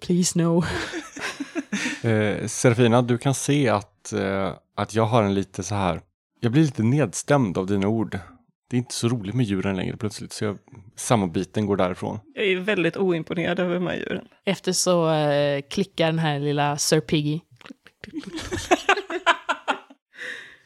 Please 0.00 0.38
no. 0.38 0.64
Eh, 2.02 2.46
Serafina, 2.46 3.02
du 3.02 3.18
kan 3.18 3.34
se 3.34 3.68
att, 3.68 4.12
eh, 4.12 4.52
att 4.76 4.94
jag 4.94 5.04
har 5.04 5.22
en 5.22 5.34
lite 5.34 5.62
så 5.62 5.74
här, 5.74 6.00
jag 6.40 6.52
blir 6.52 6.62
lite 6.62 6.82
nedstämd 6.82 7.58
av 7.58 7.66
dina 7.66 7.88
ord. 7.88 8.18
Det 8.70 8.76
är 8.76 8.78
inte 8.78 8.94
så 8.94 9.08
roligt 9.08 9.34
med 9.34 9.46
djuren 9.46 9.76
längre 9.76 9.96
plötsligt, 9.96 10.32
så 10.32 10.44
jag, 10.44 10.58
sammanbiten 10.96 11.66
går 11.66 11.76
därifrån. 11.76 12.18
Jag 12.34 12.46
är 12.46 12.56
väldigt 12.56 12.96
oimponerad 12.96 13.58
över 13.58 13.74
de 13.74 13.86
här 13.86 13.96
djuren. 13.96 14.24
Efter 14.44 14.72
så 14.72 15.10
eh, 15.10 15.62
klickar 15.70 16.06
den 16.06 16.18
här 16.18 16.40
lilla 16.40 16.78
Sir 16.78 17.00
Piggy. 17.00 17.40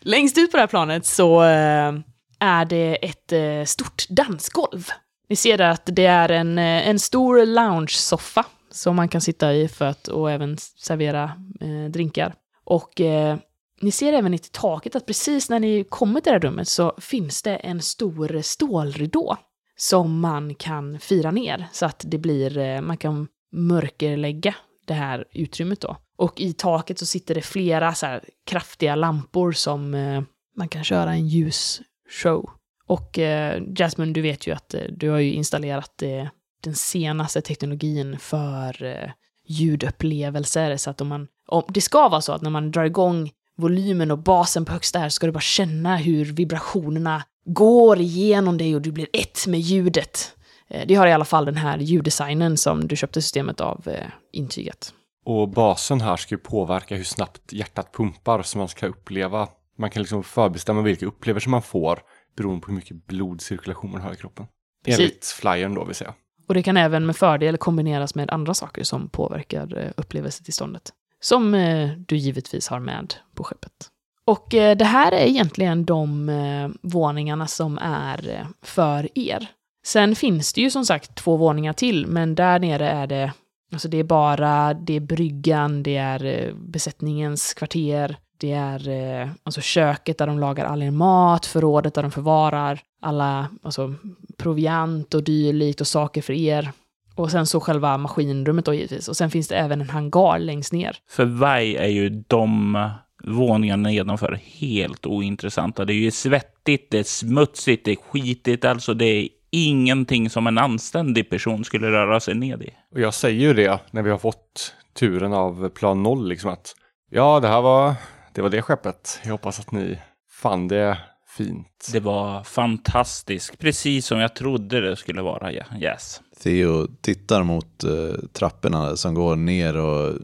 Längst 0.01 0.39
ut 0.39 0.51
på 0.51 0.57
det 0.57 0.61
här 0.61 0.67
planet 0.67 1.07
så 1.07 1.43
eh, 1.43 1.95
är 2.39 2.65
det 2.65 2.95
ett 3.05 3.33
eh, 3.33 3.65
stort 3.65 4.09
dansgolv. 4.09 4.89
Ni 5.29 5.37
ser 5.37 5.59
där 5.59 5.71
att 5.71 5.83
det 5.87 6.07
är 6.07 6.29
en, 6.29 6.59
eh, 6.59 6.89
en 6.89 6.99
stor 6.99 7.47
lounge-soffa 7.47 8.45
som 8.79 8.97
man 8.97 9.09
kan 9.09 9.21
sitta 9.21 9.55
i 9.55 9.69
för 9.69 9.85
att, 9.85 10.09
och 10.09 10.31
även 10.31 10.57
servera 10.59 11.33
eh, 11.61 11.91
drinkar. 11.91 12.35
Och 12.65 13.01
eh, 13.01 13.39
ni 13.81 13.91
ser 13.91 14.13
även 14.13 14.35
i 14.35 14.39
taket 14.39 14.97
att 14.97 15.07
precis 15.07 15.51
när 15.51 15.61
ni 15.61 15.85
kommer 15.85 16.21
till 16.21 16.31
det 16.31 16.35
här 16.35 16.41
rummet 16.41 16.69
så 16.69 16.95
finns 17.01 17.43
det 17.43 17.57
en 17.57 17.83
stor 17.83 18.43
stålridå 18.43 19.37
som 19.77 20.21
man 20.21 20.55
kan 20.55 20.99
fira 20.99 21.31
ner 21.31 21.67
så 21.73 21.87
att 21.87 22.05
det 22.07 22.19
blir, 22.19 22.59
eh, 22.59 22.81
man 22.81 22.97
kan 22.97 23.29
mörkerlägga 23.53 24.55
det 24.87 24.95
här 24.95 25.25
utrymmet 25.33 25.81
då. 25.81 25.97
Och 26.17 26.41
i 26.41 26.53
taket 26.53 26.99
så 26.99 27.07
sitter 27.07 27.35
det 27.35 27.43
flera 27.43 27.95
så 27.95 28.07
här 28.07 28.25
kraftiga 28.47 28.95
lampor 28.95 29.53
som 29.53 29.95
eh, 29.95 30.23
man 30.57 30.69
kan 30.69 30.85
köra 30.85 31.13
en 31.13 31.29
ljusshow. 31.29 32.51
Och 32.87 33.19
eh, 33.19 33.63
Jasmine, 33.77 34.13
du 34.13 34.21
vet 34.21 34.47
ju 34.47 34.53
att 34.53 34.75
eh, 34.75 34.81
du 34.91 35.11
har 35.11 35.19
ju 35.19 35.33
installerat 35.33 36.03
eh, 36.03 36.27
den 36.61 36.75
senaste 36.75 37.41
teknologin 37.41 38.19
för 38.19 38.85
eh, 38.85 39.11
ljudupplevelser 39.49 40.77
så 40.77 40.91
att 40.91 41.01
om 41.01 41.09
man, 41.09 41.27
om, 41.49 41.63
det 41.69 41.81
ska 41.81 42.09
vara 42.09 42.21
så 42.21 42.33
att 42.33 42.43
när 42.43 42.51
man 42.51 42.71
drar 42.71 42.85
igång 42.85 43.31
volymen 43.57 44.11
och 44.11 44.19
basen 44.19 44.65
på 44.65 44.73
högsta 44.73 44.99
här 44.99 45.09
ska 45.09 45.27
du 45.27 45.33
bara 45.33 45.41
känna 45.41 45.97
hur 45.97 46.25
vibrationerna 46.25 47.23
går 47.45 48.01
igenom 48.01 48.59
dig 48.59 48.75
och 48.75 48.83
du 48.83 48.93
blir 48.93 49.09
ett 49.13 49.47
med 49.47 49.61
ljudet. 49.61 50.35
Eh, 50.69 50.87
Det 50.87 50.95
har 50.95 51.07
i 51.07 51.13
alla 51.13 51.25
fall 51.25 51.45
den 51.45 51.57
här 51.57 51.79
ljuddesignen 51.79 52.57
som 52.57 52.89
du 52.89 52.97
köpte 52.97 53.23
systemet 53.23 53.61
av 53.61 53.89
eh, 53.89 54.07
intygat. 54.33 54.95
Och 55.25 55.49
basen 55.49 56.01
här 56.01 56.17
ska 56.17 56.35
ju 56.35 56.39
påverka 56.39 56.97
hur 56.97 57.05
snabbt 57.05 57.53
hjärtat 57.53 57.93
pumpar 57.93 58.43
så 58.43 58.59
man 58.59 58.69
ska 58.69 58.87
uppleva, 58.87 59.49
man 59.79 59.91
kan 59.91 60.03
liksom 60.03 60.25
förbestämma 60.25 60.83
vilka 60.83 61.07
upplevelser 61.07 61.51
man 61.51 61.63
får 61.63 62.01
beroende 62.37 62.61
på 62.61 62.67
hur 62.67 62.77
mycket 62.77 63.07
blodcirkulation 63.07 63.91
man 63.91 64.01
har 64.01 64.13
i 64.13 64.17
kroppen. 64.17 64.47
Enligt 64.87 65.27
flyern 65.27 65.75
då 65.75 65.85
vill 65.85 65.95
säga. 65.95 66.15
Och 66.49 66.55
det 66.55 66.63
kan 66.63 66.77
även 66.77 67.07
med 67.07 67.17
fördel 67.17 67.57
kombineras 67.57 68.15
med 68.15 68.31
andra 68.31 68.55
saker 68.55 68.85
som 68.85 69.09
påverkar 69.09 69.79
eh, 69.79 69.91
upplevelsetillståndet. 69.97 70.93
Som 71.21 71.55
eh, 71.55 71.91
du 71.91 72.17
givetvis 72.17 72.69
har 72.69 72.81
med 72.81 73.15
på 73.35 73.45
skeppet. 73.45 73.89
Och 74.25 74.55
eh, 74.55 74.77
det 74.77 74.85
här 74.85 75.13
är 75.13 75.27
egentligen 75.27 75.85
de 75.85 76.77
våningarna 76.83 77.47
som 77.47 77.79
är 77.83 78.47
för 78.63 79.19
er. 79.19 79.47
Sen 79.87 80.17
finns 80.17 80.53
det 80.53 80.61
ju 80.61 80.71
som 80.71 80.85
sagt 80.85 81.15
två 81.15 81.37
våningar 81.37 81.73
till, 81.73 82.07
men 82.07 82.35
där 82.35 82.59
nere 82.59 82.91
är 82.91 83.07
det, 83.07 83.33
alltså 83.73 83.89
det 83.89 83.99
är 83.99 84.05
bara, 84.05 84.75
det 84.75 84.93
är 84.93 85.01
bryggan, 85.01 85.83
det 85.83 85.97
är 85.97 86.53
besättningens 86.55 87.55
kvarter, 87.55 88.19
det 88.39 88.53
är 88.53 88.89
eh, 88.89 89.29
alltså 89.43 89.61
köket 89.61 90.19
där 90.19 90.27
de 90.27 90.39
lagar 90.39 90.65
all 90.65 90.83
er 90.83 90.91
mat, 90.91 91.47
förrådet 91.47 91.95
där 91.95 92.03
de 92.03 92.11
förvarar 92.11 92.81
alla, 93.03 93.49
alltså 93.63 93.95
proviant 94.37 95.15
och 95.15 95.23
dylikt 95.23 95.81
och 95.81 95.87
saker 95.87 96.23
för 96.23 96.33
er. 96.33 96.73
Och 97.15 97.31
sen 97.31 97.47
så 97.47 97.61
själva 97.61 97.99
maskinrummet 97.99 98.65
då 98.65 98.75
givetvis. 98.75 99.09
Och 99.09 99.17
sen 99.17 99.31
finns 99.31 99.49
det 99.49 99.57
även 99.57 99.81
en 99.81 99.91
hangar 99.91 100.39
längst 100.39 100.73
ner. 100.73 100.97
För 101.11 101.27
mig 101.27 101.77
är 101.77 101.89
ju 101.89 102.09
de 102.27 102.79
våningarna 103.25 103.89
nedanför 103.89 104.41
helt 104.45 105.07
ointressanta. 105.07 105.85
Det 105.85 105.93
är 105.93 105.95
ju 105.95 106.11
svettigt, 106.11 106.91
det 106.91 106.99
är 106.99 107.05
smutsigt, 107.05 107.85
det 107.85 107.91
är 107.91 107.97
skitigt. 107.97 108.65
Alltså 108.65 108.95
det 108.95 109.05
är 109.05 109.29
ingenting 109.51 110.31
som 110.31 110.47
en 110.47 110.59
anständig 110.59 111.31
person 111.31 111.65
skulle 111.65 111.91
röra 111.91 112.21
sig 112.21 112.35
ned 112.35 112.63
i. 112.63 112.71
Och 112.95 113.01
jag 113.01 113.15
säger 113.15 113.41
ju 113.41 113.55
det 113.55 113.81
när 113.91 114.03
vi 114.03 114.11
har 114.11 114.19
fått 114.19 114.75
turen 114.99 115.33
av 115.33 115.69
plan 115.69 116.03
noll 116.03 116.29
liksom 116.29 116.51
att 116.51 116.75
ja, 117.11 117.41
det 117.41 117.49
här 117.49 117.61
var 117.61 117.95
det, 118.39 118.43
var 118.43 118.51
det 118.51 118.63
skeppet. 118.63 119.21
Jag 119.25 119.31
hoppas 119.31 119.61
att 119.61 119.73
ni 119.73 119.99
fann 120.31 120.69
det 120.69 120.99
fint. 121.27 121.89
Det 121.93 122.01
var 122.01 122.45
fantastiskt, 122.45 123.59
precis 123.59 124.07
som 124.07 124.19
jag 124.19 124.35
trodde 124.35 124.81
det 124.81 124.97
skulle 124.97 125.23
vara. 125.23 125.53
Ja. 125.53 125.65
Yes. 125.81 126.21
Theo 126.43 126.87
tittar 127.01 127.43
mot 127.43 127.85
eh, 127.85 128.15
trapporna 128.33 128.97
som 128.97 129.15
går 129.15 129.37
ner 129.37 129.77
och 129.77 130.19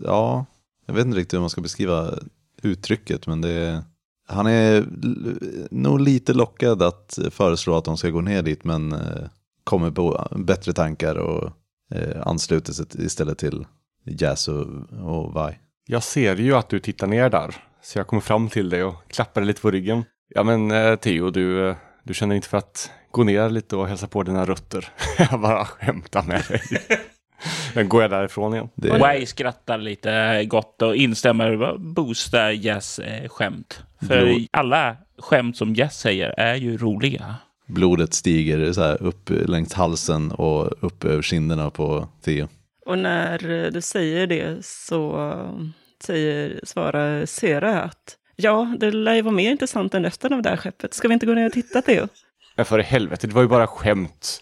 ja, 0.00 0.46
jag 0.86 0.94
vet 0.94 1.06
inte 1.06 1.18
riktigt 1.18 1.34
hur 1.34 1.40
man 1.40 1.50
ska 1.50 1.60
beskriva 1.60 2.10
uttrycket, 2.62 3.26
men 3.26 3.40
det 3.40 3.50
är, 3.50 3.82
han 4.28 4.46
är 4.46 4.86
nog 5.70 6.00
lite 6.00 6.34
lockad 6.34 6.82
att 6.82 7.18
föreslå 7.30 7.76
att 7.76 7.84
de 7.84 7.96
ska 7.96 8.10
gå 8.10 8.20
ner 8.20 8.42
dit, 8.42 8.64
men 8.64 8.92
eh, 8.92 9.28
kommer 9.64 9.90
på 9.90 10.28
bättre 10.36 10.72
tankar 10.72 11.14
och 11.14 11.52
eh, 11.90 12.26
ansluter 12.26 12.72
sig 12.72 12.86
istället 12.98 13.38
till 13.38 13.66
Jazz 14.04 14.48
och, 14.48 14.66
och 15.02 15.32
Vi. 15.34 15.65
Jag 15.88 16.02
ser 16.02 16.36
ju 16.36 16.54
att 16.56 16.68
du 16.68 16.78
tittar 16.78 17.06
ner 17.06 17.30
där. 17.30 17.54
Så 17.82 17.98
jag 17.98 18.06
kommer 18.06 18.20
fram 18.20 18.48
till 18.48 18.68
dig 18.68 18.84
och 18.84 18.94
klappar 19.08 19.40
dig 19.40 19.48
lite 19.48 19.60
på 19.60 19.70
ryggen. 19.70 20.04
Ja 20.28 20.42
men 20.42 20.70
eh, 20.70 20.96
Theo, 20.96 21.30
du, 21.30 21.68
eh, 21.68 21.76
du 22.04 22.14
känner 22.14 22.34
inte 22.34 22.48
för 22.48 22.58
att 22.58 22.90
gå 23.10 23.24
ner 23.24 23.48
lite 23.50 23.76
och 23.76 23.88
hälsa 23.88 24.06
på 24.06 24.22
dina 24.22 24.44
rötter? 24.44 24.88
jag 25.30 25.40
bara 25.40 25.64
skämtar 25.64 26.22
med 26.22 26.42
dig. 26.48 26.60
Sen 27.74 27.88
går 27.88 28.02
jag 28.02 28.10
därifrån 28.10 28.54
igen. 28.54 28.68
Det, 28.74 28.98
Way 28.98 29.26
skrattar 29.26 29.78
lite 29.78 30.44
gott 30.44 30.82
och 30.82 30.96
instämmer, 30.96 31.78
boostar 31.78 32.50
Jess 32.50 32.98
eh, 32.98 33.28
skämt. 33.28 33.82
För 34.08 34.26
Blod. 34.26 34.46
alla 34.50 34.96
skämt 35.18 35.56
som 35.56 35.74
Jess 35.74 35.98
säger 35.98 36.34
är 36.36 36.54
ju 36.54 36.76
roliga. 36.76 37.34
blodet 37.66 38.14
stiger 38.14 38.72
så 38.72 38.82
här 38.82 39.02
upp 39.02 39.30
längs 39.30 39.72
halsen 39.74 40.32
och 40.32 40.84
upp 40.84 41.04
över 41.04 41.22
kinderna 41.22 41.70
på 41.70 42.08
Theo. 42.24 42.48
Och 42.86 42.98
när 42.98 43.70
du 43.70 43.80
säger 43.80 44.26
det 44.26 44.64
så 44.66 45.32
säger, 46.02 46.60
svarar 46.62 47.26
Sera 47.26 47.82
att 47.82 48.16
ja, 48.36 48.74
det 48.78 48.90
lär 48.90 49.14
ju 49.14 49.22
vara 49.22 49.34
mer 49.34 49.50
intressant 49.50 49.94
än 49.94 50.02
resten 50.04 50.32
av 50.32 50.42
det 50.42 50.48
här 50.48 50.56
skeppet. 50.56 50.94
Ska 50.94 51.08
vi 51.08 51.14
inte 51.14 51.26
gå 51.26 51.34
ner 51.34 51.46
och 51.46 51.52
titta, 51.52 51.82
Theo? 51.82 52.08
Men 52.56 52.66
för 52.66 52.78
i 52.78 52.82
helvete, 52.82 53.26
det 53.26 53.34
var 53.34 53.42
ju 53.42 53.48
bara 53.48 53.66
skämt. 53.66 54.40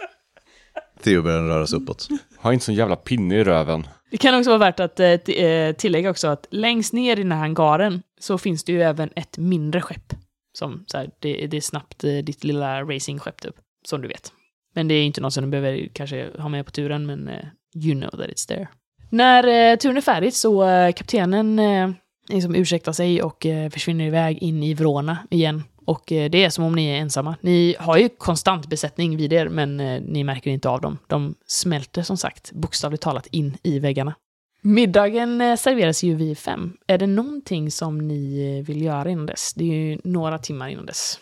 Theo 1.02 1.22
börjar 1.22 1.42
röra 1.42 1.66
sig 1.66 1.78
uppåt. 1.78 2.08
Har 2.36 2.52
inte 2.52 2.64
sån 2.64 2.74
jävla 2.74 2.96
pinne 2.96 3.36
i 3.36 3.44
röven. 3.44 3.86
Det 4.10 4.16
kan 4.16 4.38
också 4.38 4.50
vara 4.50 4.58
värt 4.58 4.80
att 4.80 5.00
eh, 5.00 5.08
eh, 5.10 5.74
tillägga 5.74 6.10
också 6.10 6.28
att 6.28 6.46
längst 6.50 6.92
ner 6.92 7.18
i 7.18 7.22
den 7.22 7.32
här 7.32 7.38
hangaren 7.38 8.02
så 8.20 8.38
finns 8.38 8.64
det 8.64 8.72
ju 8.72 8.82
även 8.82 9.10
ett 9.16 9.38
mindre 9.38 9.80
skepp. 9.80 10.12
Som 10.52 10.84
så 10.86 10.98
här, 10.98 11.10
det, 11.18 11.46
det 11.46 11.56
är 11.56 11.60
snabbt 11.60 12.04
eh, 12.04 12.16
ditt 12.16 12.44
lilla 12.44 12.82
racingskepp 12.82 13.40
typ, 13.40 13.54
som 13.84 14.02
du 14.02 14.08
vet. 14.08 14.32
Men 14.74 14.88
det 14.88 14.94
är 14.94 15.04
inte 15.04 15.20
något 15.20 15.34
som 15.34 15.44
du 15.44 15.50
behöver 15.50 15.88
kanske 15.92 16.30
ha 16.38 16.48
med 16.48 16.66
på 16.66 16.72
turen, 16.72 17.06
men 17.06 17.30
you 17.74 17.94
know 17.94 18.10
that 18.10 18.30
it's 18.30 18.48
there. 18.48 18.68
När 19.10 19.72
eh, 19.72 19.76
turen 19.76 19.96
är 19.96 20.00
färdig 20.00 20.34
så 20.34 20.68
eh, 20.68 20.92
kaptenen 20.92 21.58
eh, 21.58 21.90
liksom 22.28 22.54
ursäktar 22.54 22.92
sig 22.92 23.22
och 23.22 23.46
eh, 23.46 23.70
försvinner 23.70 24.06
iväg 24.06 24.38
in 24.38 24.62
i 24.62 24.74
Vrona 24.74 25.18
igen. 25.30 25.62
Och 25.84 26.12
eh, 26.12 26.30
det 26.30 26.44
är 26.44 26.50
som 26.50 26.64
om 26.64 26.74
ni 26.74 26.86
är 26.86 26.96
ensamma. 26.96 27.36
Ni 27.40 27.76
har 27.78 27.96
ju 27.96 28.08
konstant 28.08 28.66
besättning 28.66 29.16
vid 29.16 29.32
er, 29.32 29.48
men 29.48 29.80
eh, 29.80 30.02
ni 30.02 30.24
märker 30.24 30.50
inte 30.50 30.68
av 30.68 30.80
dem. 30.80 30.98
De 31.06 31.34
smälter 31.46 32.02
som 32.02 32.16
sagt 32.16 32.52
bokstavligt 32.52 33.02
talat 33.02 33.26
in 33.26 33.56
i 33.62 33.78
väggarna. 33.78 34.14
Middagen 34.62 35.40
eh, 35.40 35.56
serveras 35.56 36.02
ju 36.02 36.14
vid 36.14 36.38
fem. 36.38 36.76
Är 36.86 36.98
det 36.98 37.06
någonting 37.06 37.70
som 37.70 38.08
ni 38.08 38.54
eh, 38.58 38.66
vill 38.66 38.82
göra 38.82 39.10
innan 39.10 39.26
dess? 39.26 39.54
Det 39.54 39.64
är 39.64 39.74
ju 39.74 39.98
några 40.04 40.38
timmar 40.38 40.68
innan 40.68 40.86
dess. 40.86 41.18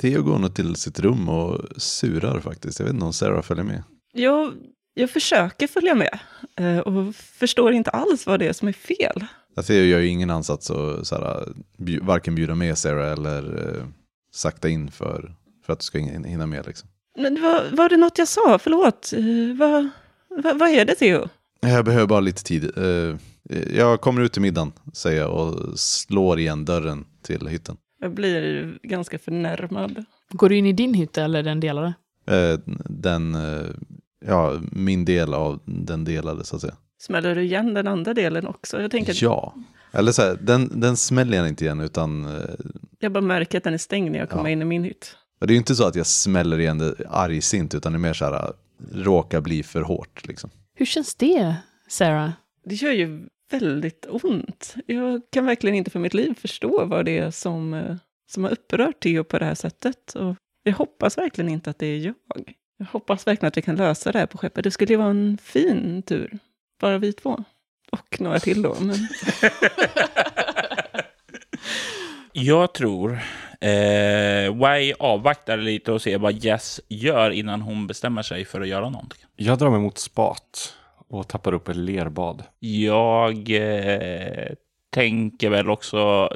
Theo 0.00 0.22
går 0.22 0.38
nog 0.38 0.54
till 0.54 0.76
sitt 0.76 1.00
rum 1.00 1.28
och 1.28 1.60
surar 1.76 2.40
faktiskt. 2.40 2.78
Jag 2.78 2.86
vet 2.86 2.94
inte 2.94 3.06
om 3.06 3.12
Sarah 3.12 3.42
följer 3.42 3.64
med. 3.64 3.82
Jag 4.12 4.52
jag 4.94 5.10
försöker 5.10 5.66
följa 5.66 5.94
med 5.94 6.18
eh, 6.56 6.78
och 6.78 7.14
förstår 7.14 7.72
inte 7.72 7.90
alls 7.90 8.26
vad 8.26 8.38
det 8.40 8.48
är 8.48 8.52
som 8.52 8.68
är 8.68 8.72
fel. 8.72 9.24
Alltså 9.56 9.74
jag 9.74 9.86
gör 9.86 9.98
ju 9.98 10.06
ingen 10.08 10.30
ansats 10.30 10.70
att 10.70 11.06
så 11.06 11.14
här, 11.16 11.48
varken 12.02 12.34
bjuda 12.34 12.54
med 12.54 12.78
Sarah 12.78 13.12
eller 13.12 13.68
eh, 13.78 13.84
sakta 14.34 14.68
in 14.68 14.90
för, 14.90 15.34
för 15.66 15.72
att 15.72 15.78
du 15.78 15.84
ska 15.84 15.98
hin- 15.98 16.24
hinna 16.26 16.46
med. 16.46 16.66
Liksom. 16.66 16.88
Men 17.18 17.42
var, 17.42 17.64
var 17.72 17.88
det 17.88 17.96
något 17.96 18.18
jag 18.18 18.28
sa? 18.28 18.58
Förlåt. 18.58 19.12
Eh, 19.12 19.56
vad, 19.58 19.88
vad, 20.44 20.58
vad 20.58 20.68
är 20.70 20.84
det, 20.84 20.94
Theo? 20.94 21.28
Jag 21.60 21.84
behöver 21.84 22.06
bara 22.06 22.20
lite 22.20 22.42
tid. 22.44 22.78
Eh, 22.78 23.16
jag 23.76 24.00
kommer 24.00 24.20
ut 24.22 24.32
till 24.32 24.42
middagen, 24.42 24.72
säger 24.92 25.20
jag 25.20 25.30
och 25.32 25.78
slår 25.80 26.38
igen 26.38 26.64
dörren 26.64 27.04
till 27.22 27.46
hytten. 27.46 27.76
Jag 28.00 28.14
blir 28.14 28.78
ganska 28.82 29.18
förnärmad. 29.18 30.04
Går 30.30 30.48
du 30.48 30.56
in 30.56 30.66
i 30.66 30.72
din 30.72 30.94
hytt 30.94 31.18
eller 31.18 31.42
den 31.42 31.60
delade? 31.60 31.94
Eh, 32.26 32.58
den, 32.88 33.34
ja, 34.26 34.60
min 34.72 35.04
del 35.04 35.34
av 35.34 35.60
den 35.64 36.04
delade 36.04 36.44
så 36.44 36.56
att 36.56 36.62
säga. 36.62 36.74
Smäller 37.02 37.34
du 37.34 37.42
igen 37.42 37.74
den 37.74 37.86
andra 37.86 38.14
delen 38.14 38.46
också? 38.46 38.80
Jag 38.82 38.90
tänker 38.90 39.24
Ja, 39.24 39.54
eller 39.92 40.12
så 40.12 40.22
här, 40.22 40.38
den, 40.40 40.80
den 40.80 40.96
smäller 40.96 41.36
jag 41.36 41.48
inte 41.48 41.64
igen 41.64 41.80
utan 41.80 42.24
eh, 42.36 42.40
jag 42.98 43.12
bara 43.12 43.20
märker 43.20 43.58
att 43.58 43.64
den 43.64 43.74
är 43.74 43.78
stängd 43.78 44.12
när 44.12 44.18
jag 44.18 44.30
kommer 44.30 44.44
Ja. 44.44 44.50
in 44.50 44.62
i 44.62 44.64
min 44.64 44.84
hytt. 44.84 45.16
det 45.40 45.46
är 45.46 45.50
ju 45.50 45.56
inte 45.56 45.74
så 45.74 45.86
att 45.86 45.94
jag 45.96 46.06
smäller 46.06 46.58
igen 46.60 46.78
det 46.78 46.94
argsint 47.08 47.74
utan 47.74 47.92
det 47.92 47.96
är 47.96 48.00
mer 48.00 48.12
så 48.12 48.24
här, 48.24 48.52
råkar 48.92 49.40
bli 49.40 49.62
för 49.62 49.80
hårt 49.82 50.26
liksom. 50.28 50.50
Hur 50.74 50.86
känns 50.86 51.14
det, 51.14 51.54
Sarah? 51.88 52.30
Det 52.64 52.74
gör 52.74 52.92
ju 52.92 53.28
väldigt 53.50 54.06
ont. 54.10 54.74
Jag 54.86 55.20
kan 55.32 55.46
verkligen 55.46 55.76
inte 55.76 55.90
för 55.90 55.98
mitt 56.00 56.14
liv 56.14 56.34
förstå 56.38 56.84
vad 56.84 57.04
det 57.04 57.18
är 57.18 57.30
som, 57.30 57.74
eh, 57.74 57.96
som 58.30 58.44
har 58.44 58.50
upprört 58.50 59.00
Theo 59.02 59.24
på 59.24 59.38
det 59.38 59.44
här 59.44 59.54
sättet. 59.54 60.14
Och 60.14 60.36
jag 60.62 60.72
hoppas 60.72 61.18
verkligen 61.18 61.48
inte 61.50 61.70
att 61.70 61.78
det 61.78 61.86
är 61.86 61.98
jag. 61.98 62.14
Jag 62.82 62.86
hoppas 62.92 63.26
verkligen 63.26 63.48
att 63.48 63.56
vi 63.56 63.62
kan 63.62 63.76
lösa 63.76 64.12
det 64.12 64.18
här 64.18 64.26
på 64.26 64.38
skeppet. 64.38 64.64
Det 64.64 64.70
skulle 64.70 64.92
ju 64.92 64.96
vara 64.96 65.10
en 65.10 65.38
fin 65.42 66.02
tur. 66.02 66.38
Bara 66.80 66.98
vi 66.98 67.12
två. 67.12 67.44
Och 67.92 68.20
några 68.20 68.38
till 68.38 68.62
då. 68.62 68.76
Men 68.80 68.94
Jag 72.32 72.74
tror 72.74 73.12
eh, 73.60 74.54
Wai 74.56 74.92
avvaktar 74.98 75.56
lite 75.56 75.92
och 75.92 76.02
ser 76.02 76.18
vad 76.18 76.44
Jess 76.44 76.80
gör 76.88 77.30
innan 77.30 77.60
hon 77.60 77.86
bestämmer 77.86 78.22
sig 78.22 78.44
för 78.44 78.60
att 78.60 78.68
göra 78.68 78.90
någonting. 78.90 79.20
Jag 79.36 79.58
drar 79.58 79.70
mig 79.70 79.80
mot 79.80 79.98
spat 79.98 80.74
och 81.08 81.28
tappar 81.28 81.54
upp 81.54 81.68
ett 81.68 81.76
lerbad. 81.76 82.42
Jag 82.58 83.50
eh, 83.50 84.52
tänker 84.90 85.50
väl 85.50 85.70
också... 85.70 86.30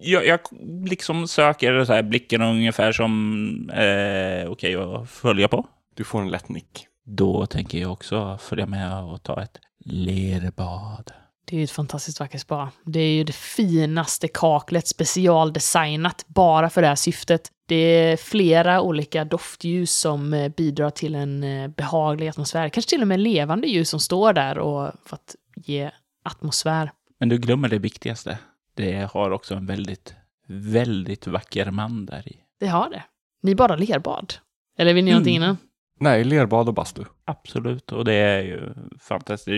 Jag, 0.00 0.26
jag 0.26 0.40
liksom 0.86 1.28
söker 1.28 1.84
så 1.84 1.92
här 1.92 2.02
blicken 2.02 2.42
ungefär 2.42 2.92
som 2.92 3.70
eh, 3.70 4.50
okej 4.50 4.74
att 4.74 5.10
följa 5.10 5.48
på. 5.48 5.66
Du 5.94 6.04
får 6.04 6.20
en 6.20 6.30
lätt 6.30 6.48
nick. 6.48 6.86
Då 7.06 7.46
tänker 7.46 7.78
jag 7.78 7.92
också 7.92 8.38
följa 8.40 8.66
med 8.66 9.02
och 9.02 9.22
ta 9.22 9.42
ett 9.42 9.58
lerbad. 9.84 11.12
Det 11.44 11.56
är 11.56 11.58
ju 11.58 11.64
ett 11.64 11.70
fantastiskt 11.70 12.20
vackert 12.20 12.40
spa. 12.40 12.70
Det 12.84 13.00
är 13.00 13.12
ju 13.12 13.24
det 13.24 13.34
finaste 13.34 14.28
kaklet, 14.28 14.88
specialdesignat 14.88 16.24
bara 16.26 16.70
för 16.70 16.82
det 16.82 16.88
här 16.88 16.94
syftet. 16.94 17.50
Det 17.66 17.74
är 17.74 18.16
flera 18.16 18.80
olika 18.80 19.24
doftljus 19.24 19.96
som 19.96 20.34
eh, 20.34 20.48
bidrar 20.48 20.90
till 20.90 21.14
en 21.14 21.44
eh, 21.44 21.68
behaglig 21.68 22.28
atmosfär. 22.28 22.68
Kanske 22.68 22.88
till 22.88 23.02
och 23.02 23.08
med 23.08 23.20
levande 23.20 23.66
ljus 23.66 23.90
som 23.90 24.00
står 24.00 24.32
där 24.32 24.58
och 24.58 24.92
för 25.06 25.16
att 25.16 25.36
ge 25.56 25.90
atmosfär. 26.24 26.90
Men 27.20 27.28
du 27.28 27.38
glömmer 27.38 27.68
det 27.68 27.78
viktigaste. 27.78 28.38
Det 28.74 29.08
har 29.12 29.30
också 29.30 29.54
en 29.54 29.66
väldigt, 29.66 30.14
väldigt 30.48 31.26
vacker 31.26 31.70
man 31.70 32.06
där 32.06 32.28
i. 32.28 32.36
Det 32.60 32.66
har 32.66 32.90
det. 32.90 33.02
Ni 33.42 33.54
bara 33.54 33.76
lerbad. 33.76 34.34
Eller 34.78 34.94
vill 34.94 35.04
ni 35.04 35.10
Mm. 35.10 35.16
någonting 35.18 35.36
innan? 35.36 35.56
Nej, 36.00 36.24
lerbad 36.24 36.68
och 36.68 36.74
bastu. 36.74 37.04
Absolut, 37.24 37.92
och 37.92 38.04
det 38.04 38.12
är 38.12 38.42
ju 38.42 38.74
fantastiskt. 39.00 39.48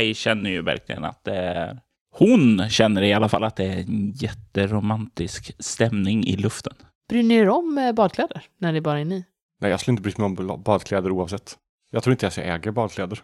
Y 0.00 0.14
känner 0.14 0.50
ju 0.50 0.62
verkligen 0.62 1.04
att 1.04 1.24
det 1.24 1.36
är... 1.36 1.80
Hon 2.10 2.68
känner 2.70 3.02
i 3.02 3.12
alla 3.12 3.28
fall 3.28 3.44
att 3.44 3.56
det 3.56 3.64
är 3.64 3.78
en 3.78 4.12
jätteromantisk 4.12 5.52
stämning 5.58 6.24
i 6.26 6.36
luften. 6.36 6.72
Bryr 7.08 7.22
ni 7.22 7.34
er 7.34 7.48
om 7.48 7.78
eh, 7.78 7.92
badkläder 7.92 8.42
när 8.58 8.72
det 8.72 8.80
bara 8.80 9.00
är 9.00 9.04
ni? 9.04 9.24
Nej, 9.60 9.70
jag 9.70 9.80
skulle 9.80 9.92
inte 9.92 10.02
bry 10.02 10.12
mig 10.28 10.46
om 10.50 10.62
badkläder 10.62 11.10
oavsett. 11.10 11.58
Jag 11.90 12.02
tror 12.02 12.12
inte 12.12 12.26
ens 12.26 12.38
jag 12.38 12.46
äger 12.46 12.70
badkläder. 12.70 13.22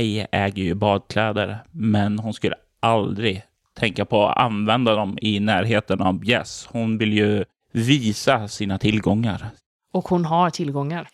Y 0.00 0.24
äger 0.32 0.62
ju 0.62 0.74
badkläder, 0.74 1.58
men 1.70 2.18
hon 2.18 2.34
skulle 2.34 2.54
aldrig 2.80 3.42
tänka 3.80 4.04
på 4.04 4.28
att 4.28 4.38
använda 4.38 4.94
dem 4.94 5.18
i 5.20 5.40
närheten 5.40 6.00
av 6.00 6.24
Jess. 6.24 6.68
Hon 6.70 6.98
vill 6.98 7.12
ju 7.12 7.44
visa 7.72 8.48
sina 8.48 8.78
tillgångar. 8.78 9.50
Och 9.92 10.08
hon 10.08 10.24
har 10.24 10.50
tillgångar. 10.50 11.08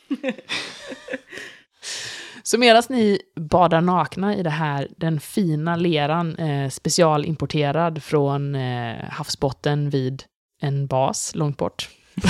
Så 2.42 2.59
medan 2.59 2.82
ni 2.88 3.20
badar 3.36 3.80
nakna 3.80 4.36
i 4.36 4.42
det 4.42 4.50
här, 4.50 4.88
den 4.96 5.20
fina 5.20 5.76
leran, 5.76 6.36
eh, 6.36 6.68
specialimporterad 6.68 8.02
från 8.02 8.54
eh, 8.54 9.04
havsbotten 9.11 9.90
vid 9.90 10.22
en 10.61 10.86
bas 10.86 11.34
långt 11.34 11.56
bort. 11.56 11.88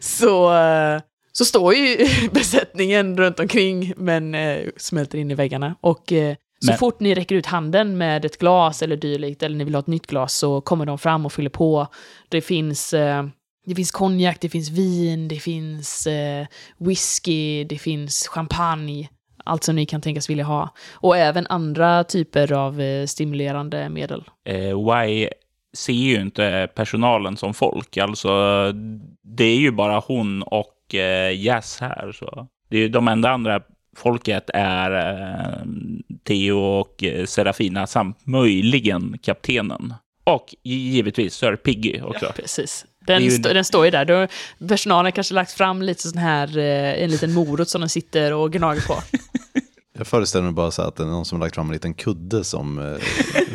så, 0.00 0.54
eh, 0.56 1.00
så 1.32 1.44
står 1.44 1.74
ju 1.74 2.08
besättningen 2.32 3.16
runt 3.16 3.40
omkring 3.40 3.92
men 3.96 4.34
eh, 4.34 4.68
smälter 4.76 5.18
in 5.18 5.30
i 5.30 5.34
väggarna. 5.34 5.74
Och 5.80 6.12
eh, 6.12 6.36
så 6.66 6.72
Men- 6.72 6.78
fort 6.78 7.00
ni 7.00 7.14
räcker 7.14 7.34
ut 7.34 7.46
handen 7.46 7.98
med 7.98 8.24
ett 8.24 8.38
glas 8.38 8.82
eller 8.82 8.96
dylikt, 8.96 9.42
eller 9.42 9.56
ni 9.56 9.64
vill 9.64 9.74
ha 9.74 9.80
ett 9.80 9.86
nytt 9.86 10.06
glas, 10.06 10.34
så 10.34 10.60
kommer 10.60 10.86
de 10.86 10.98
fram 10.98 11.26
och 11.26 11.32
fyller 11.32 11.50
på. 11.50 11.86
Det 12.28 12.40
finns, 12.40 12.92
eh, 12.94 13.24
det 13.66 13.74
finns 13.74 13.90
konjak, 13.90 14.40
det 14.40 14.48
finns 14.48 14.70
vin, 14.70 15.28
det 15.28 15.36
finns 15.36 16.06
eh, 16.06 16.46
whisky, 16.78 17.64
det 17.64 17.78
finns 17.78 18.28
champagne. 18.28 19.08
Allt 19.44 19.64
som 19.64 19.76
ni 19.76 19.86
kan 19.86 20.00
tänkas 20.00 20.30
vilja 20.30 20.44
ha. 20.44 20.74
Och 20.94 21.16
även 21.16 21.46
andra 21.46 22.04
typer 22.04 22.52
av 22.52 22.80
eh, 22.80 23.06
stimulerande 23.06 23.88
medel. 23.88 24.24
Eh, 24.48 24.70
Y 25.10 25.28
ser 25.76 25.92
ju 25.92 26.20
inte 26.20 26.68
personalen 26.74 27.36
som 27.36 27.54
folk. 27.54 27.96
Alltså, 27.96 28.28
det 29.36 29.44
är 29.44 29.56
ju 29.56 29.70
bara 29.70 29.98
hon 30.06 30.42
och 30.42 30.94
eh, 30.94 31.44
Jazz 31.44 31.78
här. 31.80 32.12
Så. 32.12 32.48
Det 32.70 32.76
är 32.76 32.80
ju 32.80 32.88
de 32.88 33.08
enda 33.08 33.30
andra 33.30 33.60
folket 33.96 34.50
är 34.54 34.90
eh, 34.90 35.66
Theo 36.26 36.58
och 36.58 37.02
eh, 37.04 37.26
Serafina 37.26 37.86
samt 37.86 38.26
möjligen 38.26 39.18
kaptenen. 39.22 39.94
Och 40.24 40.54
givetvis 40.62 41.34
Sir 41.34 41.56
Piggy 41.56 42.00
också. 42.00 42.32
Precis. 42.36 42.84
Det 43.06 43.12
är 43.12 43.16
Den, 43.20 43.24
ju- 43.24 43.30
sto- 43.36 43.54
den 43.54 43.64
står 43.64 43.84
ju 43.84 43.90
där. 43.90 44.04
Då, 44.04 44.26
personalen 44.68 45.12
kanske 45.12 45.34
lagt 45.34 45.52
fram 45.52 45.82
lite 45.82 46.08
sån 46.08 46.18
här, 46.18 46.58
eh, 46.58 47.02
en 47.04 47.10
liten 47.10 47.32
morot 47.34 47.68
som 47.68 47.80
de 47.80 47.88
sitter 47.88 48.32
och 48.32 48.52
gnager 48.52 48.80
på. 48.86 48.94
Jag 49.98 50.06
föreställer 50.06 50.44
mig 50.44 50.52
bara 50.52 50.70
så 50.70 50.82
att 50.82 50.96
det 50.96 51.02
är 51.02 51.06
någon 51.06 51.24
som 51.24 51.40
har 51.40 51.46
lagt 51.46 51.54
fram 51.54 51.66
en 51.66 51.72
liten 51.72 51.94
kudde 51.94 52.44
som, 52.44 52.98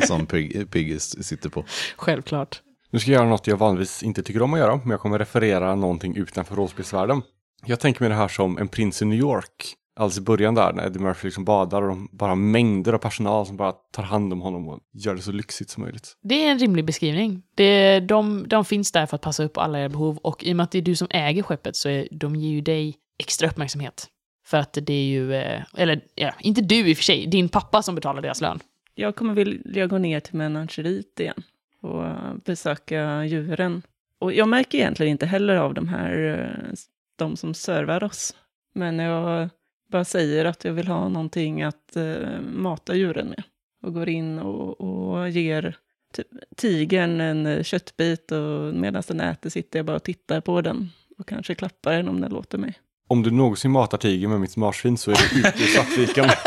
som 0.06 0.26
Pig- 0.26 0.66
Piggy 0.70 0.98
sitter 0.98 1.48
på. 1.48 1.64
Självklart. 1.96 2.60
Nu 2.90 2.98
ska 2.98 3.10
jag 3.10 3.18
göra 3.18 3.28
något 3.28 3.46
jag 3.46 3.56
vanligtvis 3.56 4.02
inte 4.02 4.22
tycker 4.22 4.42
om 4.42 4.54
att 4.54 4.60
göra, 4.60 4.76
men 4.76 4.90
jag 4.90 5.00
kommer 5.00 5.18
referera 5.18 5.74
någonting 5.74 6.16
utanför 6.16 6.54
rollspelsvärlden. 6.56 7.22
Jag 7.66 7.80
tänker 7.80 8.00
mig 8.00 8.08
det 8.10 8.14
här 8.16 8.28
som 8.28 8.58
en 8.58 8.68
prins 8.68 9.02
i 9.02 9.04
New 9.04 9.18
York. 9.18 9.74
Alltså 9.94 10.20
i 10.20 10.24
början 10.24 10.54
där 10.54 10.72
när 10.72 10.86
Eddie 10.86 10.98
Murphy 10.98 11.26
liksom 11.26 11.44
badar 11.44 11.82
och 11.82 11.88
de 11.88 12.08
bara 12.12 12.30
har 12.30 12.36
mängder 12.36 12.92
av 12.92 12.98
personal 12.98 13.46
som 13.46 13.56
bara 13.56 13.72
tar 13.72 14.02
hand 14.02 14.32
om 14.32 14.40
honom 14.40 14.68
och 14.68 14.80
gör 14.92 15.14
det 15.14 15.22
så 15.22 15.32
lyxigt 15.32 15.70
som 15.70 15.82
möjligt. 15.82 16.16
Det 16.22 16.44
är 16.44 16.50
en 16.50 16.58
rimlig 16.58 16.84
beskrivning. 16.84 17.42
Det, 17.54 18.00
de, 18.00 18.48
de 18.48 18.64
finns 18.64 18.92
där 18.92 19.06
för 19.06 19.16
att 19.16 19.22
passa 19.22 19.44
upp 19.44 19.52
på 19.52 19.60
alla 19.60 19.80
era 19.80 19.88
behov 19.88 20.16
och 20.16 20.44
i 20.44 20.52
och 20.52 20.56
med 20.56 20.64
att 20.64 20.70
det 20.70 20.78
är 20.78 20.82
du 20.82 20.96
som 20.96 21.08
äger 21.10 21.42
skeppet 21.42 21.76
så 21.76 21.88
är, 21.88 22.08
de 22.10 22.36
ger 22.36 22.50
ju 22.50 22.60
dig 22.60 22.96
extra 23.18 23.48
uppmärksamhet. 23.48 24.08
För 24.46 24.58
att 24.58 24.78
det 24.82 24.92
är 24.92 25.04
ju, 25.04 25.34
eh, 25.34 25.62
eller 25.76 26.00
ja, 26.14 26.32
inte 26.40 26.60
du 26.60 26.88
i 26.88 26.92
och 26.92 26.96
för 26.96 27.04
sig, 27.04 27.26
din 27.26 27.48
pappa 27.48 27.82
som 27.82 27.94
betalar 27.94 28.22
deras 28.22 28.40
lön. 28.40 28.60
jag 28.94 29.16
kommer 29.16 29.34
vilja 29.34 29.86
gå 29.86 29.98
ner 29.98 30.20
till 30.20 30.34
menageriet 30.34 31.20
igen 31.20 31.42
och 31.82 32.04
besöka 32.44 33.24
djuren. 33.24 33.82
Och 34.18 34.32
jag 34.32 34.48
märker 34.48 34.78
egentligen 34.78 35.12
inte 35.12 35.26
heller 35.26 35.56
av 35.56 35.74
de 35.74 35.88
här, 35.88 36.38
eh, 36.38 36.74
de 37.16 37.36
som 37.36 37.54
servar 37.54 38.04
oss. 38.04 38.36
Men 38.74 38.98
jag 38.98 39.48
bara 39.92 40.04
säger 40.04 40.44
att 40.44 40.64
jag 40.64 40.72
vill 40.72 40.88
ha 40.88 41.08
någonting 41.08 41.62
att 41.62 41.96
eh, 41.96 42.40
mata 42.40 42.94
djuren 42.94 43.26
med. 43.26 43.42
Och 43.82 43.94
går 43.94 44.08
in 44.08 44.38
och, 44.38 44.80
och 44.80 45.30
ger 45.30 45.76
typ, 46.16 46.26
tigern 46.56 47.20
en 47.20 47.46
eh, 47.46 47.62
köttbit 47.62 48.32
och 48.32 48.74
medan 48.74 49.02
den 49.08 49.20
äter 49.20 49.50
sitter 49.50 49.78
jag 49.78 49.86
bara 49.86 49.96
och 49.96 50.02
tittar 50.02 50.40
på 50.40 50.60
den. 50.60 50.90
Och 51.18 51.28
kanske 51.28 51.54
klappar 51.54 51.92
den 51.92 52.08
om 52.08 52.20
den 52.20 52.30
låter 52.30 52.58
mig. 52.58 52.74
Om 53.08 53.22
du 53.22 53.30
någonsin 53.30 53.70
matar 53.70 53.98
tiger 53.98 54.28
med 54.28 54.40
mitt 54.40 54.56
marsvin 54.56 54.98
så 54.98 55.10
är 55.10 55.14
det 55.14 55.48
ute 55.48 55.62
i 55.62 55.66
Svartviken. 55.66 56.24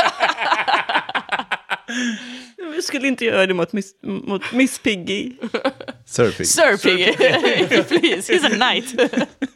Jag 2.74 2.84
skulle 2.84 3.08
inte 3.08 3.24
göra 3.24 3.46
det 3.46 3.54
mot 3.54 3.72
Miss, 3.72 3.94
mot 4.02 4.52
Miss 4.52 4.78
Piggy. 4.78 5.32
Sir 6.06 6.30
Pig. 6.30 6.46
Sir 6.46 6.76
Piggy, 6.76 7.12
please, 7.98 8.32
he's 8.32 8.46
a 8.46 8.56
knight. 8.56 9.12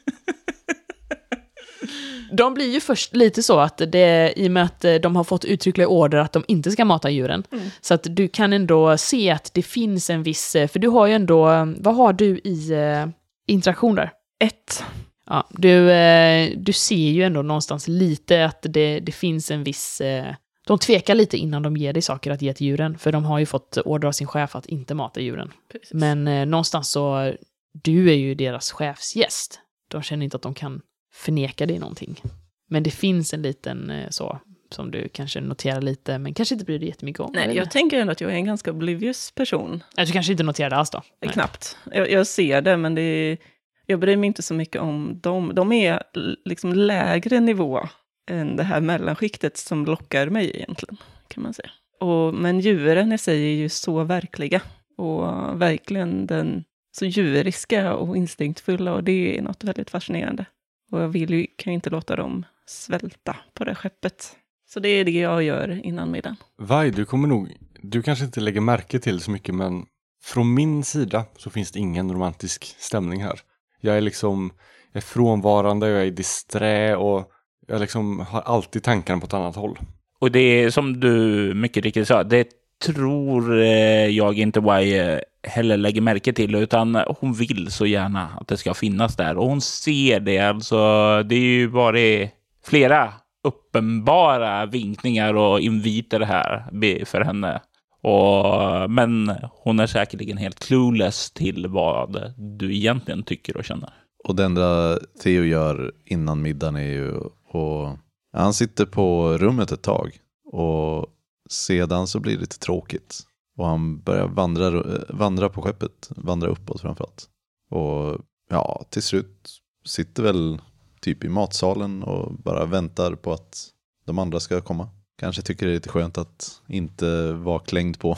De 2.33 2.55
blir 2.55 2.73
ju 2.73 2.81
först 2.81 3.17
lite 3.17 3.43
så 3.43 3.61
att 3.61 3.83
det, 3.89 4.33
i 4.37 4.49
och 4.49 4.53
med 4.53 4.65
att 4.65 4.85
eh, 4.85 4.95
de 4.95 5.17
har 5.17 5.25
fått 5.25 5.45
uttryckliga 5.45 5.89
order 5.89 6.19
att 6.19 6.33
de 6.33 6.45
inte 6.49 6.71
ska 6.71 6.85
mata 6.85 7.11
djuren. 7.11 7.45
Så 7.81 7.95
att 7.95 8.07
du 8.11 8.29
kan 8.29 8.53
ändå 8.53 8.97
se 8.97 9.31
att 9.31 9.51
det 9.55 9.63
finns 9.63 10.11
en 10.11 10.23
viss, 10.23 10.57
eh, 10.57 10.69
för 10.69 10.79
du 10.79 10.89
har 10.89 11.07
ju 11.07 11.13
ändå, 11.13 11.45
vad 11.79 11.95
har 11.95 12.13
du 12.13 12.39
i 12.45 12.73
eh, 12.73 13.07
interaktion 13.47 13.95
där? 13.95 14.13
Ett. 14.45 14.85
Ja, 15.27 15.49
du, 15.51 15.91
eh, 15.91 16.51
du 16.57 16.73
ser 16.73 17.11
ju 17.11 17.23
ändå 17.23 17.43
någonstans 17.43 17.89
lite 17.89 18.45
att 18.45 18.67
det, 18.69 19.01
det 19.01 19.13
finns 19.13 19.51
en 19.51 19.65
viss... 19.65 20.01
Eh, 20.01 20.35
de 20.67 20.79
tvekar 20.79 21.15
lite 21.15 21.37
innan 21.37 21.63
de 21.63 21.77
ger 21.77 21.93
dig 21.93 22.03
saker 22.03 22.31
att 22.31 22.43
ge 22.43 22.55
till 22.55 22.67
djuren, 22.67 22.99
för 22.99 23.13
de 23.13 23.25
har 23.25 23.39
ju 23.39 23.47
fått 23.47 23.79
order 23.85 24.09
av 24.09 24.13
sin 24.13 24.27
chef 24.27 24.57
att 24.57 24.67
inte 24.67 24.95
mata 24.95 25.21
djuren. 25.21 25.53
Precis. 25.73 25.93
Men 25.93 26.29
eh, 26.29 26.47
någonstans 26.47 26.91
så, 26.91 27.33
du 27.73 28.11
är 28.11 28.15
ju 28.15 28.35
deras 28.35 28.71
chefsgäst. 28.73 29.61
De 29.89 30.03
känner 30.03 30.25
inte 30.25 30.37
att 30.37 30.43
de 30.43 30.55
kan 30.55 30.81
förneka 31.13 31.67
dig 31.67 31.79
någonting. 31.79 32.23
Men 32.69 32.83
det 32.83 32.91
finns 32.91 33.35
en 33.35 33.43
liten 33.43 33.91
eh, 33.91 34.09
så, 34.11 34.39
som 34.71 34.91
du 34.91 35.09
kanske 35.09 35.41
noterar 35.41 35.81
lite, 35.81 36.19
men 36.19 36.35
kanske 36.35 36.55
inte 36.55 36.65
bryr 36.65 36.79
dig 36.79 36.89
jättemycket 36.89 37.21
om. 37.21 37.31
Nej, 37.35 37.45
eller? 37.45 37.55
jag 37.55 37.71
tänker 37.71 38.01
ändå 38.01 38.13
att 38.13 38.21
jag 38.21 38.31
är 38.31 38.35
en 38.35 38.45
ganska 38.45 38.71
oblivious 38.71 39.33
person. 39.33 39.83
Ja, 39.97 40.05
du 40.05 40.13
kanske 40.13 40.33
inte 40.33 40.45
noterar 40.45 40.71
det 40.71 40.77
alls 40.77 40.91
då? 40.91 41.03
Nej. 41.23 41.33
Knappt. 41.33 41.77
Jag, 41.93 42.11
jag 42.11 42.27
ser 42.27 42.63
det, 42.63 42.77
men 42.77 42.95
det 42.95 43.03
är, 43.03 43.39
jag 43.87 44.01
bryr 44.01 44.17
mig 44.17 44.27
inte 44.27 44.43
så 44.43 44.55
mycket 44.55 44.83
om 44.83 45.21
dem. 45.23 45.53
De 45.55 45.73
är 45.73 46.03
liksom 46.45 46.73
lägre 46.73 47.41
nivå 47.41 47.89
än 48.31 48.57
det 48.57 48.63
här 48.63 48.81
mellanskiktet 48.81 49.57
som 49.57 49.85
lockar 49.85 50.27
mig 50.31 50.51
egentligen, 50.55 50.97
kan 51.29 51.43
man 51.43 51.55
säga. 51.55 51.71
Och, 52.01 52.35
men 52.35 52.61
djuren 52.61 53.13
i 53.13 53.19
sig 53.19 53.43
är 53.43 53.57
ju 53.57 53.69
så 53.69 54.05
verkliga. 54.05 54.61
Och 54.97 55.23
verkligen 55.63 56.27
den 56.27 56.65
så 56.93 57.05
djuriska 57.05 57.95
och 57.95 58.17
instinktfulla 58.17 58.95
och 58.95 59.05
det 59.05 59.39
är 59.39 59.43
något 59.43 59.65
väldigt 59.65 59.91
fascinerande. 59.91 60.45
Och 60.91 61.01
jag 61.01 61.09
vill 61.09 61.31
ju, 61.31 61.47
kan 61.57 61.73
ju 61.73 61.75
inte 61.75 61.91
låta 61.91 62.17
dem 62.17 62.45
svälta 62.67 63.37
på 63.55 63.65
det 63.65 63.75
skeppet. 63.75 64.37
Så 64.69 64.81
det 64.81 64.89
är 64.89 65.05
det 65.05 65.11
jag 65.11 65.43
gör 65.43 65.87
innan 65.87 66.11
middagen. 66.11 66.37
Vaj, 66.59 66.91
du 66.91 67.05
kommer 67.05 67.29
nog, 67.29 67.57
du 67.83 68.03
kanske 68.03 68.25
inte 68.25 68.41
lägger 68.41 68.61
märke 68.61 68.99
till 68.99 69.21
så 69.21 69.31
mycket 69.31 69.55
men 69.55 69.87
från 70.23 70.55
min 70.55 70.85
sida 70.85 71.25
så 71.37 71.51
finns 71.51 71.73
det 71.73 71.79
ingen 71.79 72.13
romantisk 72.13 72.75
stämning 72.79 73.23
här. 73.23 73.41
Jag 73.81 73.97
är 73.97 74.01
liksom, 74.01 74.53
jag 74.93 75.01
är 75.01 75.07
frånvarande, 75.07 75.89
jag 75.89 76.07
är 76.07 76.11
disträ 76.11 76.97
och 76.97 77.31
jag 77.67 77.81
liksom 77.81 78.21
har 78.21 78.41
alltid 78.41 78.83
tankarna 78.83 79.21
på 79.21 79.27
ett 79.27 79.35
annat 79.35 79.57
håll. 79.57 79.79
Och 80.19 80.31
det 80.31 80.41
är 80.41 80.71
som 80.71 81.01
du 81.01 81.55
mycket 81.55 81.85
riktigt 81.85 82.09
sa, 82.09 82.25
det 82.25 82.49
tror 82.87 83.59
eh, 83.61 84.07
jag 84.07 84.39
inte 84.39 84.61
eh, 84.61 85.19
heller 85.43 85.77
lägger 85.77 86.01
märke 86.01 86.33
till, 86.33 86.55
utan 86.55 86.95
hon 86.95 87.33
vill 87.33 87.71
så 87.71 87.87
gärna 87.87 88.29
att 88.41 88.49
det 88.49 88.57
ska 88.57 88.75
finnas 88.75 89.17
där. 89.17 89.37
Och 89.37 89.47
hon 89.47 89.61
ser 89.61 90.21
det, 90.21 90.39
alltså 90.39 90.77
det 91.23 91.35
är 91.35 91.41
ju 91.41 91.67
varit 91.67 92.31
flera 92.65 93.13
uppenbara 93.45 94.67
vinkningar 94.67 95.35
och 95.35 95.61
inviter 95.61 96.21
här 96.21 96.65
för 97.05 97.21
henne. 97.21 97.61
Och, 98.03 98.91
men 98.91 99.33
hon 99.51 99.81
är 99.81 99.87
säkerligen 99.87 100.37
helt 100.37 100.61
clueless 100.61 101.31
till 101.31 101.67
vad 101.67 102.33
du 102.37 102.77
egentligen 102.77 103.23
tycker 103.23 103.57
och 103.57 103.65
känner. 103.65 103.91
Och 104.25 104.35
det 104.35 104.45
enda 104.45 104.99
Theo 105.23 105.45
gör 105.45 105.93
innan 106.05 106.43
middagen 106.43 106.77
är 106.77 106.93
ju 106.93 107.17
att 107.53 107.99
han 108.33 108.55
sitter 108.55 108.87
på 108.87 109.39
rummet 109.39 109.73
ett 109.73 109.83
tag 109.83 110.13
och 110.53 111.07
sedan 111.51 112.07
så 112.07 112.21
blir 112.21 112.35
det 112.35 112.41
lite 112.41 112.59
tråkigt. 112.59 113.21
Och 113.59 113.67
han 113.67 114.01
börjar 114.01 114.27
vandra, 114.29 114.83
vandra 115.09 115.49
på 115.49 115.63
skeppet, 115.63 116.11
vandra 116.17 116.49
uppåt 116.49 116.81
framförallt. 116.81 117.29
Och 117.71 118.19
ja, 118.51 118.85
till 118.91 119.03
slut 119.03 119.51
sitter 119.85 120.23
väl 120.23 120.59
typ 121.01 121.25
i 121.25 121.29
matsalen 121.29 122.03
och 122.03 122.33
bara 122.35 122.65
väntar 122.65 123.15
på 123.15 123.33
att 123.33 123.67
de 124.07 124.19
andra 124.19 124.41
ska 124.41 124.61
komma. 124.61 124.89
Kanske 125.19 125.43
tycker 125.43 125.67
det 125.67 125.73
är 125.73 125.75
lite 125.75 125.89
skönt 125.89 126.19
att 126.19 126.61
inte 126.69 127.33
vara 127.33 127.59
klängd 127.59 127.99
på 127.99 128.17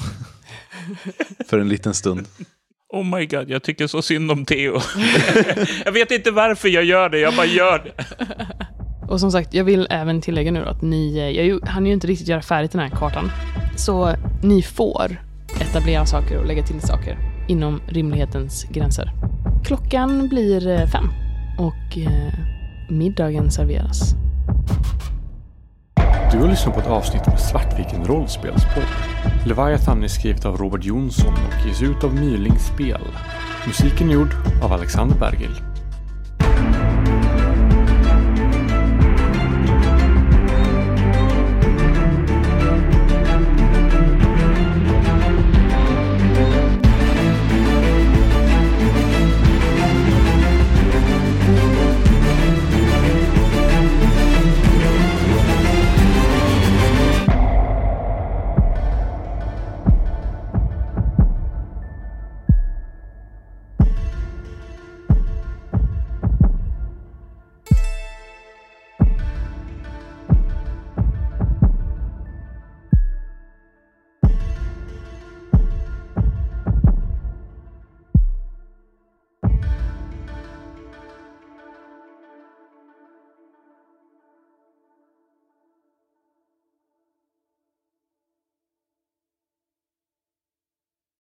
för 1.48 1.58
en 1.58 1.68
liten 1.68 1.94
stund. 1.94 2.26
Oh 2.88 3.04
my 3.18 3.26
god, 3.26 3.50
jag 3.50 3.62
tycker 3.62 3.86
så 3.86 4.02
synd 4.02 4.30
om 4.30 4.44
Theo. 4.44 4.80
jag 5.84 5.92
vet 5.92 6.10
inte 6.10 6.30
varför 6.30 6.68
jag 6.68 6.84
gör 6.84 7.08
det, 7.08 7.18
jag 7.18 7.36
bara 7.36 7.46
gör 7.46 7.78
det. 7.78 8.04
Och 9.08 9.20
som 9.20 9.32
sagt, 9.32 9.54
jag 9.54 9.64
vill 9.64 9.86
även 9.90 10.20
tillägga 10.20 10.52
nu 10.52 10.64
att 10.66 10.82
ni, 10.82 11.18
eh, 11.18 11.30
jag 11.30 11.44
ju- 11.46 11.60
hann 11.66 11.86
ju 11.86 11.92
inte 11.92 12.06
riktigt 12.06 12.28
göra 12.28 12.42
färdigt 12.42 12.72
den 12.72 12.80
här 12.80 12.88
kartan. 12.88 13.30
Så 13.76 14.14
ni 14.42 14.62
får 14.62 15.20
etablera 15.60 16.06
saker 16.06 16.38
och 16.38 16.46
lägga 16.46 16.62
till 16.62 16.80
saker 16.80 17.18
inom 17.48 17.80
rimlighetens 17.86 18.64
gränser. 18.64 19.12
Klockan 19.64 20.28
blir 20.28 20.68
eh, 20.68 20.86
fem 20.86 21.08
och 21.58 21.98
eh, 21.98 22.32
middagen 22.90 23.50
serveras. 23.50 24.14
Du 26.32 26.38
har 26.38 26.48
lyssnat 26.48 26.74
på 26.74 26.80
ett 26.80 26.86
avsnitt 26.86 27.26
med 27.26 27.40
Svartviken 27.40 28.04
rollspelspodd. 28.04 28.84
Leviathan 29.46 30.04
är 30.04 30.08
skrivet 30.08 30.44
av 30.44 30.56
Robert 30.56 30.84
Jonsson 30.84 31.32
och 31.32 31.66
ges 31.66 31.82
ut 31.82 32.04
av 32.04 32.14
Myling 32.14 32.58
Spel. 32.58 33.02
Musiken 33.66 34.08
är 34.08 34.12
gjord 34.12 34.34
av 34.62 34.72
Alexander 34.72 35.18
Bergil. 35.18 35.71